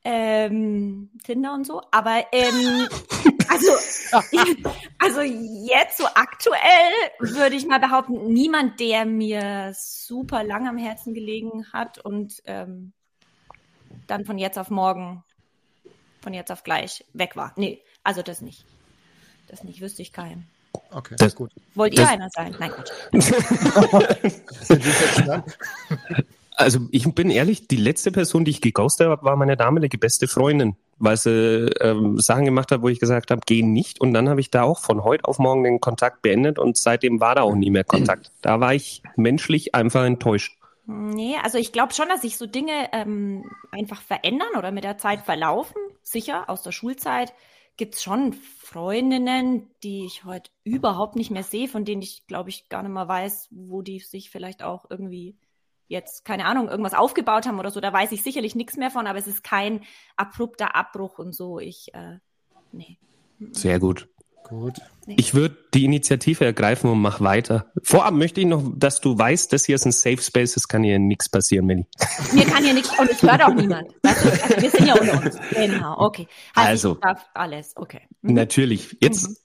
Ähm, 0.05 1.11
Tinder 1.25 1.53
und 1.53 1.67
so. 1.67 1.83
Aber 1.91 2.25
ähm, 2.31 2.89
also, 3.49 3.73
also 4.99 5.21
jetzt 5.21 5.99
so 5.99 6.07
aktuell 6.15 6.93
würde 7.19 7.57
ich 7.57 7.67
mal 7.67 7.81
behaupten, 7.81 8.33
niemand, 8.33 8.79
der 8.79 9.05
mir 9.05 9.73
super 9.75 10.45
lang 10.45 10.69
am 10.69 10.79
Herzen 10.79 11.13
gelegen 11.13 11.73
hat 11.73 11.99
und 11.99 12.41
ähm, 12.45 12.93
dann 14.07 14.25
von 14.25 14.39
jetzt 14.39 14.59
auf 14.59 14.71
morgen, 14.71 15.25
von 16.21 16.33
jetzt 16.33 16.53
auf 16.53 16.63
gleich 16.63 17.05
weg 17.13 17.35
war. 17.35 17.53
Nee, 17.57 17.83
also 18.05 18.23
das 18.23 18.41
nicht. 18.41 18.65
Das 19.49 19.65
nicht, 19.65 19.81
wüsste 19.81 20.03
ich 20.03 20.13
keinen. 20.13 20.49
Okay, 20.91 21.15
Das- 21.19 21.35
gut. 21.35 21.53
Wollt 21.75 21.93
ihr 21.95 22.01
Das- 22.03 22.11
einer 22.11 22.29
sein? 22.31 22.55
Nein, 22.59 22.71
gut. 22.71 22.93
Also 26.59 26.81
ich 26.91 27.05
bin 27.15 27.29
ehrlich, 27.31 27.69
die 27.69 27.77
letzte 27.77 28.11
Person, 28.11 28.47
die 28.47 28.51
ich 28.51 28.63
geghostet 28.63 29.09
habe, 29.09 29.23
war 29.23 29.37
meine 29.37 29.59
damalige 29.59 29.99
beste 29.99 30.27
Freundin, 30.27 30.75
weil 30.99 31.19
sie 31.19 31.67
ähm, 31.83 32.19
Sachen 32.19 32.47
gemacht 32.47 32.73
hat, 32.73 32.81
wo 32.81 32.89
ich 32.89 32.99
gesagt 32.99 33.31
habe, 33.31 33.43
geh 33.45 33.63
nicht. 33.63 34.01
Und 34.01 34.15
dann 34.15 34.27
habe 34.31 34.41
ich 34.41 34.51
da 34.51 34.63
auch 34.63 34.81
von 34.81 35.05
heute 35.05 35.27
auf 35.27 35.39
morgen 35.39 35.65
den 35.65 35.81
Kontakt 35.83 36.23
beendet 36.23 36.59
und 36.59 36.79
seitdem 36.79 37.21
war 37.21 37.35
da 37.35 37.43
auch 37.43 37.55
nie 37.55 37.69
mehr 37.71 37.85
Kontakt. 37.85 38.33
Da 38.41 38.59
war 38.59 38.73
ich 38.73 39.03
menschlich 39.17 39.75
einfach 39.75 40.05
enttäuscht. 40.07 40.57
Nee, 40.87 41.35
also 41.43 41.59
ich 41.59 41.73
glaube 41.73 41.93
schon, 41.93 42.09
dass 42.09 42.23
sich 42.23 42.39
so 42.39 42.47
Dinge 42.47 42.89
ähm, 42.93 43.45
einfach 43.71 44.01
verändern 44.01 44.49
oder 44.57 44.71
mit 44.71 44.85
der 44.85 44.97
Zeit 44.97 45.21
verlaufen. 45.27 45.77
Sicher, 46.03 46.49
aus 46.49 46.63
der 46.63 46.73
Schulzeit 46.73 47.35
gibt's 47.77 48.03
schon 48.03 48.33
Freundinnen, 48.33 49.71
die 49.83 50.07
ich 50.07 50.25
heute 50.25 50.51
überhaupt 50.65 51.17
nicht 51.17 51.31
mehr 51.31 51.43
sehe, 51.43 51.69
von 51.69 51.85
denen 51.85 52.03
ich, 52.03 52.27
glaube 52.27 52.51
ich, 52.51 52.69
gar 52.69 52.83
nicht 52.83 52.93
mehr 52.93 53.09
weiß, 53.09 53.49
wo 53.51 53.83
die 53.83 54.01
sich 54.01 54.31
vielleicht 54.31 54.63
auch 54.63 54.87
irgendwie 54.89 55.37
jetzt, 55.89 56.25
keine 56.25 56.47
Ahnung, 56.47 56.69
irgendwas 56.69 56.95
aufgebaut 56.95 57.47
haben 57.47 57.59
oder 57.59 57.71
so. 57.71 57.81
Da 57.81 57.93
weiß 57.93 58.13
ich 58.13 58.23
sicherlich 58.23 58.55
nichts 58.55 58.77
mehr 58.77 58.91
von, 58.91 59.07
aber 59.07 59.19
es 59.19 59.27
ist 59.27 59.45
kein 59.45 59.85
abrupter 60.17 60.75
Abbruch 60.75 61.19
und 61.19 61.35
so. 61.35 61.59
Ich, 61.59 61.95
äh, 61.95 62.19
nee. 62.73 62.99
Sehr 63.53 63.79
gut. 63.79 64.09
Gut. 64.49 64.81
Ich 65.09 65.35
würde 65.35 65.57
die 65.75 65.85
Initiative 65.85 66.45
ergreifen 66.45 66.89
und 66.89 67.01
mach 67.01 67.21
weiter. 67.21 67.67
Vorab 67.83 68.15
möchte 68.15 68.41
ich 68.41 68.47
noch, 68.47 68.63
dass 68.77 69.01
du 69.01 69.19
weißt, 69.19 69.53
das 69.53 69.65
hier 69.65 69.75
ist 69.75 69.87
ein 69.87 69.93
Safe 69.93 70.23
Space, 70.23 70.57
es 70.57 70.69
kann 70.69 70.85
hier 70.85 71.01
nichts 71.01 71.29
passieren, 71.29 71.67
Melli. 71.67 71.85
Mir 72.33 72.45
kann 72.45 72.65
ja 72.65 72.73
nichts, 72.73 72.97
und 72.97 73.11
es 73.11 73.21
hört 73.23 73.43
auch 73.43 73.55
niemand. 73.55 73.89
Weißt 74.03 74.25
du? 74.25 74.31
also 74.31 74.63
wir 74.63 74.71
sind 74.71 74.87
ja 74.87 74.95
unter 74.95 75.25
uns. 75.25 75.37
Genau, 75.53 75.99
okay. 75.99 76.29
Heißt, 76.55 76.69
Also. 76.69 76.93
Ich 76.93 77.01
darf 77.01 77.27
alles, 77.35 77.73
okay. 77.77 78.03
Mhm. 78.23 78.35
Natürlich. 78.35 78.97
Jetzt 79.01 79.43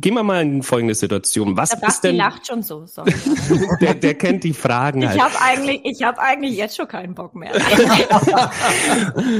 gehen 0.00 0.14
wir 0.14 0.22
mal 0.24 0.42
in 0.42 0.62
folgende 0.64 0.94
Situation. 0.94 1.56
Was 1.56 1.70
Der 1.70 1.78
ist 1.78 1.84
Basti 1.84 2.08
denn, 2.08 2.16
lacht 2.16 2.46
schon 2.46 2.62
so. 2.62 2.86
Sorry. 2.86 3.12
der, 3.80 3.94
der 3.94 4.14
kennt 4.14 4.42
die 4.42 4.52
Fragen 4.52 5.02
Ich 5.02 5.08
halt. 5.08 5.20
habe 5.20 5.40
eigentlich, 5.40 5.80
ich 5.84 6.02
habe 6.02 6.18
eigentlich 6.20 6.56
jetzt 6.56 6.76
schon 6.76 6.88
keinen 6.88 7.14
Bock 7.14 7.34
mehr. 7.36 7.52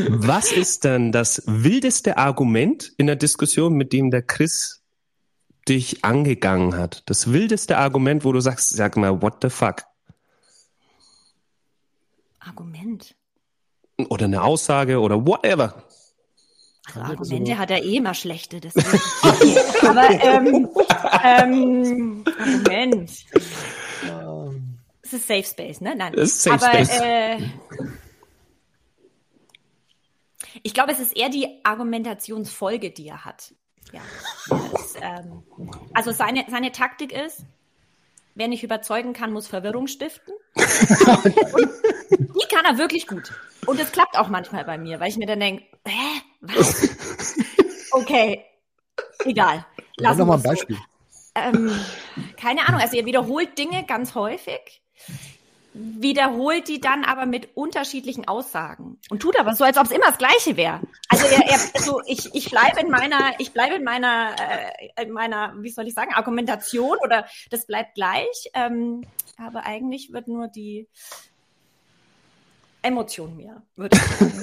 Was 0.09 0.53
ist 0.53 0.85
denn 0.85 1.11
das 1.11 1.43
wildeste 1.47 2.17
Argument 2.17 2.93
in 2.97 3.07
der 3.07 3.17
Diskussion, 3.17 3.75
mit 3.75 3.93
dem 3.93 4.11
der 4.11 4.23
Chris 4.23 4.80
dich 5.69 6.05
angegangen 6.05 6.77
hat? 6.77 7.03
Das 7.07 7.33
wildeste 7.33 7.79
Argument, 7.79 8.25
wo 8.25 8.33
du 8.33 8.41
sagst, 8.41 8.71
sag 8.71 8.97
mal, 8.97 9.23
what 9.23 9.39
the 9.43 9.51
fuck? 9.51 9.85
Argument. 12.41 13.15
Oder 14.09 14.25
eine 14.25 14.43
Aussage 14.43 14.99
oder 15.01 15.27
whatever. 15.27 15.85
Also 16.87 17.01
Argumente 17.01 17.59
hat 17.59 17.71
er 17.71 17.85
eh 17.85 17.97
immer 17.97 18.15
schlechte, 18.15 18.61
deswegen. 18.61 19.59
Aber 19.87 20.11
ähm, 20.11 20.69
ähm, 21.23 22.25
Argument. 22.39 23.11
Es 25.03 25.13
ist 25.13 25.27
Safe 25.27 25.45
Space, 25.45 25.81
ne? 25.81 25.95
Nein. 25.97 26.15
Es 26.15 26.33
ist 26.33 26.43
Safe 26.43 26.65
Aber, 26.65 26.85
Space. 26.85 27.01
Äh, 27.01 27.39
ich 30.63 30.75
glaube, 30.75 30.93
es 30.93 31.01
ist 31.01 31.17
eher 31.17 31.29
die 31.29 31.47
Argumentationsfolge, 31.65 32.91
die 32.91 33.09
er 33.09 33.25
hat. 33.25 33.55
Ja. 33.93 34.01
Das, 34.49 34.95
ähm, 35.01 35.43
also 35.95 36.13
seine, 36.13 36.45
seine 36.49 36.73
Taktik 36.73 37.13
ist, 37.13 37.45
wer 38.35 38.49
nicht 38.49 38.63
überzeugen 38.63 39.13
kann, 39.13 39.33
muss 39.33 39.47
Verwirrung 39.47 39.87
stiften. 39.87 40.35
Und 40.55 41.75
die 42.11 42.55
kann 42.55 42.65
er 42.65 42.79
wirklich 42.79 43.07
gut. 43.07 43.33
Und 43.67 43.79
das 43.81 43.93
klappt 43.93 44.17
auch 44.17 44.29
manchmal 44.29 44.65
bei 44.65 44.79
mir, 44.79 45.01
weil 45.01 45.09
ich 45.09 45.17
mir 45.17 45.27
dann 45.27 45.41
denke, 45.41 45.65
hä, 45.87 46.23
was? 46.41 46.89
Okay, 47.93 48.45
egal. 49.25 49.67
Lass 49.97 50.17
noch 50.17 50.27
mal 50.27 50.37
ein. 50.37 50.43
Beispiel. 50.43 50.79
Ähm, 51.35 51.73
keine 52.37 52.67
Ahnung, 52.67 52.81
also 52.81 52.97
er 52.97 53.05
wiederholt 53.05 53.57
Dinge 53.59 53.85
ganz 53.85 54.15
häufig, 54.15 54.83
wiederholt 55.73 56.69
die 56.69 56.81
dann 56.81 57.05
aber 57.05 57.27
mit 57.27 57.57
unterschiedlichen 57.57 58.27
Aussagen 58.27 58.99
und 59.09 59.21
tut 59.21 59.39
aber 59.39 59.55
so, 59.55 59.65
als 59.65 59.79
ob 59.79 59.87
es 59.87 59.93
immer 59.93 60.07
das 60.07 60.19
Gleiche 60.19 60.57
wäre. 60.57 60.81
Also 61.09 61.27
er, 61.27 61.47
er 61.49 61.61
also 61.75 62.01
ich, 62.07 62.35
ich 62.35 62.51
bleibe 62.51 62.81
in 62.81 62.91
meiner, 62.91 63.33
ich 63.39 63.53
bleibe 63.53 63.77
in 63.77 63.85
meiner, 63.85 64.35
äh, 64.39 65.03
in 65.03 65.13
meiner, 65.13 65.55
wie 65.59 65.71
soll 65.71 65.87
ich 65.87 65.95
sagen, 65.95 66.13
Argumentation 66.13 66.99
oder 67.05 67.27
das 67.51 67.67
bleibt 67.67 67.95
gleich, 67.95 68.51
ähm, 68.55 69.03
aber 69.37 69.65
eigentlich 69.65 70.13
wird 70.13 70.29
nur 70.29 70.49
die 70.49 70.89
Emotion 72.83 73.37
mehr. 73.37 73.63
Wird, 73.77 73.93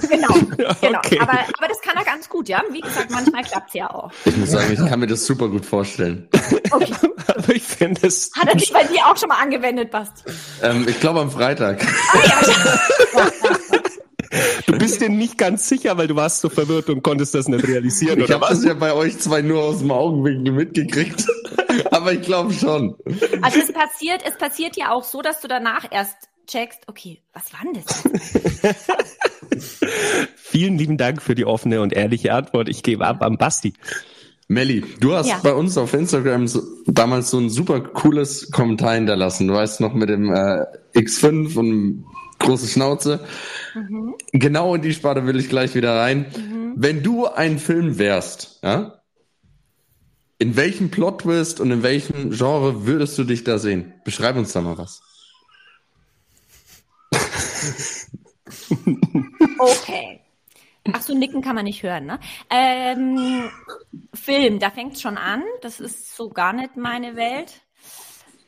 genau, 0.10 0.34
genau. 0.82 1.00
Okay. 1.00 1.20
Aber, 1.20 1.34
aber 1.34 1.68
das 1.68 1.82
kann 1.82 1.98
er 1.98 2.04
ganz 2.04 2.30
gut, 2.30 2.50
ja. 2.50 2.62
Wie 2.72 2.82
gesagt, 2.82 3.10
manchmal 3.12 3.44
klappt 3.44 3.70
es 3.70 3.74
ja 3.74 3.90
auch. 3.90 4.12
Ich 4.26 4.38
muss 4.38 4.52
sagen, 4.52 4.72
ich 4.72 4.80
kann 4.80 5.00
mir 5.00 5.08
das 5.08 5.26
super 5.26 5.50
gut 5.50 5.66
vorstellen. 5.66 6.28
Okay. 6.72 6.94
Aber 7.28 7.56
ich 7.56 7.64
finde 7.64 8.08
es. 8.08 8.32
Hat 8.36 8.48
er 8.52 8.60
sich 8.60 8.72
bei 8.72 8.84
dir 8.84 9.06
auch 9.06 9.18
schon 9.18 9.30
mal 9.30 9.42
angewendet, 9.42 9.92
Basti? 9.92 10.24
Ähm, 10.62 10.86
ich 10.88 11.00
glaube 11.00 11.20
am 11.22 11.32
Freitag. 11.32 11.86
Du 14.66 14.78
bist 14.78 15.02
dir 15.02 15.10
nicht 15.10 15.38
ganz 15.38 15.68
sicher, 15.68 15.98
weil 15.98 16.08
du 16.08 16.16
warst 16.16 16.42
so 16.42 16.50
verwirrt 16.50 16.90
und 16.90 17.02
konntest 17.02 17.34
das 17.34 17.48
nicht 17.48 17.66
realisieren, 17.66 18.20
Ich 18.20 18.26
oder 18.26 18.36
habe 18.36 18.48
das 18.50 18.64
ja 18.64 18.74
bei 18.74 18.94
euch 18.94 19.18
zwei 19.20 19.42
nur 19.42 19.64
aus 19.64 19.80
dem 19.80 19.92
Augenwinkel 19.92 20.54
mitgekriegt. 20.54 21.26
Aber 21.92 22.14
ich 22.14 22.22
glaube 22.22 22.54
schon. 22.54 22.96
Also 23.42 23.60
es 23.60 23.72
passiert, 23.72 24.22
es 24.26 24.38
passiert 24.38 24.76
ja 24.76 24.92
auch 24.92 25.04
so, 25.04 25.22
dass 25.22 25.40
du 25.42 25.48
danach 25.48 25.86
erst 25.92 26.30
checkst, 26.48 26.80
okay, 26.88 27.22
was 27.34 27.52
war 27.54 27.60
denn 27.64 27.84
das? 27.84 28.76
Vielen 30.36 30.78
lieben 30.78 30.98
Dank 30.98 31.22
für 31.22 31.36
die 31.36 31.46
offene 31.46 31.82
und 31.82 31.94
ehrliche 31.94 32.34
Antwort. 32.34 32.70
Ich 32.70 32.84
gebe 32.84 33.06
ab 33.06 33.22
am 33.22 33.38
Basti. 33.38 33.74
Melli, 34.48 34.84
du 35.02 35.14
hast 35.14 35.28
Ja. 35.28 35.40
bei 35.44 35.54
uns 35.54 35.78
auf 35.78 35.94
Instagram 35.94 36.48
so, 36.48 36.62
damals 36.86 37.30
so 37.30 37.38
ein 37.38 37.50
super 37.50 37.82
cooles 37.82 38.50
Kommentar 38.52 38.96
hinterlassen. 38.96 39.48
Du 39.48 39.54
weißt 39.54 39.82
noch 39.82 39.94
mit 39.94 40.10
dem 40.10 40.34
äh, 40.34 40.64
X5 40.96 41.58
und 41.58 42.06
große 42.40 42.68
Schnauze. 42.68 43.20
Genau 44.32 44.76
in 44.76 44.82
die 44.82 44.94
Sparte 44.94 45.26
will 45.26 45.38
ich 45.38 45.50
gleich 45.50 45.76
wieder 45.76 45.98
rein. 46.00 46.74
Wenn 46.78 47.04
du 47.04 47.26
ein 47.28 47.60
Film 47.60 47.98
wärst, 47.98 48.60
ja, 48.64 48.94
in 50.40 50.56
welchem 50.56 50.92
Plot-Twist 50.92 51.60
und 51.60 51.72
in 51.72 51.84
welchem 51.84 52.30
Genre 52.32 52.86
würdest 52.86 53.18
du 53.18 53.24
dich 53.24 53.44
da 53.44 53.58
sehen? 53.58 53.94
Beschreib 54.06 54.38
uns 54.38 54.54
da 54.54 54.62
mal 54.62 54.78
was. 54.78 55.02
Okay. 59.60 60.22
Ach 60.94 61.02
so, 61.02 61.14
nicken 61.14 61.42
kann 61.42 61.56
man 61.56 61.66
nicht 61.66 61.84
hören, 61.84 62.06
ne? 62.06 62.20
Ähm, 62.50 63.50
Film, 64.14 64.60
da 64.60 64.72
fängt's 64.72 65.02
schon 65.02 65.18
an. 65.18 65.44
Das 65.62 65.80
ist 65.80 66.16
so 66.16 66.30
gar 66.30 66.54
nicht 66.54 66.78
meine 66.78 67.16
Welt. 67.16 67.62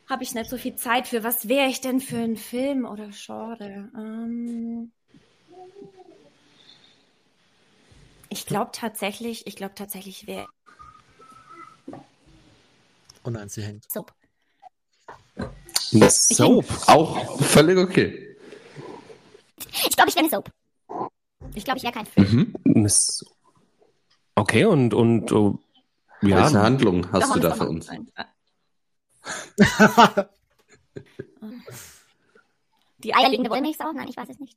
Habe 0.08 0.22
ich 0.22 0.34
nicht 0.34 0.48
so 0.48 0.56
viel 0.56 0.74
Zeit 0.76 1.06
für. 1.06 1.22
Was 1.22 1.48
wäre 1.48 1.68
ich 1.68 1.80
denn 1.80 2.00
für 2.00 2.18
ein 2.18 2.36
Film 2.36 2.84
oder 2.84 3.10
Genre? 3.10 3.90
Ähm, 3.94 4.90
ich 8.28 8.46
glaube 8.46 8.70
tatsächlich, 8.72 9.46
ich 9.46 9.56
glaube 9.56 9.74
tatsächlich 9.74 10.26
wäre 10.26 10.46
Oh 13.22 13.30
nein, 13.30 13.48
sie 13.48 13.62
hängt. 13.62 13.90
Soap. 13.90 14.14
Soap. 16.08 16.64
Auch 16.86 17.40
völlig 17.42 17.76
okay. 17.76 18.29
Ich 19.88 19.96
glaube, 19.96 20.10
ich 20.10 20.16
wäre 20.16 20.24
eine 20.24 20.30
Soap. 20.30 20.50
Ich 21.54 21.64
glaube, 21.64 21.78
ich 21.78 21.84
wäre 21.84 21.92
kein 21.92 22.06
Film. 22.06 22.54
Miss- 22.64 23.24
Okay, 24.34 24.64
und, 24.64 24.94
und 24.94 25.30
oh, 25.32 25.58
Welche 26.20 26.54
ja, 26.54 26.62
Handlung 26.62 27.12
hast 27.12 27.28
Doch, 27.28 27.34
du 27.34 27.40
da 27.40 27.54
für 27.54 27.68
uns? 27.68 27.88
Die 32.98 33.14
eierlegende 33.14 33.50
Wollmilchsau? 33.50 33.92
Nein, 33.92 34.08
ich 34.08 34.16
weiß 34.16 34.30
es 34.30 34.38
nicht. 34.38 34.56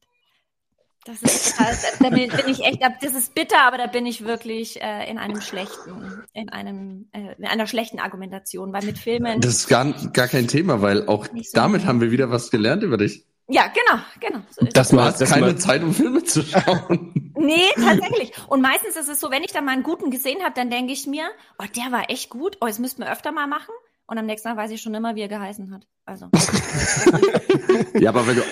Das 1.06 1.22
ist 1.22 1.58
total, 1.58 1.76
da 2.00 2.10
bin 2.10 2.30
bin 2.30 2.48
ich 2.48 2.62
echt, 2.62 2.80
das 3.02 3.14
ist 3.14 3.36
bitter, 3.36 3.62
aber 3.68 3.78
da 3.78 3.88
bin 3.88 4.06
ich 4.06 4.24
wirklich 4.24 4.82
äh, 4.82 5.10
in 5.10 5.18
einem 5.18 5.42
schlechten, 5.42 6.24
in 6.32 6.48
einem, 6.48 7.10
äh, 7.12 7.36
in 7.38 7.46
einer 7.46 7.68
schlechten 7.68 8.00
Argumentation, 8.00 8.72
weil 8.72 8.86
mit 8.86 8.98
Filmen. 8.98 9.42
Das 9.42 9.54
ist 9.54 9.68
gar, 9.68 9.92
gar 10.14 10.30
kein 10.30 10.48
Thema, 10.48 10.82
weil 10.82 11.06
auch 11.08 11.26
so 11.26 11.32
damit 11.54 11.82
gut. 11.82 11.90
haben 11.90 12.00
wir 12.00 12.12
wieder 12.12 12.32
was 12.32 12.52
gelernt 12.52 12.84
über 12.84 12.96
dich. 12.96 13.26
Ja, 13.54 13.68
genau, 13.68 14.02
genau. 14.20 14.40
So 14.50 14.66
ist 14.66 14.76
das 14.76 14.88
es. 14.88 14.90
Du 14.90 14.96
mal, 14.96 15.06
hast 15.06 15.22
das 15.22 15.30
keine 15.30 15.46
mal, 15.46 15.58
Zeit, 15.58 15.84
um 15.84 15.94
Filme 15.94 16.24
zu 16.24 16.42
schauen. 16.42 17.32
Nee, 17.36 17.70
tatsächlich. 17.76 18.32
Und 18.48 18.62
meistens 18.62 18.96
ist 18.96 19.10
es 19.10 19.20
so, 19.20 19.30
wenn 19.30 19.44
ich 19.44 19.52
dann 19.52 19.66
mal 19.66 19.74
einen 19.74 19.84
guten 19.84 20.10
gesehen 20.10 20.42
habe, 20.44 20.54
dann 20.56 20.70
denke 20.70 20.92
ich 20.94 21.06
mir, 21.06 21.26
oh, 21.60 21.66
der 21.76 21.92
war 21.92 22.10
echt 22.10 22.30
gut, 22.30 22.58
oh, 22.62 22.66
das 22.68 22.80
müssten 22.80 23.04
wir 23.04 23.12
öfter 23.12 23.32
mal 23.32 23.48
machen. 23.48 23.74
Und 24.08 24.18
am 24.18 24.26
nächsten 24.26 24.50
Mal 24.50 24.58
weiß 24.58 24.72
ich 24.72 24.82
schon 24.82 24.94
immer, 24.96 25.16
wie 25.16 25.22
er 25.22 25.28
geheißen 25.28 25.72
hat. 25.74 25.88
Also. 26.06 26.30
ja, 28.00 28.10
aber 28.10 28.28
wenn 28.28 28.38
du 28.38 28.44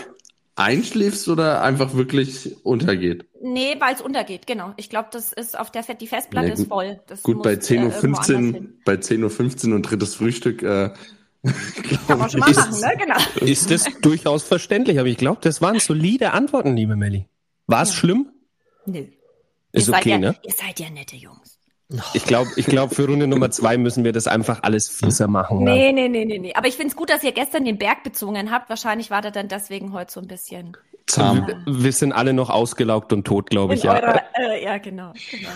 einschläfst 0.56 1.28
oder 1.30 1.62
einfach 1.64 1.96
wirklich 1.96 2.64
untergeht. 2.64 3.26
Nee, 3.42 3.76
weil 3.80 3.96
es 3.96 4.02
untergeht, 4.02 4.46
genau. 4.46 4.74
Ich 4.78 4.90
glaube, 4.90 5.10
das 5.12 5.34
ist 5.34 5.58
auf 5.58 5.72
der 5.72 5.84
Fett, 5.84 6.00
die 6.02 6.08
Festplatte 6.08 6.50
Ja, 6.50 6.54
gut- 6.56 6.64
ist 6.64 6.70
voll. 6.70 7.00
Das 7.08 7.24
Gut, 7.24 7.38
muss, 7.38 7.44
bei 7.44 7.54
äh, 7.54 7.74
irgendwo 7.74 8.06
anders 8.06 8.30
10.15 8.30 8.36
hin. 8.36 8.56
Uhr, 8.56 8.70
bei 8.86 8.94
10.15 8.94 9.70
Uhr 9.70 9.76
und 9.76 9.82
drittes 9.84 10.16
Frühstück, 10.16 10.62
äh, 10.64 10.92
Kann 12.08 12.20
man 12.20 12.30
schon 12.30 12.40
mal 12.40 12.52
Ist- 12.52 12.58
machen, 12.58 12.80
ne? 12.80 12.94
Genau. 12.98 13.46
ist 13.46 13.72
das 13.72 13.86
durchaus 14.02 14.44
verständlich, 14.44 15.00
aber 15.00 15.08
ich 15.08 15.18
glaube, 15.18 15.40
das 15.42 15.62
waren 15.62 15.80
solide 15.80 16.32
Antworten, 16.34 16.76
liebe 16.76 16.96
Melli. 16.96 17.26
War 17.68 17.82
es 17.84 17.90
Ja. 17.90 17.96
schlimm? 17.96 18.30
Nö. 18.86 19.06
Ist 19.72 19.88
ihr 19.88 19.96
okay, 19.96 20.10
ja, 20.12 20.18
ne? 20.18 20.36
Ihr 20.44 20.54
seid 20.54 20.80
ja 20.80 20.90
nette 20.90 21.16
Jungs. 21.16 21.58
Ich 22.14 22.24
glaube, 22.26 22.50
ich 22.56 22.66
glaub, 22.68 22.94
für 22.96 23.06
Runde 23.06 23.28
Nummer 23.28 23.52
zwei 23.52 23.78
müssen 23.78 24.04
wir 24.06 24.14
das 24.14 24.26
einfach 24.28 24.64
alles 24.64 24.88
fieser 24.88 25.28
machen. 25.28 25.68
Ja. 25.68 25.74
Nee, 25.74 25.92
nee, 25.92 26.08
nee, 26.08 26.24
nee, 26.26 26.38
nee. 26.40 26.54
Aber 26.54 26.68
ich 26.68 26.76
find's 26.78 26.96
gut, 26.96 27.10
dass 27.10 27.22
ihr 27.24 27.34
gestern 27.34 27.66
den 27.66 27.78
Berg 27.78 28.04
bezwungen 28.04 28.50
habt. 28.52 28.70
Wahrscheinlich 28.70 29.10
war 29.12 29.22
der 29.22 29.32
dann 29.32 29.50
deswegen 29.50 29.92
heute 29.92 30.12
so 30.14 30.22
ein 30.22 30.28
bisschen 30.28 30.78
zahm. 31.08 31.48
Wir 31.66 31.92
sind 31.92 32.14
alle 32.14 32.32
noch 32.34 32.50
ausgelaugt 32.50 33.12
und 33.12 33.26
tot, 33.26 33.50
glaube 33.50 33.74
ich. 33.74 33.84
in 33.84 33.90
Ja. 33.90 33.96
eurer, 34.02 34.22
äh, 34.36 34.64
ja, 34.64 34.78
genau, 34.78 35.12
genau. 35.32 35.50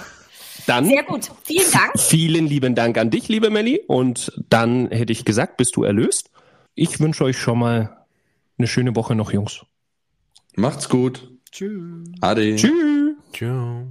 Dann 0.68 0.86
Sehr 0.86 1.04
gut. 1.04 1.32
Vielen 1.44 1.72
Dank. 1.72 1.92
vielen 2.00 2.48
lieben 2.48 2.76
Dank 2.76 2.98
an 2.98 3.10
dich, 3.10 3.28
liebe 3.28 3.50
Melli. 3.50 3.82
Und 3.88 4.32
dann 4.50 4.90
hätte 4.90 5.14
ich 5.14 5.26
gesagt, 5.26 5.58
bist 5.58 5.76
du 5.76 5.84
erlöst. 5.84 6.30
Ich 6.74 7.00
wünsche 7.00 7.24
euch 7.24 7.38
schon 7.38 7.60
mal 7.60 8.06
eine 8.58 8.68
schöne 8.68 8.96
Woche 8.96 9.16
noch, 9.16 9.32
Jungs. 9.32 9.66
Macht's 10.56 10.90
gut. 10.90 11.30
Tschüss. 11.52 12.08
Ade. 12.22 12.56
Tschüss. 12.56 13.16
Ciao. 13.34 13.88